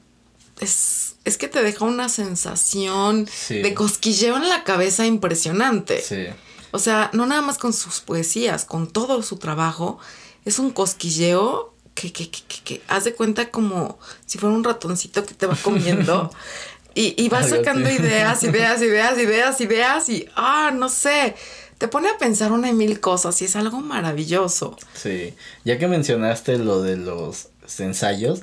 es, 0.60 1.16
es 1.24 1.36
que 1.36 1.48
te 1.48 1.62
deja 1.62 1.84
una 1.84 2.08
sensación 2.08 3.28
de 3.48 3.74
cosquilleo 3.74 4.36
en 4.36 4.48
la 4.48 4.64
cabeza 4.64 5.06
impresionante. 5.06 6.00
Sí. 6.00 6.26
O 6.70 6.78
sea, 6.78 7.10
no 7.12 7.26
nada 7.26 7.42
más 7.42 7.58
con 7.58 7.72
sus 7.72 8.00
poesías, 8.00 8.64
con 8.64 8.88
todo 8.88 9.22
su 9.22 9.36
trabajo, 9.36 9.98
es 10.44 10.58
un 10.58 10.70
cosquilleo 10.70 11.74
que, 11.94 12.12
que, 12.12 12.30
que, 12.30 12.42
que, 12.64 12.82
haz 12.88 13.04
de 13.04 13.14
cuenta 13.14 13.50
como 13.50 13.98
si 14.26 14.38
fuera 14.38 14.54
un 14.54 14.64
ratoncito 14.64 15.24
que 15.24 15.34
te 15.34 15.46
va 15.46 15.56
comiendo. 15.56 16.30
y, 16.94 17.14
y 17.22 17.28
vas 17.28 17.50
sacando 17.50 17.90
ideas, 17.90 18.42
ideas, 18.42 18.80
ideas, 18.82 19.18
ideas, 19.18 19.60
ideas, 19.60 20.08
y, 20.08 20.28
ah, 20.36 20.70
no 20.74 20.88
sé, 20.88 21.34
te 21.78 21.88
pone 21.88 22.08
a 22.08 22.18
pensar 22.18 22.52
una 22.52 22.68
y 22.70 22.72
mil 22.72 23.00
cosas 23.00 23.40
y 23.42 23.44
es 23.44 23.56
algo 23.56 23.80
maravilloso. 23.80 24.76
Sí, 24.94 25.34
ya 25.64 25.78
que 25.78 25.88
mencionaste 25.88 26.58
lo 26.58 26.82
de 26.82 26.96
los 26.96 27.48
ensayos, 27.78 28.42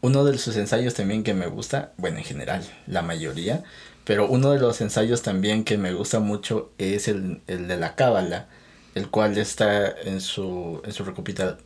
uno 0.00 0.24
de 0.24 0.38
sus 0.38 0.56
ensayos 0.56 0.94
también 0.94 1.22
que 1.22 1.34
me 1.34 1.46
gusta, 1.46 1.92
bueno, 1.96 2.18
en 2.18 2.24
general, 2.24 2.66
la 2.86 3.02
mayoría, 3.02 3.64
pero 4.04 4.28
uno 4.28 4.50
de 4.52 4.58
los 4.58 4.80
ensayos 4.80 5.22
también 5.22 5.64
que 5.64 5.78
me 5.78 5.92
gusta 5.92 6.20
mucho 6.20 6.70
es 6.78 7.08
el, 7.08 7.40
de 7.46 7.76
la 7.76 7.94
cábala, 7.94 8.48
el 8.94 9.08
cual 9.08 9.36
está 9.38 9.88
en 9.88 10.20
su, 10.20 10.80
en 10.84 10.92
su, 10.92 11.04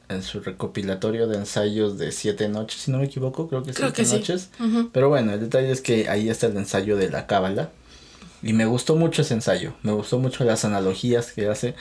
en 0.09 0.23
su 0.23 0.41
recopilatorio 0.41 1.27
de 1.27 1.37
ensayos 1.37 1.99
de 1.99 2.13
siete 2.13 2.49
noches, 2.49 2.83
si 2.83 2.91
no 2.91 2.99
me 2.99 3.05
equivoco, 3.05 3.49
creo 3.49 3.63
que 3.63 3.73
siete 3.73 4.05
noches. 4.05 4.51
Pero 4.93 5.09
bueno, 5.09 5.33
el 5.33 5.41
detalle 5.41 5.71
es 5.71 5.81
que 5.81 6.09
ahí 6.09 6.29
está 6.29 6.47
el 6.47 6.57
ensayo 6.57 6.97
de 6.97 7.11
la 7.11 7.27
cábala. 7.27 7.71
Y 8.41 8.53
me 8.53 8.67
gustó 8.67 8.95
mucho 8.95 9.23
ese 9.23 9.35
ensayo, 9.35 9.75
me 9.83 9.91
gustó 9.91 10.19
mucho 10.21 10.45
las 10.45 10.65
analogías 10.65 11.33
que 11.33 11.49
hace 11.49 11.75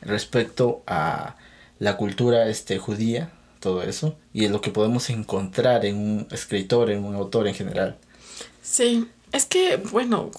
respecto 0.00 0.82
a 0.86 1.36
la 1.78 1.98
cultura 1.98 2.48
este, 2.48 2.78
judía, 2.78 3.30
todo 3.60 3.82
eso, 3.82 4.16
y 4.32 4.48
lo 4.48 4.62
que 4.62 4.70
podemos 4.70 5.10
encontrar 5.10 5.84
en 5.84 5.96
un 5.96 6.28
escritor, 6.30 6.90
en 6.90 7.04
un 7.04 7.14
autor 7.14 7.46
en 7.46 7.54
general. 7.54 7.98
Sí, 8.62 9.06
es 9.32 9.46
que, 9.46 9.76
bueno, 9.76 10.30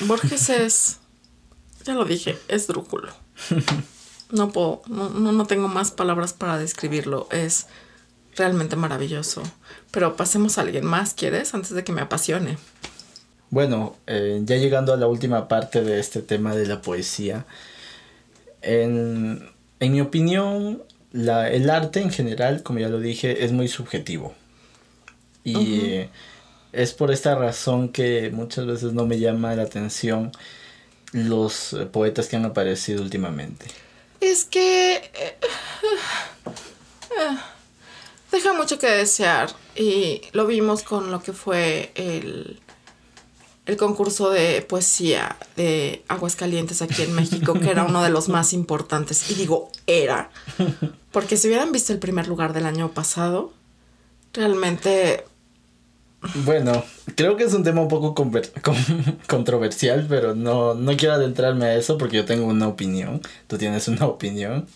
Borges 0.00 0.50
es, 0.50 0.98
ya 1.84 1.94
lo 1.94 2.04
dije, 2.04 2.38
es 2.48 2.66
drújulo. 2.66 3.12
No 4.30 4.52
puedo, 4.52 4.82
no, 4.88 5.08
no 5.10 5.46
tengo 5.46 5.68
más 5.68 5.90
palabras 5.90 6.32
para 6.34 6.58
describirlo. 6.58 7.28
Es 7.30 7.66
realmente 8.36 8.76
maravilloso. 8.76 9.42
Pero 9.90 10.16
pasemos 10.16 10.58
a 10.58 10.62
alguien 10.62 10.84
más, 10.84 11.14
¿quieres? 11.14 11.54
Antes 11.54 11.70
de 11.70 11.82
que 11.84 11.92
me 11.92 12.02
apasione. 12.02 12.58
Bueno, 13.50 13.96
eh, 14.06 14.40
ya 14.44 14.56
llegando 14.56 14.92
a 14.92 14.96
la 14.96 15.06
última 15.06 15.48
parte 15.48 15.82
de 15.82 15.98
este 15.98 16.20
tema 16.20 16.54
de 16.54 16.66
la 16.66 16.82
poesía. 16.82 17.46
En, 18.60 19.50
en 19.80 19.92
mi 19.92 20.00
opinión, 20.00 20.82
la, 21.12 21.50
el 21.50 21.70
arte 21.70 22.02
en 22.02 22.10
general, 22.10 22.62
como 22.62 22.80
ya 22.80 22.88
lo 22.88 23.00
dije, 23.00 23.44
es 23.44 23.52
muy 23.52 23.68
subjetivo. 23.68 24.34
Y 25.44 26.04
es 26.72 26.92
por 26.92 27.10
esta 27.10 27.34
razón 27.34 27.88
que 27.90 28.30
muchas 28.30 28.66
veces 28.66 28.92
no 28.92 29.06
me 29.06 29.18
llama 29.18 29.54
la 29.54 29.62
atención 29.62 30.32
los 31.12 31.72
eh, 31.72 31.86
poetas 31.86 32.28
que 32.28 32.36
han 32.36 32.44
aparecido 32.44 33.02
últimamente. 33.02 33.66
Es 34.20 34.44
que... 34.44 34.96
Eh, 34.96 35.36
deja 38.30 38.52
mucho 38.52 38.78
que 38.78 38.88
desear 38.88 39.50
y 39.74 40.22
lo 40.32 40.46
vimos 40.46 40.82
con 40.82 41.10
lo 41.10 41.22
que 41.22 41.32
fue 41.32 41.92
el, 41.94 42.60
el 43.66 43.76
concurso 43.76 44.30
de 44.30 44.62
poesía 44.62 45.36
de 45.56 46.04
Aguascalientes 46.08 46.82
aquí 46.82 47.02
en 47.02 47.14
México, 47.14 47.54
que 47.54 47.70
era 47.70 47.84
uno 47.84 48.02
de 48.02 48.10
los 48.10 48.28
más 48.28 48.52
importantes. 48.52 49.30
Y 49.30 49.34
digo, 49.34 49.70
era. 49.86 50.30
Porque 51.12 51.36
si 51.36 51.48
hubieran 51.48 51.72
visto 51.72 51.92
el 51.92 51.98
primer 51.98 52.28
lugar 52.28 52.52
del 52.52 52.66
año 52.66 52.92
pasado, 52.92 53.52
realmente... 54.32 55.24
Bueno, 56.44 56.84
creo 57.14 57.36
que 57.36 57.44
es 57.44 57.54
un 57.54 57.62
tema 57.62 57.80
un 57.80 57.88
poco 57.88 58.14
controversial, 59.26 60.06
pero 60.08 60.34
no, 60.34 60.74
no 60.74 60.96
quiero 60.96 61.14
adentrarme 61.14 61.66
a 61.66 61.76
eso 61.76 61.96
porque 61.96 62.16
yo 62.16 62.24
tengo 62.24 62.46
una 62.46 62.66
opinión, 62.66 63.20
tú 63.46 63.56
tienes 63.56 63.86
una 63.88 64.06
opinión. 64.06 64.66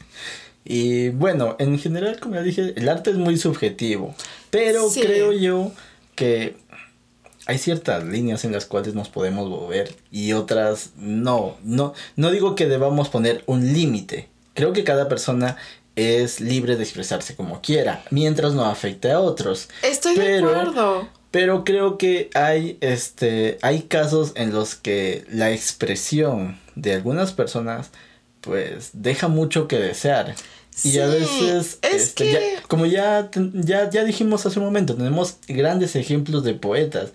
Y 0.64 1.08
bueno, 1.08 1.56
en 1.58 1.78
general, 1.78 2.20
como 2.20 2.36
ya 2.36 2.42
dije, 2.42 2.72
el 2.76 2.88
arte 2.88 3.10
es 3.10 3.16
muy 3.16 3.36
subjetivo, 3.36 4.14
pero 4.50 4.88
creo 4.92 5.32
yo 5.32 5.72
que 6.14 6.56
hay 7.46 7.58
ciertas 7.58 8.04
líneas 8.04 8.44
en 8.44 8.52
las 8.52 8.66
cuales 8.66 8.94
nos 8.94 9.08
podemos 9.08 9.48
mover 9.48 9.96
y 10.12 10.32
otras 10.34 10.90
no. 10.96 11.56
No, 11.64 11.94
no 12.14 12.30
digo 12.30 12.54
que 12.54 12.66
debamos 12.66 13.08
poner 13.08 13.42
un 13.46 13.72
límite. 13.72 14.28
Creo 14.54 14.72
que 14.72 14.84
cada 14.84 15.08
persona 15.08 15.56
es 15.96 16.40
libre 16.40 16.76
de 16.76 16.84
expresarse 16.84 17.34
como 17.34 17.60
quiera, 17.60 18.04
mientras 18.10 18.54
no 18.54 18.64
afecte 18.64 19.10
a 19.10 19.20
otros. 19.20 19.68
Estoy 19.82 20.14
de 20.14 20.38
acuerdo. 20.38 21.08
Pero 21.32 21.64
creo 21.64 21.98
que 21.98 22.30
hay 22.34 22.78
este 22.82 23.58
hay 23.62 23.82
casos 23.82 24.32
en 24.36 24.52
los 24.52 24.76
que 24.76 25.24
la 25.28 25.50
expresión 25.50 26.60
de 26.76 26.94
algunas 26.94 27.32
personas 27.32 27.90
pues 28.42 28.90
deja 28.92 29.28
mucho 29.28 29.66
que 29.66 29.78
desear. 29.78 30.34
y 30.84 30.98
a 30.98 31.06
veces, 31.06 31.78
este, 31.82 32.56
como 32.68 32.86
ya, 32.86 33.30
ya, 33.54 33.88
ya 33.88 34.04
dijimos 34.04 34.44
hace 34.44 34.58
un 34.58 34.66
momento, 34.66 34.94
tenemos 34.94 35.36
grandes 35.48 35.96
ejemplos 35.96 36.44
de 36.44 36.54
poetas. 36.54 37.12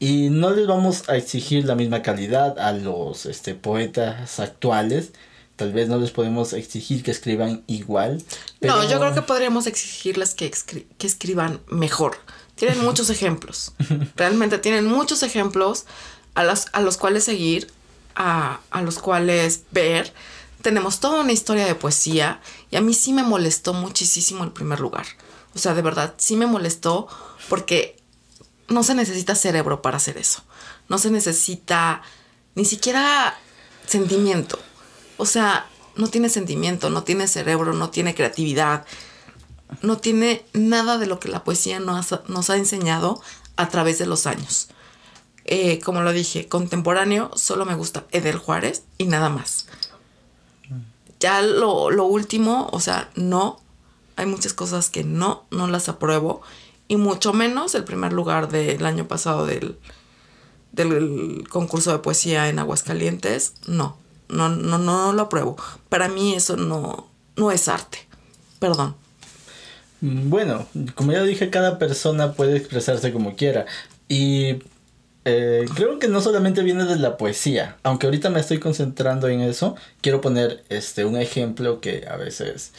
Y 0.00 0.30
no 0.30 0.50
les 0.50 0.66
vamos 0.66 1.08
a 1.08 1.16
exigir 1.16 1.64
la 1.64 1.76
misma 1.76 2.02
calidad 2.02 2.58
a 2.58 2.72
los 2.72 3.24
este, 3.26 3.54
poetas 3.54 4.40
actuales. 4.40 5.12
Tal 5.54 5.72
vez 5.72 5.88
no 5.88 5.98
les 5.98 6.10
podemos 6.10 6.54
exigir 6.54 7.04
que 7.04 7.12
escriban 7.12 7.62
igual. 7.68 8.20
No, 8.60 8.88
yo 8.88 8.98
creo 8.98 9.14
que 9.14 9.22
podríamos 9.22 9.68
exigirles 9.68 10.34
que, 10.34 10.50
que 10.98 11.06
escriban 11.06 11.60
mejor. 11.68 12.16
Tienen 12.54 12.80
muchos 12.80 13.10
ejemplos. 13.10 13.72
Realmente 14.16 14.58
tienen 14.58 14.86
muchos 14.86 15.22
ejemplos 15.22 15.86
a 16.34 16.44
los, 16.44 16.66
a 16.72 16.80
los 16.80 16.96
cuales 16.96 17.24
seguir, 17.24 17.70
a, 18.14 18.60
a 18.70 18.82
los 18.82 18.98
cuales 18.98 19.62
ver 19.70 20.12
tenemos 20.62 21.00
toda 21.00 21.20
una 21.20 21.32
historia 21.32 21.66
de 21.66 21.74
poesía 21.74 22.40
y 22.70 22.76
a 22.76 22.80
mí 22.80 22.94
sí 22.94 23.12
me 23.12 23.22
molestó 23.22 23.74
muchísimo 23.74 24.44
el 24.44 24.52
primer 24.52 24.80
lugar. 24.80 25.06
O 25.54 25.58
sea, 25.58 25.74
de 25.74 25.82
verdad, 25.82 26.14
sí 26.16 26.36
me 26.36 26.46
molestó 26.46 27.08
porque 27.48 27.96
no 28.68 28.82
se 28.82 28.94
necesita 28.94 29.34
cerebro 29.34 29.82
para 29.82 29.98
hacer 29.98 30.16
eso. 30.16 30.42
No 30.88 30.98
se 30.98 31.10
necesita 31.10 32.02
ni 32.54 32.64
siquiera 32.64 33.36
sentimiento. 33.86 34.58
O 35.18 35.26
sea, 35.26 35.66
no 35.96 36.08
tiene 36.08 36.28
sentimiento, 36.28 36.88
no 36.88 37.02
tiene 37.02 37.28
cerebro, 37.28 37.74
no 37.74 37.90
tiene 37.90 38.14
creatividad, 38.14 38.86
no 39.80 39.96
tiene 39.98 40.44
nada 40.52 40.98
de 40.98 41.06
lo 41.06 41.18
que 41.18 41.28
la 41.28 41.44
poesía 41.44 41.80
nos 41.80 42.50
ha, 42.50 42.56
enseñado 42.56 43.20
a 43.56 43.68
través 43.68 43.98
de 43.98 44.06
los 44.06 44.26
años. 44.26 44.68
Eh, 45.44 45.80
como 45.80 46.02
lo 46.02 46.12
dije, 46.12 46.48
contemporáneo 46.48 47.30
solo 47.34 47.64
me 47.64 47.74
gusta 47.74 48.06
Edel 48.10 48.38
Juárez 48.38 48.84
y 48.98 49.06
nada 49.06 49.28
más. 49.28 49.66
Ya 51.20 51.40
lo, 51.42 52.04
último, 52.04 52.68
o 52.72 52.80
sea, 52.80 53.10
no. 53.14 53.60
Hay 54.16 54.26
muchas 54.26 54.52
cosas 54.52 54.90
que 54.90 55.04
no, 55.04 55.44
no 55.50 55.68
las 55.68 55.88
apruebo. 55.88 56.42
Y 56.88 56.96
mucho 56.96 57.32
menos 57.32 57.74
el 57.74 57.84
primer 57.84 58.12
lugar 58.12 58.50
del 58.50 58.84
año 58.84 59.08
pasado 59.08 59.46
del, 59.46 59.78
del 60.72 61.46
concurso 61.48 61.92
de 61.92 62.00
poesía 62.00 62.48
en 62.48 62.58
Aguascalientes. 62.58 63.54
No, 63.66 63.96
no, 64.28 64.48
no, 64.48 64.78
no 64.78 65.12
lo 65.12 65.22
apruebo. 65.22 65.56
Para 65.88 66.08
mí 66.08 66.34
eso 66.34 66.56
no, 66.56 67.08
no 67.36 67.50
es 67.50 67.68
arte. 67.68 68.06
Perdón. 68.58 68.96
Bueno, 70.02 70.66
como 70.96 71.12
ya 71.12 71.22
dije, 71.22 71.48
cada 71.48 71.78
persona 71.78 72.32
puede 72.32 72.56
expresarse 72.56 73.12
como 73.12 73.36
quiera. 73.36 73.66
Y 74.08 74.58
eh, 75.24 75.64
creo 75.76 76.00
que 76.00 76.08
no 76.08 76.20
solamente 76.20 76.62
viene 76.64 76.84
de 76.84 76.96
la 76.96 77.16
poesía, 77.16 77.76
aunque 77.84 78.06
ahorita 78.06 78.28
me 78.28 78.40
estoy 78.40 78.58
concentrando 78.58 79.28
en 79.28 79.40
eso, 79.40 79.76
quiero 80.00 80.20
poner 80.20 80.64
este 80.70 81.04
un 81.04 81.16
ejemplo 81.16 81.80
que 81.80 82.06
a 82.08 82.16
veces, 82.16 82.72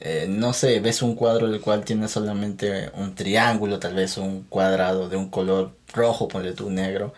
eh, 0.00 0.26
no 0.30 0.54
sé, 0.54 0.80
ves 0.80 1.02
un 1.02 1.14
cuadro 1.14 1.50
del 1.50 1.60
cual 1.60 1.84
tiene 1.84 2.08
solamente 2.08 2.90
un 2.94 3.14
triángulo, 3.14 3.78
tal 3.78 3.94
vez 3.94 4.16
un 4.16 4.44
cuadrado 4.44 5.10
de 5.10 5.18
un 5.18 5.28
color 5.28 5.72
rojo, 5.92 6.28
ponle 6.28 6.52
tú 6.54 6.70
negro, 6.70 7.12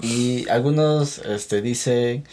y 0.00 0.48
algunos 0.48 1.18
este, 1.18 1.62
dicen 1.62 2.24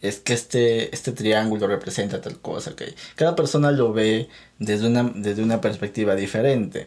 es 0.00 0.20
que 0.20 0.32
este, 0.32 0.94
este 0.94 1.12
triángulo 1.12 1.66
representa 1.66 2.20
tal 2.20 2.40
cosa, 2.40 2.76
que 2.76 2.94
cada 3.16 3.34
persona 3.36 3.70
lo 3.70 3.92
ve 3.92 4.28
desde 4.58 4.86
una, 4.86 5.10
desde 5.14 5.42
una 5.42 5.60
perspectiva 5.60 6.14
diferente, 6.14 6.86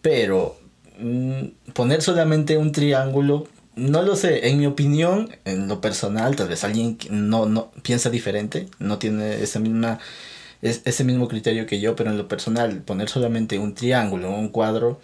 pero 0.00 0.62
Mm, 0.98 1.72
poner 1.72 2.02
solamente 2.02 2.58
un 2.58 2.72
triángulo, 2.72 3.48
no 3.74 4.02
lo 4.02 4.14
sé, 4.16 4.48
en 4.48 4.58
mi 4.58 4.66
opinión, 4.66 5.30
en 5.44 5.66
lo 5.68 5.80
personal, 5.80 6.36
tal 6.36 6.48
vez 6.48 6.64
alguien 6.64 6.98
no, 7.10 7.46
no 7.46 7.72
piensa 7.82 8.10
diferente, 8.10 8.68
no 8.78 8.98
tiene 8.98 9.42
esa 9.42 9.58
misma, 9.58 9.98
ese 10.62 11.04
mismo 11.04 11.28
criterio 11.28 11.66
que 11.66 11.80
yo, 11.80 11.96
pero 11.96 12.10
en 12.10 12.18
lo 12.18 12.28
personal, 12.28 12.82
poner 12.82 13.08
solamente 13.08 13.58
un 13.58 13.74
triángulo 13.74 14.30
un 14.30 14.48
cuadro 14.48 15.00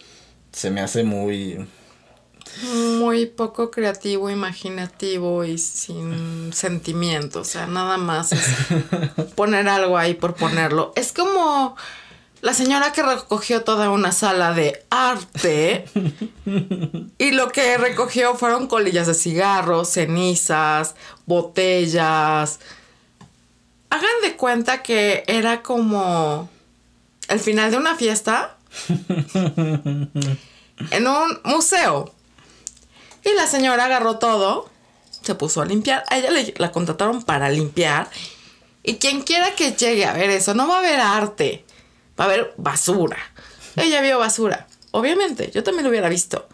se 0.53 0.71
me 0.71 0.81
hace 0.81 1.05
muy... 1.05 1.67
Muy 2.63 3.27
poco 3.27 3.71
creativo, 3.71 4.31
imaginativo 4.31 5.45
y 5.45 5.59
sin 5.59 6.53
sentimiento, 6.55 7.41
o 7.41 7.45
sea, 7.45 7.67
nada 7.67 7.99
más 7.99 8.33
es 8.33 8.47
poner 9.35 9.69
algo 9.69 9.99
ahí 9.99 10.15
por 10.15 10.35
ponerlo. 10.35 10.93
Es 10.97 11.13
como 11.13 11.77
la 12.41 12.55
señora 12.55 12.93
que 12.93 13.03
recogió 13.03 13.65
toda 13.65 13.91
una 13.91 14.13
sala 14.13 14.53
de 14.53 14.85
arte 14.91 15.87
y 17.19 17.33
lo 17.33 17.49
que 17.49 17.77
recogió 17.79 18.37
fueron 18.37 18.69
colillas 18.69 19.09
de 19.09 19.15
cigarros, 19.15 19.91
cenizas, 19.91 20.95
botellas. 21.27 22.61
Hagan 23.91 24.21
de 24.23 24.37
cuenta 24.37 24.83
que 24.83 25.25
era 25.27 25.63
como 25.63 26.49
el 27.29 27.41
final 27.41 27.71
de 27.71 27.77
una 27.77 27.97
fiesta 27.97 28.57
en 28.89 30.11
un 31.07 31.41
museo. 31.45 32.15
Y 33.25 33.35
la 33.35 33.47
señora 33.47 33.87
agarró 33.87 34.19
todo, 34.19 34.69
se 35.23 35.35
puso 35.35 35.61
a 35.61 35.65
limpiar. 35.65 36.05
A 36.09 36.19
ella 36.19 36.31
la 36.57 36.73
contrataron 36.73 37.23
para 37.23 37.51
limpiar. 37.51 38.09
Y 38.83 38.97
quien 38.97 39.23
quiera 39.23 39.55
que 39.55 39.73
llegue 39.73 40.07
a 40.07 40.13
ver 40.13 40.31
eso, 40.31 40.55
no 40.55 40.67
va 40.69 40.79
a 40.79 40.83
ver 40.83 41.01
arte 41.01 41.65
va 42.19 42.25
a 42.25 42.29
haber 42.29 42.53
basura. 42.57 43.19
Ella 43.77 44.01
vio 44.01 44.19
basura. 44.19 44.67
Obviamente, 44.91 45.51
yo 45.53 45.63
también 45.63 45.85
lo 45.85 45.91
hubiera 45.91 46.09
visto. 46.09 46.49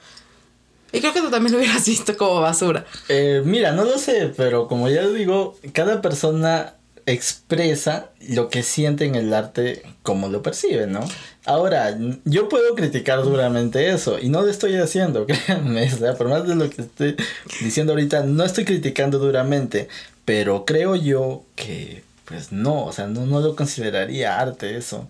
Y 0.93 1.01
creo 1.01 1.13
que 1.13 1.21
tú 1.21 1.31
también 1.31 1.53
lo 1.53 1.59
hubieras 1.59 1.85
visto 1.87 2.17
como 2.17 2.41
basura. 2.41 2.85
Eh, 3.09 3.43
mira, 3.45 3.73
no 3.73 3.85
lo 3.85 3.99
sé, 3.99 4.33
pero 4.37 4.69
como 4.69 4.89
ya 4.89 5.07
digo, 5.09 5.57
cada 5.73 6.03
persona 6.03 6.75
expresa 7.07 8.11
lo 8.29 8.49
que 8.49 8.63
siente 8.63 9.05
en 9.05 9.15
el 9.15 9.33
arte 9.35 9.83
como 10.03 10.29
lo 10.29 10.43
percibe, 10.43 10.87
¿no? 10.87 11.01
Ahora, 11.45 11.97
yo 12.25 12.49
puedo 12.49 12.75
criticar 12.75 13.23
duramente 13.23 13.91
eso 13.91 14.19
y 14.19 14.29
no 14.29 14.43
lo 14.43 14.51
estoy 14.51 14.77
haciendo, 14.77 15.27
créanme, 15.47 15.93
o 15.93 15.97
sea, 15.97 16.15
por 16.15 16.29
más 16.29 16.47
de 16.47 16.55
lo 16.55 16.71
que 16.71 16.83
estoy 16.83 17.17
diciendo 17.61 17.93
ahorita, 17.93 18.23
no 18.23 18.45
estoy 18.45 18.65
criticando 18.65 19.19
duramente, 19.19 19.89
pero 20.25 20.65
creo 20.65 20.97
yo 20.97 21.45
que, 21.55 22.03
pues 22.25 22.53
no, 22.53 22.85
o 22.85 22.93
sea, 22.93 23.07
no, 23.07 23.27
no 23.27 23.41
lo 23.41 23.55
consideraría 23.57 24.39
arte 24.39 24.77
eso. 24.77 25.09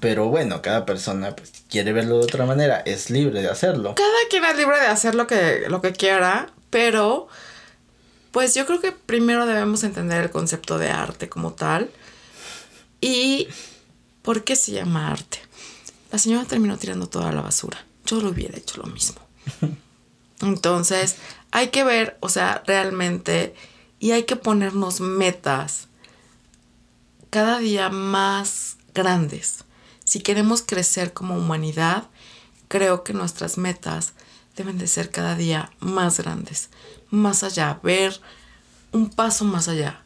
Pero 0.00 0.28
bueno, 0.28 0.62
cada 0.62 0.86
persona 0.86 1.36
pues, 1.36 1.52
quiere 1.68 1.92
verlo 1.92 2.18
de 2.18 2.24
otra 2.24 2.46
manera, 2.46 2.82
es 2.86 3.10
libre 3.10 3.42
de 3.42 3.50
hacerlo. 3.50 3.94
Cada 3.94 4.10
quien 4.30 4.44
es 4.46 4.56
libre 4.56 4.80
de 4.80 4.86
hacer 4.86 5.14
lo 5.14 5.26
que, 5.26 5.66
lo 5.68 5.82
que 5.82 5.92
quiera, 5.92 6.50
pero 6.70 7.28
pues 8.32 8.54
yo 8.54 8.66
creo 8.66 8.80
que 8.80 8.92
primero 8.92 9.46
debemos 9.46 9.84
entender 9.84 10.22
el 10.22 10.30
concepto 10.30 10.78
de 10.78 10.90
arte 10.90 11.28
como 11.28 11.52
tal 11.52 11.90
y 13.00 13.48
por 14.22 14.44
qué 14.44 14.56
se 14.56 14.72
llama 14.72 15.10
arte. 15.10 15.38
La 16.12 16.18
señora 16.18 16.44
terminó 16.44 16.76
tirando 16.76 17.08
toda 17.08 17.32
la 17.32 17.42
basura. 17.42 17.84
Yo 18.04 18.20
lo 18.20 18.30
hubiera 18.30 18.58
hecho 18.58 18.80
lo 18.82 18.88
mismo. 18.88 19.20
Entonces, 20.40 21.16
hay 21.50 21.68
que 21.68 21.84
ver, 21.84 22.16
o 22.20 22.28
sea, 22.28 22.62
realmente, 22.66 23.54
y 23.98 24.12
hay 24.12 24.24
que 24.24 24.36
ponernos 24.36 25.00
metas 25.00 25.88
cada 27.30 27.58
día 27.58 27.90
más 27.90 28.76
grandes 28.94 29.64
si 30.10 30.18
queremos 30.18 30.62
crecer 30.62 31.12
como 31.12 31.36
humanidad, 31.36 32.08
creo 32.66 33.04
que 33.04 33.12
nuestras 33.12 33.58
metas 33.58 34.14
deben 34.56 34.76
de 34.76 34.88
ser 34.88 35.12
cada 35.12 35.36
día 35.36 35.70
más 35.78 36.18
grandes, 36.18 36.68
más 37.10 37.42
allá, 37.42 37.78
ver 37.82 38.20
un 38.92 39.10
paso 39.10 39.44
más 39.44 39.68
allá 39.68 40.02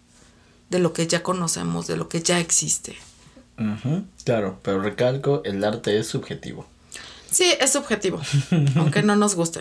de 0.71 0.79
lo 0.79 0.93
que 0.93 1.07
ya 1.07 1.23
conocemos, 1.23 1.87
de 1.87 1.97
lo 1.97 2.09
que 2.09 2.23
ya 2.23 2.41
existe. 2.41 2.97
claro, 4.25 4.59
pero 4.63 4.81
recalco, 4.81 5.43
el 5.45 5.63
arte 5.65 5.99
es 5.99 6.09
subjetivo. 6.09 6.67
Sí, 7.31 7.53
es 7.61 7.73
subjetivo, 7.73 8.21
aunque 8.77 9.03
no 9.03 9.17
nos 9.17 9.35
guste. 9.35 9.61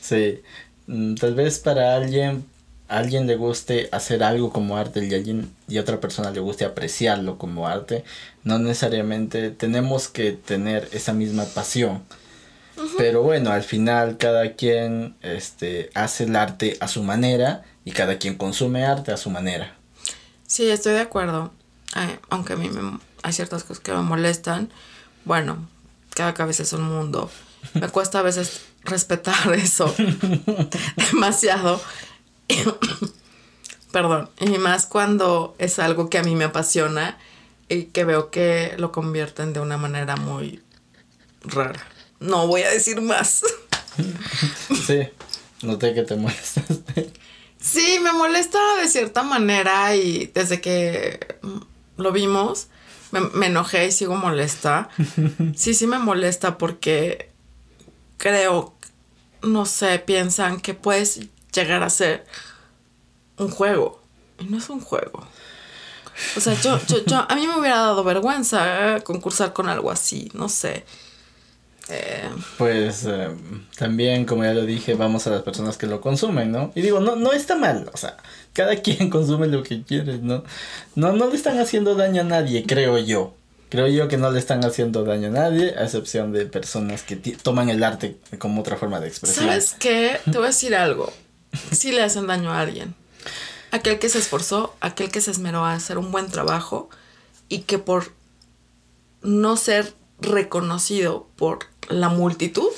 Sí, 0.00 0.40
mm, 0.86 1.14
tal 1.14 1.34
vez 1.34 1.58
para 1.58 1.94
alguien, 1.94 2.44
alguien 2.88 3.26
le 3.26 3.36
guste 3.36 3.88
hacer 3.92 4.22
algo 4.22 4.52
como 4.52 4.76
arte 4.76 5.04
y, 5.04 5.14
alguien, 5.14 5.50
y 5.68 5.78
otra 5.78 6.00
persona 6.00 6.30
le 6.30 6.40
guste 6.40 6.64
apreciarlo 6.64 7.38
como 7.38 7.66
arte, 7.66 8.04
no 8.44 8.58
necesariamente 8.58 9.50
tenemos 9.50 10.08
que 10.08 10.32
tener 10.32 10.88
esa 10.92 11.12
misma 11.12 11.44
pasión. 11.44 12.02
Pero 12.96 13.22
bueno, 13.22 13.50
al 13.50 13.62
final 13.62 14.16
cada 14.16 14.54
quien 14.54 15.16
este, 15.22 15.90
hace 15.94 16.24
el 16.24 16.36
arte 16.36 16.76
a 16.80 16.88
su 16.88 17.02
manera 17.02 17.62
y 17.84 17.92
cada 17.92 18.18
quien 18.18 18.36
consume 18.36 18.84
arte 18.84 19.12
a 19.12 19.16
su 19.16 19.30
manera. 19.30 19.74
Sí, 20.46 20.68
estoy 20.68 20.94
de 20.94 21.00
acuerdo. 21.00 21.52
aunque 22.28 22.54
a 22.54 22.56
mí 22.56 22.68
me, 22.68 22.98
hay 23.22 23.32
ciertas 23.32 23.64
cosas 23.64 23.82
que 23.82 23.92
me 23.92 24.02
molestan. 24.02 24.70
Bueno, 25.24 25.68
cada 26.14 26.34
cabeza 26.34 26.62
es 26.62 26.72
un 26.72 26.82
mundo. 26.82 27.30
Me 27.74 27.88
cuesta 27.88 28.20
a 28.20 28.22
veces 28.22 28.62
respetar 28.84 29.52
eso 29.54 29.94
demasiado. 31.12 31.80
Perdón. 33.92 34.30
Y 34.40 34.58
más 34.58 34.86
cuando 34.86 35.54
es 35.58 35.78
algo 35.78 36.10
que 36.10 36.18
a 36.18 36.22
mí 36.22 36.34
me 36.34 36.44
apasiona 36.44 37.18
y 37.68 37.84
que 37.84 38.04
veo 38.04 38.30
que 38.30 38.74
lo 38.78 38.92
convierten 38.92 39.52
de 39.52 39.60
una 39.60 39.76
manera 39.76 40.16
muy 40.16 40.62
rara. 41.42 41.80
No 42.20 42.46
voy 42.46 42.62
a 42.62 42.70
decir 42.70 43.00
más. 43.00 43.42
sí, 44.86 45.08
noté 45.62 45.94
que 45.94 46.02
te 46.02 46.16
molestaste. 46.16 47.12
Sí, 47.60 47.98
me 48.02 48.12
molesta 48.12 48.58
de 48.80 48.88
cierta 48.88 49.22
manera 49.22 49.94
y 49.96 50.30
desde 50.32 50.60
que 50.60 51.38
lo 51.96 52.12
vimos 52.12 52.68
me, 53.10 53.46
enojé 53.46 53.86
y 53.86 53.92
sigo 53.92 54.16
molesta. 54.16 54.88
Sí, 55.56 55.74
sí 55.74 55.86
me 55.86 55.98
molesta 55.98 56.58
porque 56.58 57.30
creo, 58.18 58.74
no 59.42 59.66
sé, 59.66 59.98
piensan 59.98 60.60
que 60.60 60.74
puedes 60.74 61.20
llegar 61.52 61.82
a 61.82 61.90
ser 61.90 62.26
un 63.36 63.50
juego. 63.50 64.00
Y 64.38 64.44
no 64.44 64.58
es 64.58 64.68
un 64.70 64.80
juego. 64.80 65.26
O 66.36 66.40
sea, 66.40 66.54
yo, 66.54 66.78
yo, 66.86 67.04
yo, 67.04 67.26
a 67.28 67.34
mí 67.34 67.46
me 67.46 67.58
hubiera 67.58 67.78
dado 67.78 68.04
vergüenza 68.04 69.00
concursar 69.04 69.52
con 69.52 69.68
algo 69.68 69.90
así, 69.90 70.30
no 70.34 70.48
sé. 70.48 70.84
Eh, 71.90 72.28
pues 72.58 73.04
eh, 73.06 73.28
también, 73.76 74.24
como 74.24 74.44
ya 74.44 74.54
lo 74.54 74.64
dije, 74.64 74.94
vamos 74.94 75.26
a 75.26 75.30
las 75.30 75.42
personas 75.42 75.76
que 75.76 75.86
lo 75.86 76.00
consumen, 76.00 76.52
¿no? 76.52 76.72
Y 76.74 76.82
digo, 76.82 77.00
no, 77.00 77.16
no 77.16 77.32
está 77.32 77.56
mal, 77.56 77.90
o 77.92 77.96
sea, 77.96 78.16
cada 78.52 78.76
quien 78.82 79.10
consume 79.10 79.46
lo 79.46 79.62
que 79.62 79.82
quiere, 79.82 80.18
¿no? 80.18 80.44
No, 80.94 81.12
no 81.12 81.28
le 81.28 81.36
están 81.36 81.58
haciendo 81.58 81.94
daño 81.94 82.22
a 82.22 82.24
nadie, 82.24 82.64
creo 82.66 82.98
yo. 82.98 83.34
Creo 83.68 83.86
yo 83.86 84.08
que 84.08 84.16
no 84.16 84.32
le 84.32 84.40
están 84.40 84.64
haciendo 84.64 85.04
daño 85.04 85.28
a 85.28 85.30
nadie, 85.30 85.74
a 85.78 85.84
excepción 85.84 86.32
de 86.32 86.44
personas 86.44 87.04
que 87.04 87.14
toman 87.16 87.68
el 87.68 87.84
arte 87.84 88.16
como 88.38 88.62
otra 88.62 88.76
forma 88.76 88.98
de 88.98 89.06
expresión. 89.06 89.46
¿Sabes 89.46 89.76
qué? 89.78 90.18
Te 90.24 90.32
voy 90.32 90.44
a 90.44 90.46
decir 90.48 90.74
algo. 90.74 91.12
Sí 91.70 91.92
le 91.92 92.02
hacen 92.02 92.26
daño 92.26 92.50
a 92.50 92.58
alguien. 92.58 92.96
Aquel 93.70 94.00
que 94.00 94.08
se 94.08 94.18
esforzó, 94.18 94.74
aquel 94.80 95.12
que 95.12 95.20
se 95.20 95.30
esmeró 95.30 95.64
a 95.64 95.74
hacer 95.74 95.98
un 95.98 96.10
buen 96.10 96.28
trabajo 96.28 96.90
y 97.48 97.60
que 97.60 97.78
por 97.78 98.12
no 99.22 99.56
ser 99.56 99.94
reconocido 100.20 101.28
por 101.36 101.69
la 101.90 102.08
multitud, 102.08 102.68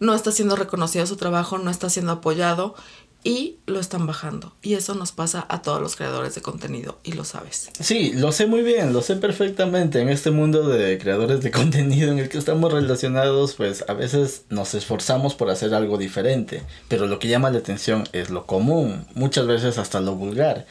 no 0.00 0.14
está 0.14 0.32
siendo 0.32 0.56
reconocido 0.56 1.06
su 1.06 1.16
trabajo, 1.16 1.58
no 1.58 1.70
está 1.70 1.88
siendo 1.88 2.12
apoyado 2.12 2.74
y 3.24 3.58
lo 3.66 3.78
están 3.78 4.06
bajando. 4.06 4.52
Y 4.62 4.74
eso 4.74 4.94
nos 4.94 5.12
pasa 5.12 5.46
a 5.48 5.62
todos 5.62 5.80
los 5.80 5.94
creadores 5.94 6.34
de 6.34 6.42
contenido 6.42 6.98
y 7.04 7.12
lo 7.12 7.24
sabes. 7.24 7.70
Sí, 7.78 8.12
lo 8.14 8.32
sé 8.32 8.46
muy 8.46 8.62
bien, 8.62 8.92
lo 8.92 9.02
sé 9.02 9.16
perfectamente. 9.16 10.00
En 10.00 10.08
este 10.08 10.30
mundo 10.30 10.68
de 10.68 10.98
creadores 10.98 11.40
de 11.40 11.50
contenido 11.52 12.10
en 12.10 12.18
el 12.18 12.28
que 12.28 12.38
estamos 12.38 12.72
relacionados, 12.72 13.54
pues 13.54 13.84
a 13.88 13.94
veces 13.94 14.44
nos 14.48 14.74
esforzamos 14.74 15.34
por 15.34 15.50
hacer 15.50 15.74
algo 15.74 15.98
diferente, 15.98 16.62
pero 16.88 17.06
lo 17.06 17.18
que 17.18 17.28
llama 17.28 17.50
la 17.50 17.58
atención 17.58 18.08
es 18.12 18.30
lo 18.30 18.46
común, 18.46 19.06
muchas 19.14 19.46
veces 19.46 19.78
hasta 19.78 20.00
lo 20.00 20.16
vulgar. 20.16 20.66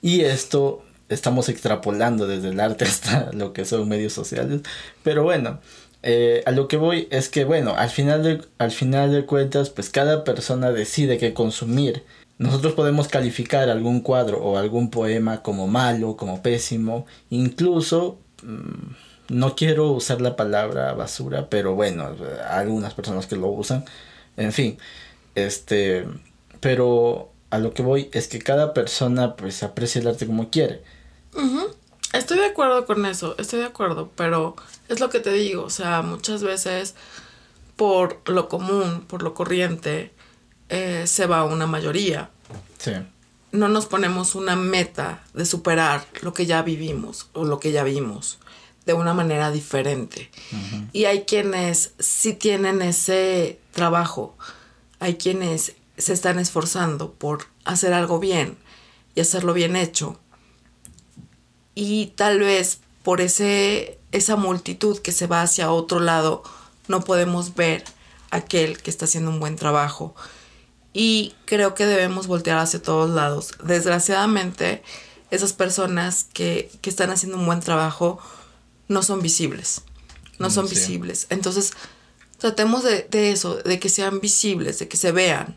Y 0.00 0.22
esto 0.22 0.84
estamos 1.08 1.48
extrapolando 1.48 2.26
desde 2.26 2.50
el 2.50 2.60
arte 2.60 2.84
hasta 2.86 3.32
lo 3.32 3.52
que 3.52 3.64
son 3.64 3.88
medios 3.88 4.12
sociales. 4.12 4.60
Pero 5.02 5.24
bueno, 5.24 5.60
eh, 6.02 6.42
a 6.46 6.50
lo 6.50 6.68
que 6.68 6.76
voy 6.76 7.08
es 7.10 7.28
que, 7.28 7.44
bueno, 7.44 7.74
al 7.76 7.90
final, 7.90 8.22
de, 8.22 8.42
al 8.58 8.70
final 8.72 9.12
de 9.12 9.24
cuentas, 9.24 9.70
pues 9.70 9.90
cada 9.90 10.24
persona 10.24 10.72
decide 10.72 11.18
qué 11.18 11.32
consumir. 11.32 12.04
Nosotros 12.38 12.74
podemos 12.74 13.08
calificar 13.08 13.68
algún 13.70 14.00
cuadro 14.00 14.38
o 14.38 14.58
algún 14.58 14.90
poema 14.90 15.42
como 15.42 15.68
malo, 15.68 16.16
como 16.16 16.42
pésimo, 16.42 17.06
incluso, 17.30 18.18
mm, 18.42 18.94
no 19.28 19.54
quiero 19.54 19.92
usar 19.92 20.20
la 20.20 20.36
palabra 20.36 20.92
basura, 20.94 21.48
pero 21.48 21.74
bueno, 21.74 22.10
algunas 22.50 22.94
personas 22.94 23.26
que 23.26 23.36
lo 23.36 23.48
usan, 23.48 23.84
en 24.36 24.52
fin, 24.52 24.78
este, 25.34 26.06
pero 26.60 27.30
a 27.50 27.58
lo 27.58 27.74
que 27.74 27.82
voy 27.82 28.10
es 28.12 28.28
que 28.28 28.40
cada 28.40 28.74
persona 28.74 29.36
pues 29.36 29.62
aprecia 29.62 30.00
el 30.00 30.08
arte 30.08 30.26
como 30.26 30.50
quiere. 30.50 30.82
Estoy 32.12 32.38
de 32.38 32.46
acuerdo 32.46 32.84
con 32.84 33.06
eso, 33.06 33.34
estoy 33.38 33.60
de 33.60 33.66
acuerdo, 33.66 34.10
pero 34.16 34.54
es 34.88 35.00
lo 35.00 35.08
que 35.08 35.20
te 35.20 35.32
digo, 35.32 35.64
o 35.64 35.70
sea, 35.70 36.02
muchas 36.02 36.42
veces 36.42 36.94
por 37.76 38.20
lo 38.28 38.48
común, 38.48 39.04
por 39.06 39.22
lo 39.22 39.32
corriente, 39.34 40.12
eh, 40.68 41.04
se 41.06 41.26
va 41.26 41.44
una 41.44 41.66
mayoría. 41.66 42.30
Sí. 42.78 42.92
No 43.50 43.68
nos 43.68 43.86
ponemos 43.86 44.34
una 44.34 44.56
meta 44.56 45.24
de 45.34 45.46
superar 45.46 46.06
lo 46.20 46.32
que 46.32 46.46
ya 46.46 46.62
vivimos 46.62 47.28
o 47.32 47.44
lo 47.44 47.60
que 47.60 47.72
ya 47.72 47.82
vimos 47.82 48.38
de 48.86 48.94
una 48.94 49.14
manera 49.14 49.50
diferente. 49.50 50.30
Y 50.92 51.04
hay 51.04 51.22
quienes 51.22 51.92
sí 51.98 52.34
tienen 52.34 52.82
ese 52.82 53.60
trabajo, 53.72 54.36
hay 54.98 55.16
quienes 55.16 55.74
se 55.96 56.12
están 56.12 56.38
esforzando 56.38 57.12
por 57.12 57.46
hacer 57.64 57.92
algo 57.92 58.18
bien 58.18 58.56
y 59.14 59.20
hacerlo 59.20 59.52
bien 59.52 59.76
hecho 59.76 60.18
y 61.74 62.06
tal 62.16 62.40
vez 62.40 62.80
por 63.02 63.20
ese, 63.20 63.98
esa 64.12 64.36
multitud 64.36 64.98
que 64.98 65.12
se 65.12 65.26
va 65.26 65.42
hacia 65.42 65.72
otro 65.72 66.00
lado, 66.00 66.42
no 66.88 67.00
podemos 67.02 67.54
ver 67.54 67.84
aquel 68.30 68.78
que 68.78 68.90
está 68.90 69.04
haciendo 69.06 69.30
un 69.30 69.40
buen 69.40 69.56
trabajo. 69.56 70.14
Y 70.92 71.34
creo 71.46 71.74
que 71.74 71.86
debemos 71.86 72.26
voltear 72.26 72.58
hacia 72.58 72.82
todos 72.82 73.10
lados. 73.10 73.52
Desgraciadamente, 73.62 74.82
esas 75.30 75.52
personas 75.52 76.26
que, 76.32 76.70
están 76.82 77.10
haciendo 77.10 77.38
un 77.38 77.46
buen 77.46 77.60
trabajo 77.60 78.18
no 78.88 79.02
son 79.02 79.22
visibles. 79.22 79.82
No 80.38 80.50
son 80.50 80.68
visibles. 80.68 81.26
Entonces, 81.30 81.72
tratemos 82.38 82.82
de, 82.82 83.06
de 83.10 83.32
eso, 83.32 83.56
de 83.56 83.78
que 83.78 83.88
sean 83.88 84.20
visibles, 84.20 84.78
de 84.78 84.88
que 84.88 84.96
se 84.96 85.12
vean. 85.12 85.56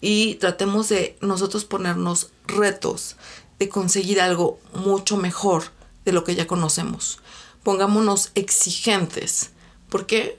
Y 0.00 0.36
tratemos 0.36 0.88
de 0.88 1.16
nosotros 1.20 1.64
ponernos 1.64 2.30
retos, 2.46 3.16
de 3.58 3.68
conseguir 3.68 4.20
algo 4.20 4.58
mucho 4.74 5.16
mejor 5.16 5.64
de 6.04 6.12
lo 6.12 6.24
que 6.24 6.34
ya 6.34 6.46
conocemos. 6.46 7.20
Pongámonos 7.62 8.30
exigentes. 8.34 9.50
¿Por 9.88 10.06
qué? 10.06 10.38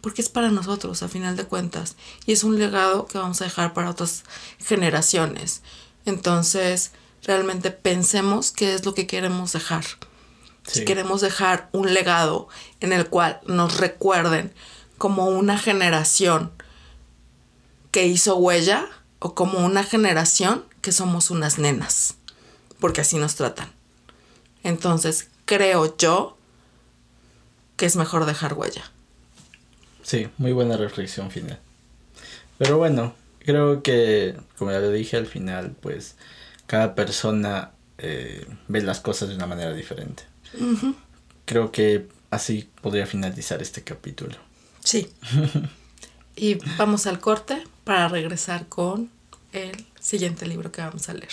Porque 0.00 0.22
es 0.22 0.28
para 0.28 0.50
nosotros, 0.50 1.02
a 1.02 1.08
final 1.08 1.36
de 1.36 1.44
cuentas. 1.44 1.96
Y 2.26 2.32
es 2.32 2.44
un 2.44 2.58
legado 2.58 3.06
que 3.06 3.18
vamos 3.18 3.40
a 3.40 3.44
dejar 3.44 3.74
para 3.74 3.90
otras 3.90 4.24
generaciones. 4.58 5.62
Entonces, 6.04 6.92
realmente 7.22 7.70
pensemos 7.70 8.52
qué 8.52 8.74
es 8.74 8.84
lo 8.84 8.94
que 8.94 9.06
queremos 9.06 9.52
dejar. 9.52 9.84
Si 10.66 10.84
queremos 10.84 11.20
dejar 11.20 11.68
un 11.72 11.94
legado 11.94 12.48
en 12.80 12.92
el 12.92 13.08
cual 13.08 13.40
nos 13.46 13.78
recuerden 13.78 14.52
como 14.98 15.26
una 15.26 15.58
generación 15.58 16.50
que 17.92 18.06
hizo 18.06 18.36
huella 18.36 18.88
o 19.20 19.34
como 19.34 19.60
una 19.60 19.84
generación 19.84 20.64
que 20.86 20.92
somos 20.92 21.32
unas 21.32 21.58
nenas, 21.58 22.14
porque 22.78 23.00
así 23.00 23.18
nos 23.18 23.34
tratan. 23.34 23.72
Entonces, 24.62 25.26
creo 25.44 25.96
yo 25.98 26.38
que 27.76 27.86
es 27.86 27.96
mejor 27.96 28.24
dejar 28.24 28.54
huella. 28.54 28.88
Sí, 30.04 30.28
muy 30.38 30.52
buena 30.52 30.76
reflexión 30.76 31.32
final. 31.32 31.58
Pero 32.56 32.78
bueno, 32.78 33.16
creo 33.40 33.82
que, 33.82 34.36
como 34.58 34.70
ya 34.70 34.78
lo 34.78 34.92
dije 34.92 35.16
al 35.16 35.26
final, 35.26 35.74
pues 35.80 36.14
cada 36.68 36.94
persona 36.94 37.72
eh, 37.98 38.46
ve 38.68 38.80
las 38.80 39.00
cosas 39.00 39.28
de 39.28 39.34
una 39.34 39.48
manera 39.48 39.72
diferente. 39.72 40.22
Creo 41.46 41.72
que 41.72 42.06
así 42.30 42.70
podría 42.80 43.06
finalizar 43.06 43.60
este 43.60 43.82
capítulo. 43.82 44.36
Sí. 44.84 45.12
y 46.36 46.58
vamos 46.78 47.08
al 47.08 47.18
corte 47.18 47.64
para 47.82 48.06
regresar 48.06 48.68
con 48.68 49.10
el 49.50 49.84
siguiente 50.06 50.46
libro 50.46 50.70
que 50.70 50.80
vamos 50.80 51.08
a 51.08 51.14
leer. 51.14 51.32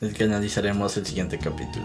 El 0.00 0.14
que 0.14 0.24
analizaremos 0.24 0.96
el 0.96 1.04
siguiente 1.04 1.38
capítulo. 1.38 1.84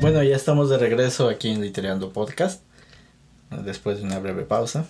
Bueno, 0.00 0.22
ya 0.22 0.34
estamos 0.34 0.70
de 0.70 0.78
regreso 0.78 1.28
aquí 1.28 1.50
en 1.50 1.60
Literando 1.60 2.10
Podcast, 2.10 2.62
después 3.50 3.98
de 3.98 4.04
una 4.04 4.18
breve 4.18 4.44
pausa. 4.44 4.86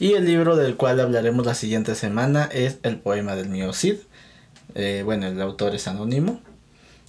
Y 0.00 0.14
el 0.14 0.24
libro 0.24 0.56
del 0.56 0.76
cual 0.76 1.00
hablaremos 1.00 1.44
la 1.44 1.54
siguiente 1.54 1.94
semana 1.94 2.48
es 2.50 2.78
El 2.84 3.00
poema 3.00 3.36
del 3.36 3.50
mío 3.50 3.74
Cid. 3.74 3.96
Eh, 4.74 5.02
bueno, 5.04 5.26
el 5.26 5.40
autor 5.42 5.74
es 5.74 5.86
anónimo. 5.86 6.40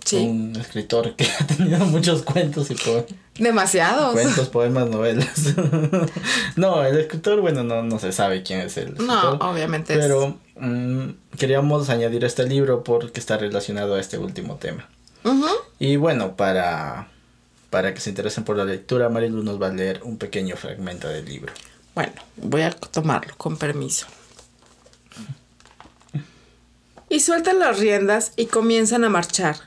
Sí. 0.03 0.17
Un 0.17 0.57
escritor 0.57 1.15
que 1.15 1.25
ha 1.39 1.47
tenido 1.47 1.85
muchos 1.85 2.21
cuentos 2.23 2.69
y 2.71 2.75
poemas. 2.75 3.05
Demasiados. 3.39 4.13
Cuentos, 4.13 4.49
poemas, 4.49 4.89
novelas. 4.89 5.55
no, 6.55 6.83
el 6.83 6.97
escritor, 6.97 7.41
bueno, 7.41 7.63
no, 7.63 7.81
no 7.83 7.97
se 7.99 8.11
sabe 8.11 8.43
quién 8.43 8.59
es 8.59 8.77
el 8.77 8.95
No, 8.95 9.15
escritor. 9.15 9.37
obviamente 9.41 9.93
es- 9.93 9.99
Pero 9.99 10.37
mm, 10.57 11.09
queríamos 11.37 11.89
añadir 11.89 12.23
este 12.25 12.43
libro 12.45 12.83
porque 12.83 13.19
está 13.19 13.37
relacionado 13.37 13.95
a 13.95 13.99
este 13.99 14.17
último 14.17 14.55
tema. 14.55 14.87
Y 15.79 15.95
bueno, 15.95 16.35
para, 16.35 17.07
para 17.69 17.93
que 17.93 18.01
se 18.01 18.09
interesen 18.09 18.43
por 18.43 18.57
la 18.57 18.65
lectura, 18.65 19.09
Marilu 19.09 19.43
nos 19.43 19.61
va 19.61 19.67
a 19.67 19.71
leer 19.71 20.01
un 20.03 20.17
pequeño 20.17 20.55
fragmento 20.57 21.07
del 21.07 21.25
libro. 21.25 21.53
Bueno, 21.95 22.13
voy 22.37 22.61
a 22.63 22.71
tomarlo, 22.71 23.33
con 23.37 23.57
permiso. 23.57 24.05
Y 27.09 27.21
sueltan 27.21 27.59
las 27.59 27.79
riendas 27.79 28.33
y 28.35 28.45
comienzan 28.47 29.03
a 29.03 29.09
marchar, 29.09 29.57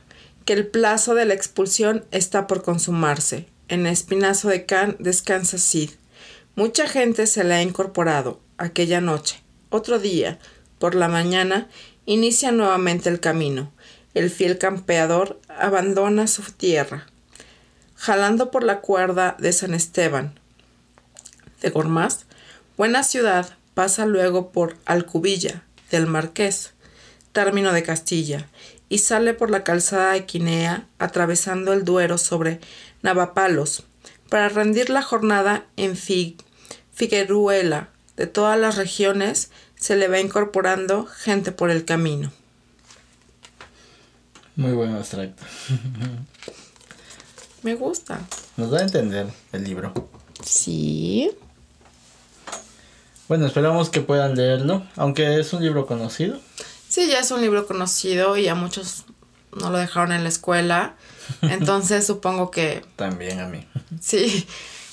que 0.44 0.52
el 0.52 0.66
plazo 0.66 1.14
de 1.14 1.24
la 1.24 1.34
expulsión 1.34 2.04
está 2.10 2.46
por 2.46 2.62
consumarse. 2.62 3.46
En 3.72 3.86
Espinazo 3.86 4.50
de 4.50 4.66
Can 4.66 4.96
descansa 4.98 5.56
Cid. 5.56 5.92
Mucha 6.56 6.86
gente 6.86 7.26
se 7.26 7.42
le 7.42 7.54
ha 7.54 7.62
incorporado 7.62 8.38
aquella 8.58 9.00
noche. 9.00 9.42
Otro 9.70 9.98
día, 9.98 10.38
por 10.78 10.94
la 10.94 11.08
mañana, 11.08 11.70
inicia 12.04 12.52
nuevamente 12.52 13.08
el 13.08 13.18
camino. 13.18 13.72
El 14.12 14.28
fiel 14.28 14.58
campeador 14.58 15.40
abandona 15.48 16.26
su 16.26 16.42
tierra, 16.52 17.06
jalando 17.94 18.50
por 18.50 18.62
la 18.62 18.82
cuerda 18.82 19.36
de 19.38 19.54
San 19.54 19.72
Esteban, 19.72 20.38
de 21.62 21.70
Gormaz, 21.70 22.26
buena 22.76 23.02
ciudad, 23.02 23.56
pasa 23.72 24.04
luego 24.04 24.52
por 24.52 24.76
Alcubilla 24.84 25.62
del 25.90 26.06
Marqués, 26.06 26.74
término 27.32 27.72
de 27.72 27.82
Castilla, 27.82 28.46
y 28.90 28.98
sale 28.98 29.32
por 29.32 29.50
la 29.50 29.64
calzada 29.64 30.12
de 30.12 30.26
Quinea, 30.26 30.86
atravesando 30.98 31.72
el 31.72 31.82
Duero 31.86 32.18
sobre 32.18 32.60
Navapalos, 33.02 33.84
para 34.28 34.48
rendir 34.48 34.90
la 34.90 35.02
jornada 35.02 35.66
en 35.76 35.96
Fig 35.96 36.36
Figueruela. 36.92 37.88
De 38.16 38.26
todas 38.26 38.58
las 38.58 38.76
regiones 38.76 39.50
se 39.76 39.96
le 39.96 40.08
va 40.08 40.20
incorporando 40.20 41.06
gente 41.06 41.52
por 41.52 41.70
el 41.70 41.84
camino. 41.84 42.32
Muy 44.56 44.72
buen 44.72 44.94
abstracto. 44.94 45.42
Me 47.62 47.74
gusta. 47.74 48.20
Nos 48.56 48.70
da 48.70 48.80
a 48.80 48.82
entender 48.82 49.26
el 49.52 49.64
libro. 49.64 49.92
Sí. 50.44 51.30
Bueno, 53.28 53.46
esperamos 53.46 53.88
que 53.88 54.00
puedan 54.00 54.34
leerlo, 54.36 54.86
aunque 54.96 55.38
es 55.40 55.52
un 55.52 55.62
libro 55.62 55.86
conocido. 55.86 56.38
Sí, 56.88 57.08
ya 57.08 57.20
es 57.20 57.30
un 57.30 57.40
libro 57.40 57.66
conocido 57.66 58.36
y 58.36 58.48
a 58.48 58.54
muchos 58.54 59.04
no 59.58 59.70
lo 59.70 59.78
dejaron 59.78 60.12
en 60.12 60.24
la 60.24 60.28
escuela. 60.28 60.96
Entonces 61.42 62.06
supongo 62.06 62.50
que 62.50 62.84
También 62.96 63.40
a 63.40 63.46
mí. 63.48 63.66
sí, 64.00 64.46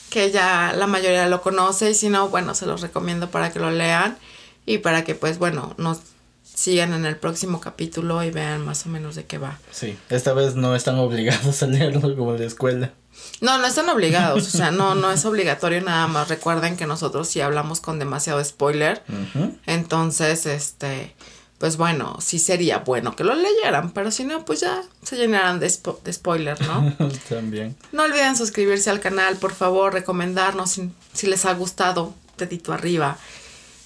que 0.09 0.31
ya 0.31 0.73
la 0.75 0.87
mayoría 0.87 1.27
lo 1.27 1.41
conoce 1.41 1.91
y 1.91 1.93
si 1.93 2.09
no, 2.09 2.29
bueno, 2.29 2.55
se 2.55 2.65
los 2.65 2.81
recomiendo 2.81 3.29
para 3.29 3.51
que 3.51 3.59
lo 3.59 3.71
lean 3.71 4.17
y 4.65 4.79
para 4.79 5.03
que 5.03 5.15
pues 5.15 5.37
bueno, 5.37 5.73
nos 5.77 5.99
sigan 6.43 6.93
en 6.93 7.05
el 7.05 7.15
próximo 7.15 7.61
capítulo 7.61 8.21
y 8.23 8.31
vean 8.31 8.65
más 8.65 8.85
o 8.85 8.89
menos 8.89 9.15
de 9.15 9.25
qué 9.25 9.37
va. 9.37 9.57
Sí, 9.71 9.97
esta 10.09 10.33
vez 10.33 10.55
no 10.55 10.75
están 10.75 10.97
obligados 10.99 11.63
a 11.63 11.67
leerlo 11.67 12.15
como 12.17 12.33
en 12.33 12.41
la 12.41 12.45
escuela. 12.47 12.91
No, 13.41 13.57
no 13.57 13.65
están 13.67 13.87
obligados, 13.89 14.47
o 14.47 14.57
sea, 14.57 14.71
no, 14.71 14.95
no 14.95 15.11
es 15.11 15.25
obligatorio 15.25 15.81
nada 15.81 16.07
más. 16.07 16.27
Recuerden 16.29 16.75
que 16.77 16.85
nosotros 16.85 17.27
sí 17.27 17.41
hablamos 17.41 17.79
con 17.81 17.99
demasiado 17.99 18.43
spoiler. 18.43 19.03
Entonces, 19.65 20.45
este, 20.45 21.15
pues 21.60 21.78
bueno, 21.78 22.18
sí 22.22 22.39
sería 22.39 22.80
bueno 22.80 23.16
que 23.16 23.24
lo 23.24 23.36
leyeran, 23.36 23.91
pero 23.91 24.10
si 24.12 24.24
no, 24.24 24.43
pues 24.45 24.62
ya 24.62 24.82
se 25.03 25.18
llenarán 25.18 25.60
de, 25.60 25.68
spo- 25.68 26.01
de 26.01 26.12
spoiler, 26.14 26.60
¿no? 26.66 26.95
También. 27.30 27.76
No 27.91 28.03
olviden 28.03 28.36
suscribirse 28.36 28.89
al 28.89 28.99
canal, 29.01 29.36
por 29.38 29.53
favor, 29.53 29.93
recomendarnos 29.93 30.72
si, 30.72 30.89
si 31.14 31.28
les 31.28 31.45
ha 31.45 31.53
gustado, 31.53 32.14
dedito 32.38 32.74
arriba. 32.74 33.18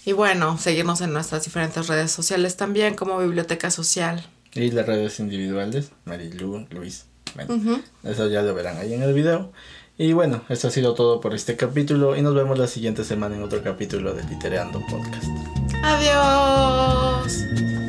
Y 0.06 0.12
bueno, 0.12 0.58
seguirnos 0.58 1.02
en 1.02 1.14
nuestras 1.14 1.44
diferentes 1.46 1.88
redes 1.88 2.12
sociales 2.12 2.56
también, 2.58 2.94
como 2.96 3.18
Biblioteca 3.20 3.72
Social. 3.72 4.26
Y 4.54 4.70
las 4.72 4.86
redes 4.86 5.20
individuales, 5.20 5.90
Marilu, 6.06 6.68
Luis. 6.70 7.06
Bueno, 7.36 7.56
Ujú. 7.56 7.82
eso 8.04 8.28
ya 8.30 8.44
lo 8.44 8.54
verán 8.54 8.78
ahí 8.78 8.94
en 8.94 9.02
el 9.02 9.14
video. 9.14 9.52
Y 9.98 10.14
bueno, 10.14 10.42
esto 10.50 10.68
ha 10.68 10.72
sido 10.72 10.96
todo 10.96 11.22
por 11.22 11.36
este 11.36 11.56
capítulo 11.56 12.18
y 12.18 12.22
nos 12.22 12.34
vemos 12.34 12.58
la 12.58 12.68
siguiente 12.68 13.04
semana 13.04 13.36
en 13.36 13.44
otro 13.44 13.62
capítulo 13.62 14.14
de 14.14 14.24
Litereando 14.24 14.82
Podcast. 14.88 15.28
Adiós. 15.84 17.83